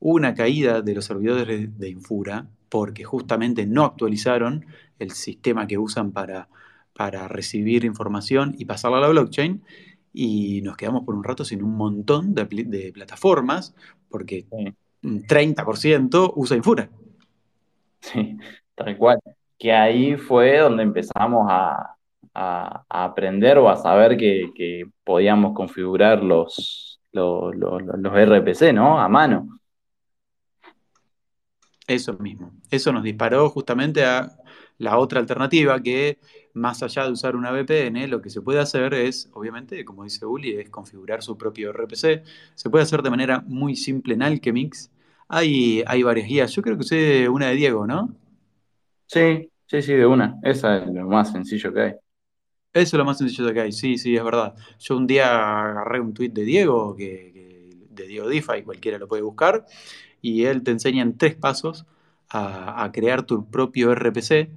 hubo 0.00 0.14
una 0.14 0.34
caída 0.34 0.82
de 0.82 0.94
los 0.94 1.04
servidores 1.04 1.78
de 1.78 1.88
Infura 1.88 2.46
porque 2.68 3.04
justamente 3.04 3.66
no 3.66 3.84
actualizaron 3.84 4.64
el 4.98 5.10
sistema 5.10 5.66
que 5.66 5.78
usan 5.78 6.12
para, 6.12 6.48
para 6.94 7.26
recibir 7.28 7.84
información 7.84 8.54
y 8.58 8.64
pasarla 8.64 8.98
a 8.98 9.00
la 9.00 9.08
blockchain. 9.08 9.62
Y 10.12 10.62
nos 10.62 10.76
quedamos 10.76 11.04
por 11.04 11.14
un 11.14 11.24
rato 11.24 11.44
sin 11.44 11.62
un 11.62 11.76
montón 11.76 12.34
de, 12.34 12.44
de 12.46 12.92
plataformas 12.92 13.74
porque 14.08 14.46
un 15.02 15.24
30% 15.24 16.32
usa 16.36 16.56
Infura. 16.56 16.90
sí, 18.00 18.36
tal 18.74 18.96
cual. 18.96 19.20
Que 19.58 19.72
ahí 19.72 20.16
fue 20.16 20.58
donde 20.58 20.82
empezamos 20.82 21.46
a, 21.50 21.96
a- 22.34 22.84
a 22.88 23.04
aprender 23.04 23.58
o 23.58 23.68
a 23.68 23.76
saber 23.76 24.16
que, 24.16 24.50
que 24.54 24.84
podíamos 25.04 25.54
configurar 25.54 26.22
los, 26.22 27.00
los, 27.12 27.54
los, 27.56 27.82
los 27.82 28.16
RPC, 28.16 28.72
¿no? 28.72 29.00
A 29.00 29.08
mano. 29.08 29.48
Eso 31.86 32.14
mismo. 32.18 32.52
Eso 32.70 32.92
nos 32.92 33.02
disparó 33.02 33.50
justamente 33.50 34.04
a 34.04 34.30
la 34.78 34.96
otra 34.98 35.18
alternativa 35.20 35.82
que, 35.82 36.18
más 36.54 36.82
allá 36.82 37.04
de 37.04 37.12
usar 37.12 37.34
una 37.36 37.50
VPN, 37.50 38.06
lo 38.08 38.22
que 38.22 38.30
se 38.30 38.40
puede 38.42 38.60
hacer 38.60 38.94
es, 38.94 39.28
obviamente, 39.34 39.84
como 39.84 40.04
dice 40.04 40.24
Uli, 40.24 40.52
es 40.56 40.70
configurar 40.70 41.22
su 41.22 41.36
propio 41.36 41.70
RPC. 41.70 42.22
Se 42.54 42.70
puede 42.70 42.84
hacer 42.84 43.02
de 43.02 43.10
manera 43.10 43.42
muy 43.46 43.74
simple 43.76 44.14
en 44.14 44.22
Alchemix. 44.22 44.90
Hay, 45.28 45.82
hay 45.86 46.02
varias 46.02 46.28
guías. 46.28 46.52
Yo 46.52 46.62
creo 46.62 46.76
que 46.76 46.82
usé 46.82 47.28
una 47.28 47.48
de 47.48 47.56
Diego, 47.56 47.86
¿no? 47.86 48.14
Sí, 49.06 49.50
sí, 49.66 49.82
sí, 49.82 49.92
de 49.94 50.06
una. 50.06 50.38
Esa 50.42 50.78
es 50.78 50.86
lo 50.88 51.06
más 51.06 51.32
sencillo 51.32 51.72
que 51.72 51.80
hay. 51.82 51.92
Eso 52.72 52.96
es 52.96 52.98
lo 52.98 53.04
más 53.04 53.18
sencillo 53.18 53.52
que 53.52 53.60
hay. 53.60 53.72
Sí, 53.72 53.98
sí, 53.98 54.16
es 54.16 54.22
verdad. 54.24 54.54
Yo 54.78 54.96
un 54.96 55.06
día 55.06 55.26
agarré 55.70 56.00
un 56.00 56.14
tweet 56.14 56.28
de 56.30 56.44
Diego, 56.44 56.94
que, 56.96 57.68
de 57.90 58.06
Diego 58.06 58.28
DeFi, 58.28 58.62
cualquiera 58.62 58.98
lo 58.98 59.08
puede 59.08 59.22
buscar, 59.22 59.66
y 60.22 60.44
él 60.44 60.62
te 60.62 60.70
enseña 60.72 61.02
en 61.02 61.18
tres 61.18 61.34
pasos 61.34 61.86
a, 62.30 62.90
crear 62.92 63.24
tu 63.24 63.48
propio 63.50 63.90
RPC, 63.92 64.50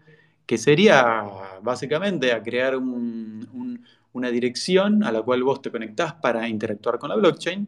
que 0.46 0.58
sería 0.60 1.24
básicamente 1.64 2.32
a 2.34 2.44
crear 2.44 2.76
un- 2.78 3.48
un- 3.54 3.86
una 4.14 4.30
dirección 4.30 5.04
a 5.04 5.12
la 5.12 5.22
cual 5.24 5.42
vos 5.44 5.62
te 5.62 5.72
conectás 5.72 6.14
para 6.16 6.48
interactuar 6.48 7.00
con 7.00 7.10
la 7.10 7.16
blockchain, 7.16 7.68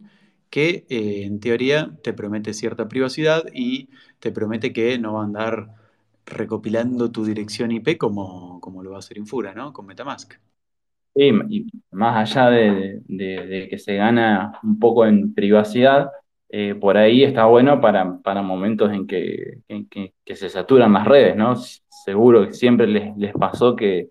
que 0.50 0.86
eh, 0.90 1.24
en 1.26 1.40
teoría 1.40 1.92
te 2.04 2.14
promete 2.14 2.54
cierta 2.54 2.88
privacidad 2.88 3.46
y 3.54 3.90
te 4.20 4.32
promete 4.32 4.72
que 4.74 4.98
no 5.00 5.14
va 5.14 5.22
a 5.22 5.26
andar 5.26 5.70
recopilando 6.26 7.12
tu 7.12 7.26
dirección 7.26 7.72
IP 7.72 7.98
como, 7.98 8.60
como 8.62 8.84
lo 8.84 8.92
va 8.92 8.98
a 8.98 9.00
hacer 9.00 9.18
Infura, 9.18 9.54
¿no? 9.54 9.74
Con 9.74 9.86
Metamask. 9.86 10.34
Sí, 11.16 11.32
y 11.50 11.66
más 11.92 12.36
allá 12.36 12.50
de, 12.50 13.00
de- 13.08 13.68
que 13.70 13.78
se 13.80 13.96
gana 13.96 14.60
un 14.64 14.78
poco 14.80 15.06
en 15.06 15.34
privacidad, 15.34 16.10
eh, 16.50 16.76
por 16.76 16.98
ahí 16.98 17.24
está 17.24 17.46
bueno 17.46 17.80
para, 17.80 18.20
para 18.22 18.42
momentos 18.42 18.92
en 18.92 19.08
que, 19.08 19.62
en 19.70 19.88
que, 19.88 20.14
que 20.26 20.36
se 20.36 20.50
saturan 20.50 20.92
las 20.94 21.06
redes, 21.08 21.36
¿no? 21.38 21.56
Seguro 21.56 22.46
que 22.46 22.54
siempre 22.54 22.88
les, 22.88 23.16
les 23.18 23.32
pasó 23.34 23.76
que, 23.78 24.10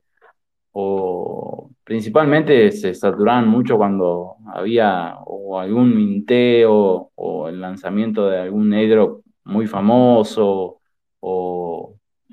o 0.73 1.71
principalmente 1.85 2.73
se 2.73 2.95
saturaban 2.95 3.49
mucho 3.49 3.77
cuando 3.79 4.37
había 4.55 5.17
o 5.27 5.59
algún 5.61 5.97
minteo 5.97 7.11
o 7.15 7.49
el 7.49 7.61
lanzamiento 7.61 8.29
de 8.29 8.39
algún 8.41 8.73
airdrop 8.75 9.25
muy 9.45 9.67
famoso 9.67 10.81
o, 11.21 11.84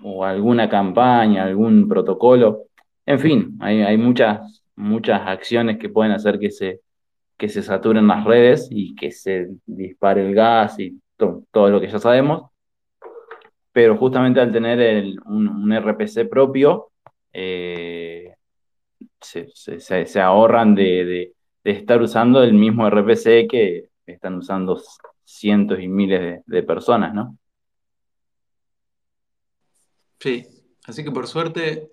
o 0.04 0.24
alguna 0.26 0.70
campaña, 0.70 1.44
algún 1.46 1.88
protocolo. 1.88 2.64
En 3.06 3.20
fin, 3.20 3.58
hay, 3.62 3.82
hay 3.82 3.98
muchas, 3.98 4.64
muchas 4.76 5.22
acciones 5.28 5.78
que 5.80 5.90
pueden 5.90 6.12
hacer 6.14 6.40
que 6.40 6.52
se, 6.52 6.82
que 7.38 7.50
se 7.50 7.64
saturen 7.64 8.08
las 8.08 8.26
redes 8.26 8.68
y 8.72 8.96
que 8.96 9.12
se 9.12 9.50
dispare 9.66 10.28
el 10.28 10.36
gas 10.36 10.80
y 10.80 11.00
to- 11.18 11.44
todo 11.52 11.70
lo 11.70 11.82
que 11.82 11.90
ya 11.90 12.00
sabemos. 12.00 12.52
Pero 13.72 13.98
justamente 13.98 14.40
al 14.42 14.52
tener 14.52 14.80
el- 14.82 15.20
un, 15.26 15.72
RPC 15.74 16.26
propio, 16.26 16.92
eh, 17.34 18.34
se, 19.22 19.48
se- 19.56 20.06
se- 20.06 20.22
ahorran 20.22 20.76
de, 20.76 20.84
de- 21.06 21.34
de 21.64 21.72
estar 21.72 22.02
usando 22.02 22.44
el 22.44 22.54
mismo 22.54 22.88
RPC 22.88 23.48
que 23.50 23.90
están 24.06 24.36
usando 24.38 24.82
cientos 25.26 25.80
y 25.82 25.88
miles 25.88 26.42
de 26.46 26.64
personas, 26.64 27.14
¿no? 27.14 27.38
Sí, 30.22 30.46
así 30.86 31.04
que 31.04 31.10
por 31.12 31.28
suerte 31.28 31.92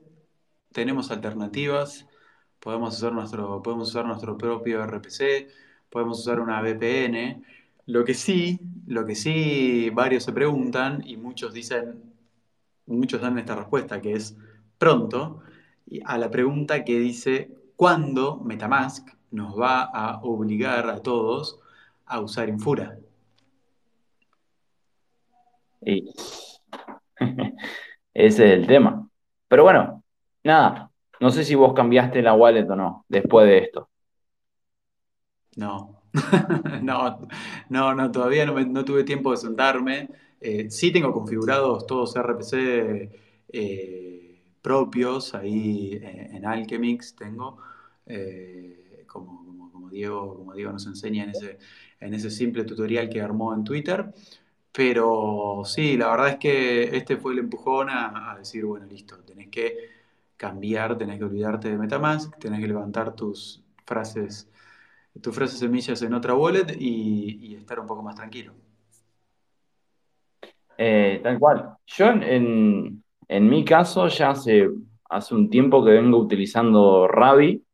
tenemos 0.72 1.10
alternativas, 1.10 2.06
podemos 2.60 2.96
usar 2.98 3.12
nuestro, 3.12 3.62
podemos 3.62 3.88
usar 3.88 4.04
nuestro 4.06 4.36
propio 4.36 4.82
RPC, 4.84 5.48
podemos 5.90 6.20
usar 6.20 6.40
una 6.40 6.60
VPN. 6.60 7.42
Lo 7.86 8.04
que 8.04 8.12
sí, 8.14 8.60
lo 8.86 9.06
que 9.06 9.14
sí 9.14 9.90
varios 9.90 10.24
se 10.24 10.32
preguntan 10.34 11.02
y 11.06 11.16
muchos 11.16 11.54
dicen, 11.54 12.02
muchos 12.86 13.22
dan 13.22 13.38
esta 13.38 13.56
respuesta 13.56 14.00
que 14.02 14.12
es 14.14 14.36
pronto, 14.78 15.42
a 16.04 16.18
la 16.18 16.30
pregunta 16.30 16.84
que 16.84 16.98
dice, 16.98 17.50
¿cuándo 17.76 18.38
Metamask 18.44 19.08
nos 19.30 19.58
va 19.58 19.84
a 19.84 20.20
obligar 20.22 20.90
a 20.90 21.00
todos 21.02 21.60
a 22.06 22.20
usar 22.20 22.48
Infura? 22.50 22.98
Y 25.80 26.04
ese 28.26 28.52
es 28.52 28.58
el 28.58 28.66
tema. 28.66 29.08
Pero 29.46 29.62
bueno, 29.62 30.02
nada, 30.42 30.90
no 31.20 31.30
sé 31.30 31.44
si 31.44 31.54
vos 31.54 31.72
cambiaste 31.72 32.20
la 32.20 32.34
wallet 32.34 32.68
o 32.68 32.74
no 32.74 33.04
después 33.08 33.46
de 33.46 33.58
esto. 33.58 33.88
No, 35.56 36.02
no, 36.82 37.28
no, 37.68 37.94
no, 37.94 38.10
todavía 38.10 38.44
no, 38.44 38.84
tuve 38.84 39.04
tiempo 39.04 39.30
de 39.30 39.36
sentarme. 39.36 40.08
Eh, 40.40 40.68
sí 40.68 40.92
tengo 40.92 41.12
configurados 41.12 41.86
todos 41.86 42.16
RPC 42.16 43.10
eh, 43.50 44.42
propios 44.60 45.34
ahí 45.34 46.00
en 46.02 46.44
Alchemix 46.44 47.14
tengo, 47.14 47.58
eh, 48.06 49.04
como, 49.06 49.88
Diego, 49.90 50.36
como 50.36 50.54
Diego 50.54 50.72
nos 50.72 50.86
enseña 50.86 51.30
en 52.00 52.14
ese 52.14 52.30
simple 52.30 52.64
tutorial 52.64 53.08
que 53.08 53.20
armó 53.20 53.54
en 53.54 53.62
Twitter. 53.62 54.12
Pero 54.78 55.62
sí, 55.64 55.96
la 55.96 56.08
verdad 56.08 56.28
es 56.28 56.36
que 56.36 56.96
este 56.96 57.16
fue 57.16 57.32
el 57.32 57.40
empujón 57.40 57.88
a, 57.90 58.36
decir, 58.38 58.64
bueno, 58.64 58.86
listo, 58.86 59.18
tenés 59.24 59.48
que 59.48 59.76
cambiar, 60.36 60.96
tenés 60.96 61.18
que 61.18 61.24
olvidarte 61.24 61.68
de 61.68 61.76
MetaMask, 61.76 62.38
tenés 62.38 62.60
que 62.60 62.68
levantar 62.68 63.12
tus 63.16 63.64
frases 63.84 64.48
tus 65.20 65.34
frases 65.34 65.58
semillas 65.58 66.00
en 66.02 66.14
otra 66.14 66.36
wallet 66.36 66.76
y, 66.78 67.56
estar 67.56 67.80
un 67.80 67.88
poco 67.88 68.04
más 68.04 68.14
tranquilo. 68.14 68.52
Eh, 70.76 71.18
tal 71.24 71.40
cual. 71.40 71.74
Yo 71.84 72.06
en, 72.10 73.02
en 73.26 73.48
mi 73.48 73.64
caso 73.64 74.06
ya 74.06 74.30
hace, 74.30 74.68
hace 75.10 75.34
un 75.34 75.50
tiempo 75.50 75.84
que 75.84 75.90
vengo 75.90 76.18
utilizando 76.18 77.08
Ravi, 77.08 77.64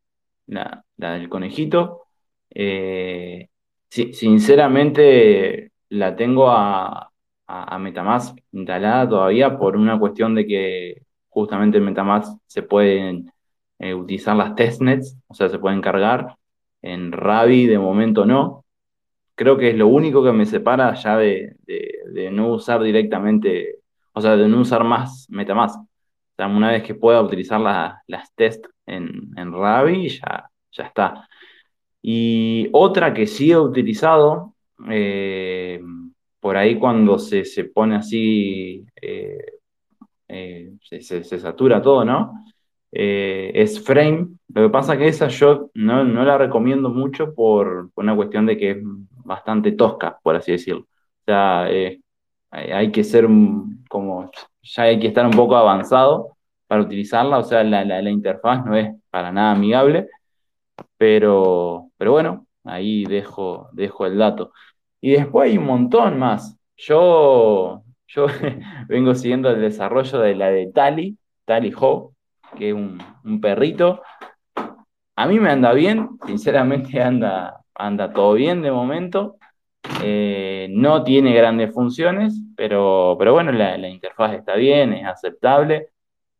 la, 0.47 0.83
la 0.97 1.11
del 1.11 1.29
conejito. 1.29 2.07
Eh, 2.49 3.47
si- 3.91 4.11
sinceramente 4.11 5.71
la 5.89 6.15
tengo 6.15 6.49
a, 6.51 7.11
a, 7.47 7.79
MetaMask 7.79 8.37
instalada 8.51 9.07
todavía 9.09 9.57
por 9.57 9.77
una 9.77 9.99
cuestión 9.99 10.35
de 10.35 10.45
que 10.47 11.03
justamente 11.29 11.77
en 11.77 11.85
MetaMask 11.85 12.37
se 12.47 12.63
pueden 12.63 13.31
eh, 13.79 13.93
utilizar 13.93 14.35
las 14.35 14.55
testnets, 14.55 15.17
o 15.27 15.33
sea, 15.33 15.49
se 15.49 15.59
pueden 15.59 15.81
cargar. 15.81 16.35
En 16.81 17.11
Ravi 17.11 17.65
de 17.67 17.79
momento 17.79 18.25
no. 18.25 18.65
Creo 19.35 19.57
que 19.57 19.69
es 19.71 19.75
lo 19.77 19.87
único 19.87 20.23
que 20.23 20.31
me 20.31 20.45
separa 20.45 20.93
ya 20.95 21.17
de, 21.17 21.55
de- 21.65 22.31
no 22.31 22.49
usar 22.53 22.81
directamente, 22.81 23.79
o 24.13 24.21
sea, 24.21 24.37
de 24.37 24.47
no 24.47 24.61
usar 24.61 24.83
más 24.85 25.27
MetaMask. 25.29 25.79
Una 26.37 26.71
vez 26.71 26.83
que 26.83 26.95
pueda 26.95 27.21
utilizar 27.21 27.59
la- 27.61 28.01
las 28.07 28.33
test 28.35 28.65
en, 28.85 29.31
en 29.37 29.51
Ravi, 29.53 30.09
ya, 30.09 30.49
ya 30.71 30.83
está. 30.85 31.27
Y 32.03 32.69
otra 32.73 33.13
que 33.13 33.27
sí 33.27 33.51
he 33.51 33.57
utilizado, 33.59 34.54
eh, 34.89 35.81
por 36.39 36.57
ahí 36.57 36.77
cuando 36.79 37.17
se, 37.19 37.45
se 37.45 37.65
pone 37.65 37.95
así, 37.95 38.85
eh, 39.01 39.37
eh, 40.27 40.73
se, 40.81 41.01
se- 41.23 41.39
satura 41.39 41.81
todo, 41.81 42.05
¿no? 42.05 42.33
Es 42.91 43.83
Frame. 43.83 44.27
Lo 44.53 44.63
que 44.63 44.69
pasa 44.69 44.97
que 44.97 45.07
esa 45.07 45.27
yo 45.27 45.69
no, 45.73 46.03
no 46.05 46.23
la 46.23 46.37
recomiendo 46.37 46.89
mucho 46.89 47.33
por, 47.33 47.91
una 47.95 48.15
cuestión 48.15 48.45
de 48.45 48.57
que 48.57 48.71
es 48.71 48.77
bastante 49.25 49.73
tosca, 49.73 50.17
por 50.23 50.35
así 50.35 50.53
decirlo. 50.53 50.81
O 50.83 51.23
sea, 51.25 51.67
hay, 52.51 52.91
que 52.91 53.03
ser 53.03 53.27
como, 53.89 54.31
ya 54.61 54.83
hay 54.83 54.99
que 54.99 55.07
estar 55.07 55.25
un 55.25 55.33
poco 55.33 55.55
avanzado 55.55 56.37
para 56.67 56.81
utilizarla. 56.83 57.39
O 57.39 57.43
sea, 57.43 57.63
la, 57.63 57.83
la, 57.85 58.01
la 58.01 58.09
interfaz 58.09 58.65
no 58.65 58.75
es 58.75 58.93
para 59.09 59.31
nada 59.31 59.51
amigable. 59.51 60.07
Pero, 60.97 61.91
pero 61.97 62.11
bueno, 62.11 62.47
ahí 62.65 63.05
dejo, 63.05 63.69
dejo 63.73 64.05
el 64.05 64.17
dato. 64.17 64.51
Y 65.01 65.11
después 65.13 65.51
hay 65.51 65.57
un 65.57 65.65
montón 65.65 66.19
más. 66.19 66.57
Yo, 66.77 67.83
yo 68.07 68.27
vengo 68.87 69.15
siguiendo 69.15 69.49
el 69.49 69.61
desarrollo 69.61 70.19
de 70.19 70.35
la 70.35 70.49
de 70.49 70.67
Tally, 70.71 71.17
Tally 71.45 71.73
Ho, 71.79 72.13
que 72.57 72.69
es 72.69 72.75
un, 72.75 72.99
un 73.23 73.41
perrito. 73.41 74.01
A 75.15 75.27
mí 75.27 75.39
me 75.39 75.49
anda 75.49 75.73
bien, 75.73 76.09
sinceramente 76.25 77.01
anda, 77.01 77.61
anda 77.73 78.11
todo 78.13 78.33
bien 78.33 78.61
de 78.61 78.71
momento. 78.71 79.37
Eh, 80.03 80.67
no 80.71 81.03
tiene 81.03 81.33
grandes 81.35 81.73
funciones, 81.73 82.41
pero, 82.55 83.15
pero 83.19 83.33
bueno, 83.33 83.51
la, 83.51 83.77
interfaz 83.87 84.33
está 84.33 84.55
bien, 84.55 84.93
es 84.93 85.05
aceptable. 85.05 85.89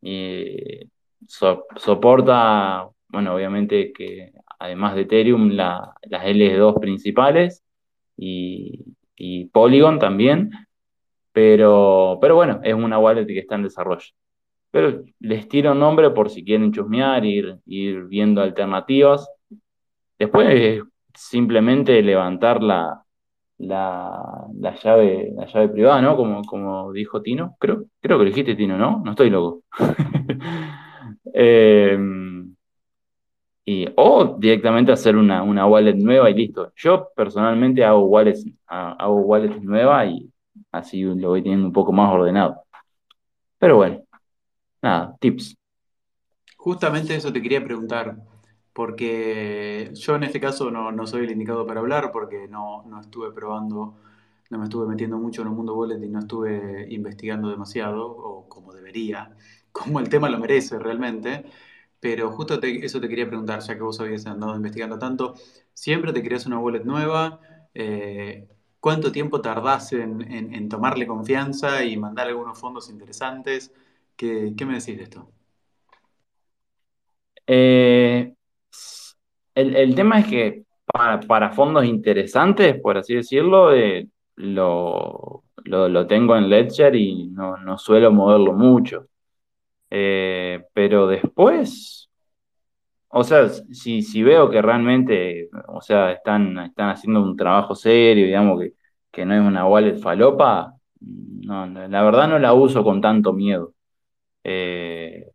Y 0.01 0.89
so- 1.28 1.65
soporta, 1.78 2.89
bueno, 3.09 3.36
obviamente 3.36 3.91
que 3.93 4.32
además 4.60 4.95
de 4.95 5.01
Ethereum, 5.01 5.49
la- 5.51 5.93
las 6.03 6.26
L2 6.26 6.76
principales 6.80 7.64
y, 8.18 8.84
Polygon 9.51 9.99
también, 9.99 10.51
pero, 11.34 12.18
pero 12.22 12.36
bueno, 12.36 12.60
es 12.64 12.74
una 12.74 12.99
wallet 12.99 13.26
que 13.28 13.39
está 13.39 13.56
en 13.56 13.64
desarrollo. 13.64 14.08
Pero 14.72 15.03
les 15.20 15.47
tiro 15.49 15.74
nombre 15.76 16.12
por 16.12 16.30
si 16.30 16.43
quieren 16.45 16.72
chusmear, 16.74 17.26
ir, 17.26 17.58
ir 17.68 18.06
viendo 18.06 18.41
alternativas. 18.41 19.30
Después 20.20 20.47
es 20.51 20.84
simplemente 21.14 22.01
levantar 22.01 22.62
la, 22.64 23.03
la, 23.60 24.47
la 24.60 24.76
llave, 24.76 25.32
la 25.36 25.45
llave 25.47 25.70
privada, 25.70 26.01
¿no? 26.01 26.16
Como, 26.18 26.41
como 26.43 26.91
dijo 26.93 27.22
Tino. 27.22 27.56
Creo, 27.60 27.86
creo 28.01 28.18
que 28.18 28.24
lo 28.26 28.30
dijiste 28.30 28.56
Tino, 28.56 28.78
¿no? 28.78 29.01
No 29.03 29.12
estoy 29.12 29.30
loco. 29.30 29.64
Eh, 31.38 31.97
y, 33.66 33.88
o 33.97 34.38
directamente 34.39 34.91
hacer 34.91 35.16
una, 35.18 35.43
una 35.43 35.66
wallet 35.68 35.95
nueva 35.95 36.30
y 36.30 36.36
listo. 36.36 36.72
Yo 36.76 37.09
personalmente 37.16 37.84
hago 37.84 38.05
wallets, 38.05 38.45
ha- 38.68 38.93
hago 38.93 39.18
wallets 39.22 39.61
nuevas 39.63 40.07
y 40.09 40.32
así 40.72 41.01
lo 41.03 41.30
voy 41.30 41.41
teniendo 41.43 41.68
un 41.68 41.74
poco 41.74 41.91
más 41.93 42.11
ordenado. 42.13 42.63
Pero 43.59 43.78
bueno, 43.78 44.03
nada, 44.82 45.18
tips. 45.20 45.55
Justamente 46.57 47.16
eso 47.16 47.32
te 47.34 47.41
quería 47.41 47.63
preguntar, 47.63 48.18
porque 48.74 49.91
yo 49.93 50.16
en 50.16 50.24
este 50.24 50.39
caso 50.39 50.72
no, 50.72 50.91
no 50.91 51.05
soy 51.07 51.24
el 51.26 51.32
indicado 51.32 51.66
para 51.68 51.80
hablar 51.82 52.11
porque 52.11 52.47
no, 52.47 52.84
no 52.88 53.01
estuve 53.01 53.32
probando, 53.32 53.95
no 54.49 54.57
me 54.57 54.63
estuve 54.66 54.88
metiendo 54.88 55.18
mucho 55.18 55.41
en 55.41 55.49
el 55.49 55.53
mundo 55.53 55.76
wallet 55.76 56.03
y 56.03 56.09
no 56.09 56.20
estuve 56.20 56.88
investigando 56.89 57.49
demasiado, 57.49 58.07
o 58.07 58.47
como 58.49 58.74
debería, 58.74 59.36
como 59.72 59.99
el 59.99 60.09
tema 60.09 60.30
lo 60.30 60.39
merece 60.39 60.80
realmente. 60.80 61.45
Pero 62.00 62.32
justo 62.32 62.60
eso 62.62 63.00
te 63.00 63.10
quería 63.10 63.28
preguntar, 63.28 63.60
ya 63.62 63.76
que 63.76 63.82
vos 63.82 64.00
habías 64.00 64.26
andado 64.26 64.56
investigando 64.56 65.00
tanto, 65.00 65.34
¿siempre 65.74 66.14
te 66.14 66.22
creas 66.22 66.46
una 66.46 66.60
wallet 66.60 66.84
nueva? 66.84 67.39
Eh, 67.74 68.48
¿Cuánto 68.80 69.12
tiempo 69.12 69.41
tardás 69.41 69.93
en, 69.93 70.70
tomarle 70.70 71.08
confianza 71.08 71.84
y 71.84 71.98
mandar 71.98 72.28
algunos 72.28 72.60
fondos 72.60 72.89
interesantes? 72.89 73.74
¿Qué, 74.16 74.54
me 74.60 74.76
decís 74.76 74.98
de 74.98 75.04
esto? 75.04 75.32
Eh, 77.48 78.36
el, 79.56 79.96
tema 79.96 80.20
es 80.20 80.28
que 80.28 80.64
para, 80.86 81.52
fondos 81.52 81.86
interesantes, 81.86 82.80
por 82.80 82.98
así 82.98 83.16
decirlo, 83.16 83.74
eh, 83.74 84.08
lo, 84.36 85.43
tengo 86.08 86.38
en 86.38 86.50
Ledger 86.50 86.96
y 86.96 87.28
no, 87.30 87.78
suelo 87.78 88.12
moverlo 88.12 88.54
mucho. 88.54 89.08
Eh, 89.90 90.64
pero 90.74 91.08
después, 91.08 92.10
o 93.10 93.24
sea, 93.24 93.48
si, 93.50 94.02
si 94.02 94.24
veo 94.24 94.50
que 94.50 94.62
realmente, 94.62 95.50
o 95.68 95.82
sea, 95.82 96.12
están, 96.12 96.58
están 96.60 96.90
haciendo 96.90 97.22
un 97.24 97.36
trabajo 97.38 97.76
serio, 97.76 98.26
digamos, 98.26 98.60
que, 98.60 98.74
que 99.12 99.26
no 99.26 99.34
es 99.36 99.42
una 99.42 99.66
wallet 99.68 99.98
falopa, 99.98 100.74
no, 101.00 101.66
la 101.68 102.04
verdad 102.04 102.28
no 102.28 102.40
la 102.40 102.54
uso 102.54 102.84
con 102.84 103.02
tanto 103.02 103.34
miedo. 103.34 103.74
Eh, 104.44 105.32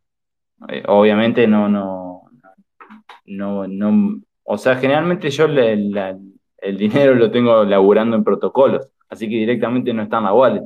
obviamente 0.88 1.46
no, 1.46 1.68
no, 1.68 2.22
no, 3.26 3.66
no, 3.66 4.20
o 4.44 4.58
sea, 4.58 4.76
generalmente 4.76 5.30
yo 5.30 5.46
el 5.46 6.76
dinero 6.76 7.14
lo 7.14 7.30
tengo 7.30 7.64
laburando 7.64 8.16
en 8.16 8.24
protocolos, 8.24 8.92
así 9.08 9.28
que 9.28 9.36
directamente 9.36 9.92
no 9.92 10.02
está 10.02 10.18
en 10.18 10.24
la 10.24 10.34
wallet. 10.34 10.62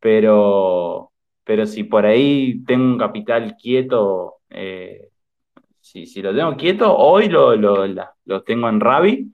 Pero, 0.00 1.11
pero 1.44 1.66
si 1.66 1.84
por 1.84 2.06
ahí 2.06 2.62
tengo 2.64 2.84
un 2.84 2.98
capital 2.98 3.56
quieto, 3.56 4.36
eh, 4.50 5.10
si, 5.80 6.22
lo 6.22 6.34
tengo 6.34 6.56
quieto, 6.56 6.96
hoy 6.96 7.28
lo, 7.28 7.56
lo, 7.56 8.42
tengo 8.44 8.68
en 8.68 8.80
Rabi. 8.80 9.32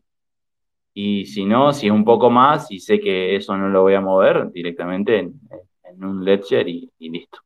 Y 0.95 1.27
si 1.27 1.45
no, 1.45 1.73
si 1.73 1.87
es 1.87 1.93
un 1.93 2.05
poco 2.05 2.29
más 2.31 2.71
y 2.73 2.81
sé 2.81 2.99
que 2.99 3.37
eso 3.37 3.57
no 3.57 3.69
lo 3.69 3.83
voy 3.83 3.95
a 3.95 4.01
mover, 4.01 4.51
directamente 4.51 5.19
en, 5.19 5.41
un 6.01 6.25
Ledger 6.25 6.69
y 6.69 6.91
listo. 6.99 7.39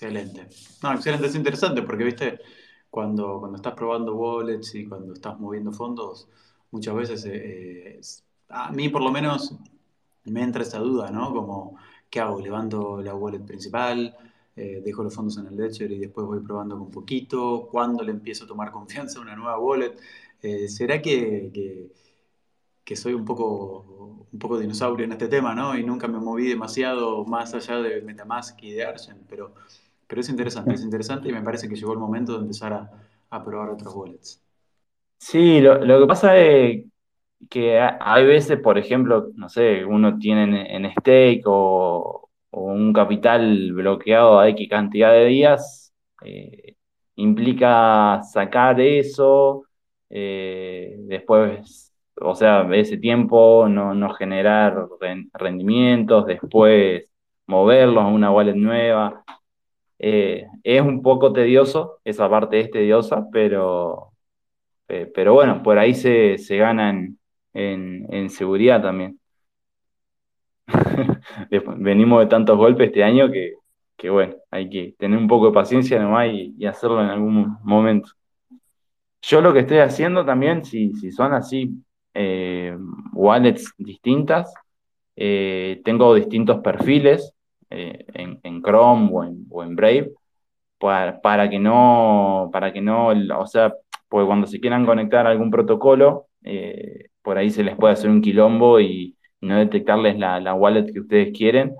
Excelente. 0.00 0.46
No, 0.82 0.92
excelente, 0.92 1.26
es 1.26 1.34
interesante 1.34 1.82
porque, 1.82 2.04
viste, 2.04 2.38
cuando, 2.88 3.40
cuando 3.40 3.56
estás 3.56 3.74
probando 3.74 4.14
wallets 4.14 4.74
y 4.74 4.86
cuando 4.86 5.12
estás 5.12 5.38
moviendo 5.38 5.72
fondos, 5.72 6.28
muchas 6.70 6.94
veces, 6.94 7.24
eh, 7.26 8.00
a 8.48 8.70
mí 8.70 8.88
por 8.88 9.02
lo 9.02 9.10
menos 9.10 9.58
me 10.24 10.42
entra 10.42 10.62
esa 10.62 10.78
duda, 10.78 11.10
¿no? 11.10 11.32
Como, 11.32 11.76
¿qué 12.08 12.20
hago? 12.20 12.40
¿Levanto 12.40 13.00
la 13.02 13.14
wallet 13.14 13.40
principal? 13.40 14.16
Eh, 14.56 14.82
¿Dejo 14.84 15.02
los 15.02 15.14
fondos 15.14 15.38
en 15.38 15.46
el 15.46 15.56
ledger 15.56 15.90
y 15.92 15.98
después 16.00 16.26
voy 16.26 16.40
probando 16.40 16.78
con 16.78 16.90
poquito? 16.90 17.68
¿Cuándo 17.70 18.02
le 18.02 18.12
empiezo 18.12 18.44
a 18.44 18.48
tomar 18.48 18.70
confianza 18.72 19.18
a 19.18 19.22
una 19.22 19.36
nueva 19.36 19.58
wallet? 19.58 19.96
Eh, 20.42 20.68
¿Será 20.68 21.00
que, 21.02 21.90
que, 22.84 22.96
soy 22.96 23.14
un 23.14 23.24
poco, 23.24 24.26
un 24.32 24.38
poco 24.38 24.58
dinosaurio 24.58 25.04
en 25.04 25.12
este 25.12 25.28
tema, 25.28 25.54
¿no? 25.54 25.78
Y 25.78 25.84
nunca 25.84 26.08
me 26.08 26.18
moví 26.18 26.48
demasiado 26.48 27.24
más 27.24 27.54
allá 27.54 27.76
de 27.78 28.02
Metamask 28.02 28.60
y 28.62 28.72
de 28.72 28.84
Argent, 28.84 29.22
pero 29.28 29.54
pero 30.10 30.22
es 30.22 30.28
interesante, 30.28 30.74
es 30.74 30.82
interesante 30.82 31.28
y 31.28 31.32
me 31.32 31.40
parece 31.40 31.68
que 31.68 31.76
llegó 31.76 31.92
el 31.92 32.00
momento 32.00 32.32
de 32.32 32.40
empezar 32.40 32.90
a, 33.30 33.44
probar 33.44 33.70
otros 33.70 33.94
wallets. 33.94 34.42
Sí, 35.16 35.60
lo, 35.60 35.78
que 35.78 36.06
pasa 36.08 36.36
es 36.36 36.84
que 37.48 37.78
hay 37.80 38.26
veces, 38.26 38.58
por 38.60 38.78
ejemplo, 38.78 39.28
no 39.34 39.48
sé, 39.48 39.84
uno 39.84 40.18
tiene 40.18 40.74
en, 40.74 40.90
stake 40.92 41.42
o, 41.46 42.28
un 42.52 42.92
capital 42.92 43.72
bloqueado 43.72 44.38
a 44.38 44.48
X 44.50 44.68
cantidad 44.68 45.12
de 45.12 45.26
días, 45.26 45.92
eh, 46.24 46.74
implica 47.16 48.20
sacar 48.24 48.80
eso, 48.80 49.64
eh, 50.10 50.96
después, 51.00 51.94
o 52.20 52.34
sea, 52.34 52.68
ese 52.74 52.98
tiempo 52.98 53.68
no, 53.68 53.94
no 53.94 54.14
generar 54.14 54.88
rendimientos, 55.34 56.26
después 56.26 57.04
moverlos 57.46 58.04
a 58.04 58.08
una 58.08 58.30
wallet 58.32 58.54
nueva. 58.54 59.24
Eh, 59.98 60.46
es 60.64 60.82
un 60.82 61.02
poco 61.02 61.32
tedioso, 61.32 62.00
esa 62.04 62.28
parte 62.30 62.60
es 62.60 62.70
tediosa, 62.70 63.26
pero, 63.32 64.12
pero 64.86 65.34
bueno, 65.34 65.62
por 65.62 65.78
ahí 65.78 65.94
se, 65.94 66.38
se 66.38 66.56
gana 66.56 66.90
en, 67.52 68.30
seguridad 68.30 68.82
también. 68.82 69.18
Venimos 71.78 72.20
de 72.20 72.26
tantos 72.26 72.56
golpes 72.56 72.88
este 72.88 73.02
año 73.02 73.30
que, 73.30 74.10
bueno, 74.10 74.34
hay 74.50 74.70
que 74.70 74.94
tener 74.98 75.18
un 75.18 75.28
poco 75.28 75.46
de 75.46 75.52
paciencia 75.52 76.00
nomás 76.00 76.28
y, 76.32 76.64
hacerlo 76.66 77.02
en 77.02 77.08
algún 77.08 77.58
momento. 77.62 78.10
Yo 79.22 79.40
lo 79.40 79.52
que 79.52 79.60
estoy 79.60 79.78
haciendo 79.78 80.24
también, 80.24 80.64
si, 80.64 80.92
si 80.94 81.12
son 81.12 81.34
así 81.34 81.70
eh, 82.14 82.76
wallets 83.12 83.74
distintas, 83.76 84.54
tengo 85.14 86.14
distintos 86.14 86.60
perfiles 86.60 87.34
eh, 87.70 88.04
en, 88.14 88.62
Chrome 88.62 89.10
o 89.48 89.62
en, 89.62 89.76
Brave 89.76 90.12
para, 90.78 91.48
que 91.48 91.60
no, 91.60 92.50
para 92.52 92.72
que 92.72 92.80
no, 92.80 93.08
o 93.08 93.46
sea, 93.46 93.72
porque 94.08 94.26
cuando 94.26 94.48
se 94.48 94.58
quieran 94.58 94.84
conectar 94.84 95.26
a 95.26 95.30
algún 95.30 95.50
protocolo, 95.50 96.26
eh, 96.42 97.10
por 97.22 97.38
ahí 97.38 97.50
se 97.50 97.62
les 97.64 97.76
puede 97.76 97.94
hacer 97.94 98.10
un 98.10 98.22
quilombo 98.22 98.80
y, 98.80 99.16
no 99.42 99.58
detectarles 99.58 100.18
la, 100.18 100.54
wallet 100.54 100.92
que 100.92 101.00
ustedes 101.00 101.36
quieren. 101.36 101.74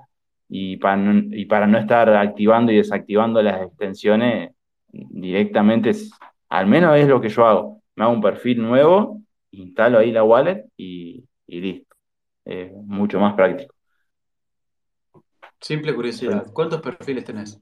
Y 0.49 0.77
para, 0.77 0.97
no, 0.97 1.35
y 1.35 1.45
para 1.45 1.67
no 1.67 1.77
estar 1.77 2.09
activando 2.09 2.71
y 2.71 2.77
desactivando 2.77 3.41
las 3.41 3.61
extensiones 3.61 4.51
directamente, 4.87 5.91
al 6.49 6.67
menos 6.67 6.97
es 6.97 7.07
lo 7.07 7.21
que 7.21 7.29
yo 7.29 7.45
hago. 7.45 7.81
Me 7.95 8.03
hago 8.03 8.13
un 8.13 8.21
perfil 8.21 8.61
nuevo, 8.61 9.21
instalo 9.51 9.99
ahí 9.99 10.11
la 10.11 10.23
wallet 10.23 10.65
y, 10.75 11.23
listo. 11.47 11.95
mucho 12.85 13.19
más 13.19 13.35
práctico. 13.35 13.73
Simple 15.59 15.93
curiosidad, 15.93 16.47
¿cuántos 16.51 16.81
perfiles 16.81 17.23
tenés? 17.23 17.61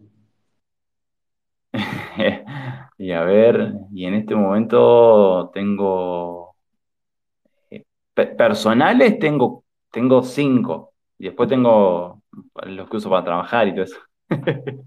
y 2.97 3.11
a 3.11 3.23
ver, 3.23 3.73
y 3.93 4.05
en 4.05 4.13
este 4.13 4.36
momento 4.36 5.51
tengo 5.53 6.49
personales 8.28 9.20
tengo, 9.20 9.65
tengo 9.91 10.24
cinco. 10.24 10.93
Y 11.17 11.26
después 11.26 11.49
tengo 11.49 12.22
los 12.63 12.89
que 12.89 12.97
uso 12.97 13.09
para 13.09 13.26
trabajar 13.26 13.67
y 13.67 13.74
todo 13.74 13.84
eso. 13.84 13.97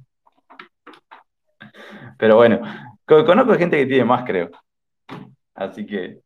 Pero 2.18 2.36
bueno, 2.36 2.60
conozco 3.04 3.54
gente 3.54 3.78
que 3.78 3.86
tiene 3.86 4.04
más, 4.04 4.24
creo. 4.24 4.50
Así 5.54 5.86
que. 5.86 6.20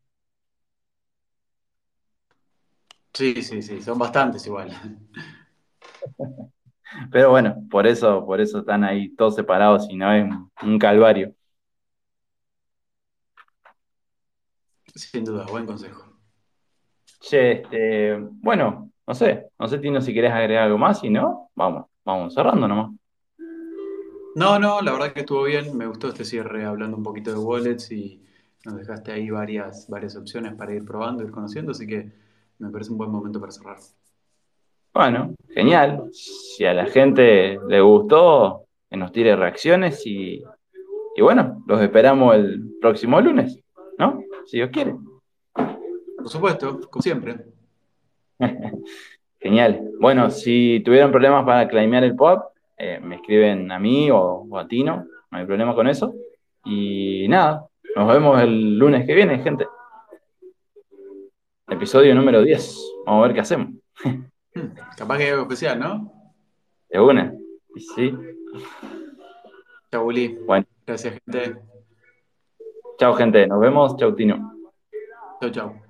Sí, 3.13 3.43
sí, 3.43 3.63
sí, 3.63 3.81
son 3.81 3.99
bastantes 3.99 4.47
igual. 4.47 4.71
Pero 7.11 7.31
bueno, 7.31 7.57
por 7.71 7.87
eso, 7.87 8.25
por 8.25 8.41
eso 8.41 8.61
están 8.61 8.85
ahí 8.85 9.15
todos 9.17 9.35
separados 9.35 9.87
y 9.91 9.97
no 9.97 10.13
es 10.13 10.25
un 10.63 10.79
calvario. 10.79 11.35
Sin 14.95 15.25
duda, 15.25 15.45
buen 15.47 15.67
consejo. 15.67 16.06
Che, 17.29 17.51
este, 17.51 18.17
bueno, 18.21 18.93
no 19.05 19.15
sé, 19.15 19.49
no 19.59 19.67
sé, 19.67 19.79
Tino, 19.79 20.01
si 20.01 20.15
querés 20.15 20.31
agregar 20.31 20.65
algo 20.65 20.79
más, 20.79 21.01
si 21.01 21.11
no, 21.11 21.51
vamos, 21.57 21.87
vamos 22.05 22.33
cerrando 22.33 22.69
nomás. 22.69 22.93
No, 24.37 24.61
no, 24.61 24.81
la 24.81 24.93
verdad 24.93 25.13
que 25.13 25.21
estuvo 25.21 25.43
bien, 25.43 25.77
me 25.77 25.87
gustó 25.87 26.07
este 26.09 26.25
cierre 26.25 26.65
hablando 26.65 26.97
un 26.97 27.03
poquito 27.03 27.33
de 27.33 27.39
wallets 27.39 27.91
y 27.91 28.23
nos 28.65 28.77
dejaste 28.77 29.11
ahí 29.11 29.29
varias, 29.29 29.89
varias 29.89 30.15
opciones 30.15 30.55
para 30.55 30.73
ir 30.73 30.85
probando, 30.85 31.25
ir 31.25 31.33
conociendo, 31.33 31.73
así 31.73 31.85
que 31.85 32.13
me 32.59 32.71
parece 32.71 32.93
un 32.93 32.99
buen 32.99 33.11
momento 33.11 33.41
para 33.41 33.51
cerrar. 33.51 33.79
Bueno, 34.95 35.35
genial. 35.49 36.09
Si 36.13 36.65
a 36.65 36.75
la 36.75 36.87
gente 36.87 37.59
le 37.67 37.81
gustó, 37.81 38.67
que 38.89 38.97
nos 38.97 39.11
tire 39.11 39.35
reacciones 39.35 40.07
y, 40.07 40.45
bueno, 41.19 41.65
los 41.67 41.81
esperamos 41.81 42.37
el 42.37 42.79
próximo 42.81 43.21
lunes, 43.21 43.59
¿no? 43.99 44.23
Si 44.45 44.59
Dios 44.59 44.71
quiere. 44.73 44.95
Por 46.27 46.33
supuesto, 46.33 46.81
como 46.91 47.03
siempre. 47.03 47.37
Genial. 49.41 49.91
Bueno, 50.01 50.29
si 50.29 50.83
tuvieron 50.85 51.13
problemas 51.13 51.45
para 51.45 51.69
claimear 51.69 52.03
el 52.03 52.17
pop, 52.17 52.47
eh, 52.77 52.99
me 53.01 53.15
escriben 53.15 53.71
a 53.71 53.79
mí 53.79 54.11
o, 54.11 54.45
o, 54.51 54.59
a 54.59 54.67
Tino, 54.67 55.07
no 55.31 55.39
hay 55.39 55.47
problema 55.47 55.73
con 55.77 55.87
eso. 55.87 56.17
Y 56.65 57.29
nada, 57.29 57.69
nos 57.95 58.09
vemos 58.09 58.43
el 58.43 58.77
lunes 58.77 59.07
que 59.07 59.15
viene, 59.15 59.39
gente. 59.39 59.69
Episodio 61.69 62.13
número 62.13 62.43
10. 62.43 62.77
Vamos 63.07 63.23
a 63.23 63.27
ver 63.29 63.35
qué 63.37 63.41
hacemos. 63.43 63.69
Capaz 64.97 65.19
que 65.19 65.23
hay 65.23 65.31
algo 65.31 65.43
especial, 65.43 65.79
¿no? 65.79 66.13
De 66.89 66.99
una. 66.99 67.33
Sí. 67.95 68.13
Chau, 69.93 70.05
Uli. 70.05 70.37
Bueno. 70.45 70.67
Gracias, 70.85 71.21
gente. 71.25 71.57
Chao, 72.99 73.15
gente. 73.15 73.47
Nos 73.47 73.61
vemos. 73.61 73.97
Chau, 73.97 74.13
Tino. 74.17 74.59
Chau, 75.41 75.51
chau. 75.51 75.86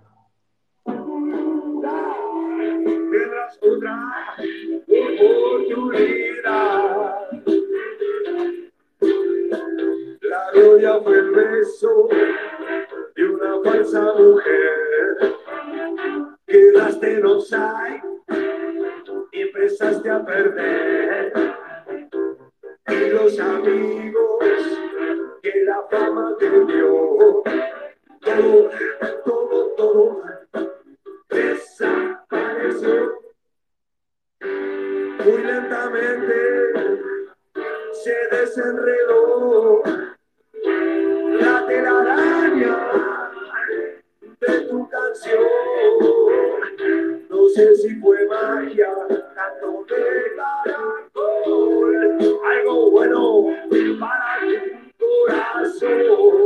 oportunidad. 5.37 6.37
La 10.21 10.51
gloria 10.53 11.01
fue 11.01 11.19
el 11.19 11.31
beso 11.31 12.09
de 13.15 13.25
una 13.25 13.61
falsa 13.63 14.13
mujer. 14.19 15.37
Quedaste 16.47 17.15
en 17.15 17.27
offside 17.27 18.03
y 19.33 19.41
empezaste 19.43 20.11
a 20.11 20.25
perder. 20.25 21.33
Y 22.89 23.11
los 23.11 23.39
amigos 23.39 24.45
que 25.43 25.65
la 25.65 25.83
fama 25.91 26.35
te 26.39 26.49
dio, 26.49 27.43
todo, 28.21 28.71
todo, 29.25 29.75
todo 29.77 30.23
desapareció 31.29 33.26
muy 35.27 35.43
lentamente 35.43 36.35
se 38.05 38.15
desenredó 38.31 39.83
la 41.41 41.67
telaraña 41.67 42.79
de 44.41 44.61
tu 44.69 44.89
canción. 44.89 45.43
No 47.29 47.49
sé 47.49 47.75
si 47.75 47.97
fue 47.97 48.27
magia, 48.29 48.93
tanto 49.35 49.85
de 49.89 50.37
caracol, 50.65 52.11
algo 52.45 52.91
bueno 52.93 53.47
para 53.99 54.41
tu 54.97 55.07
corazón. 55.27 56.37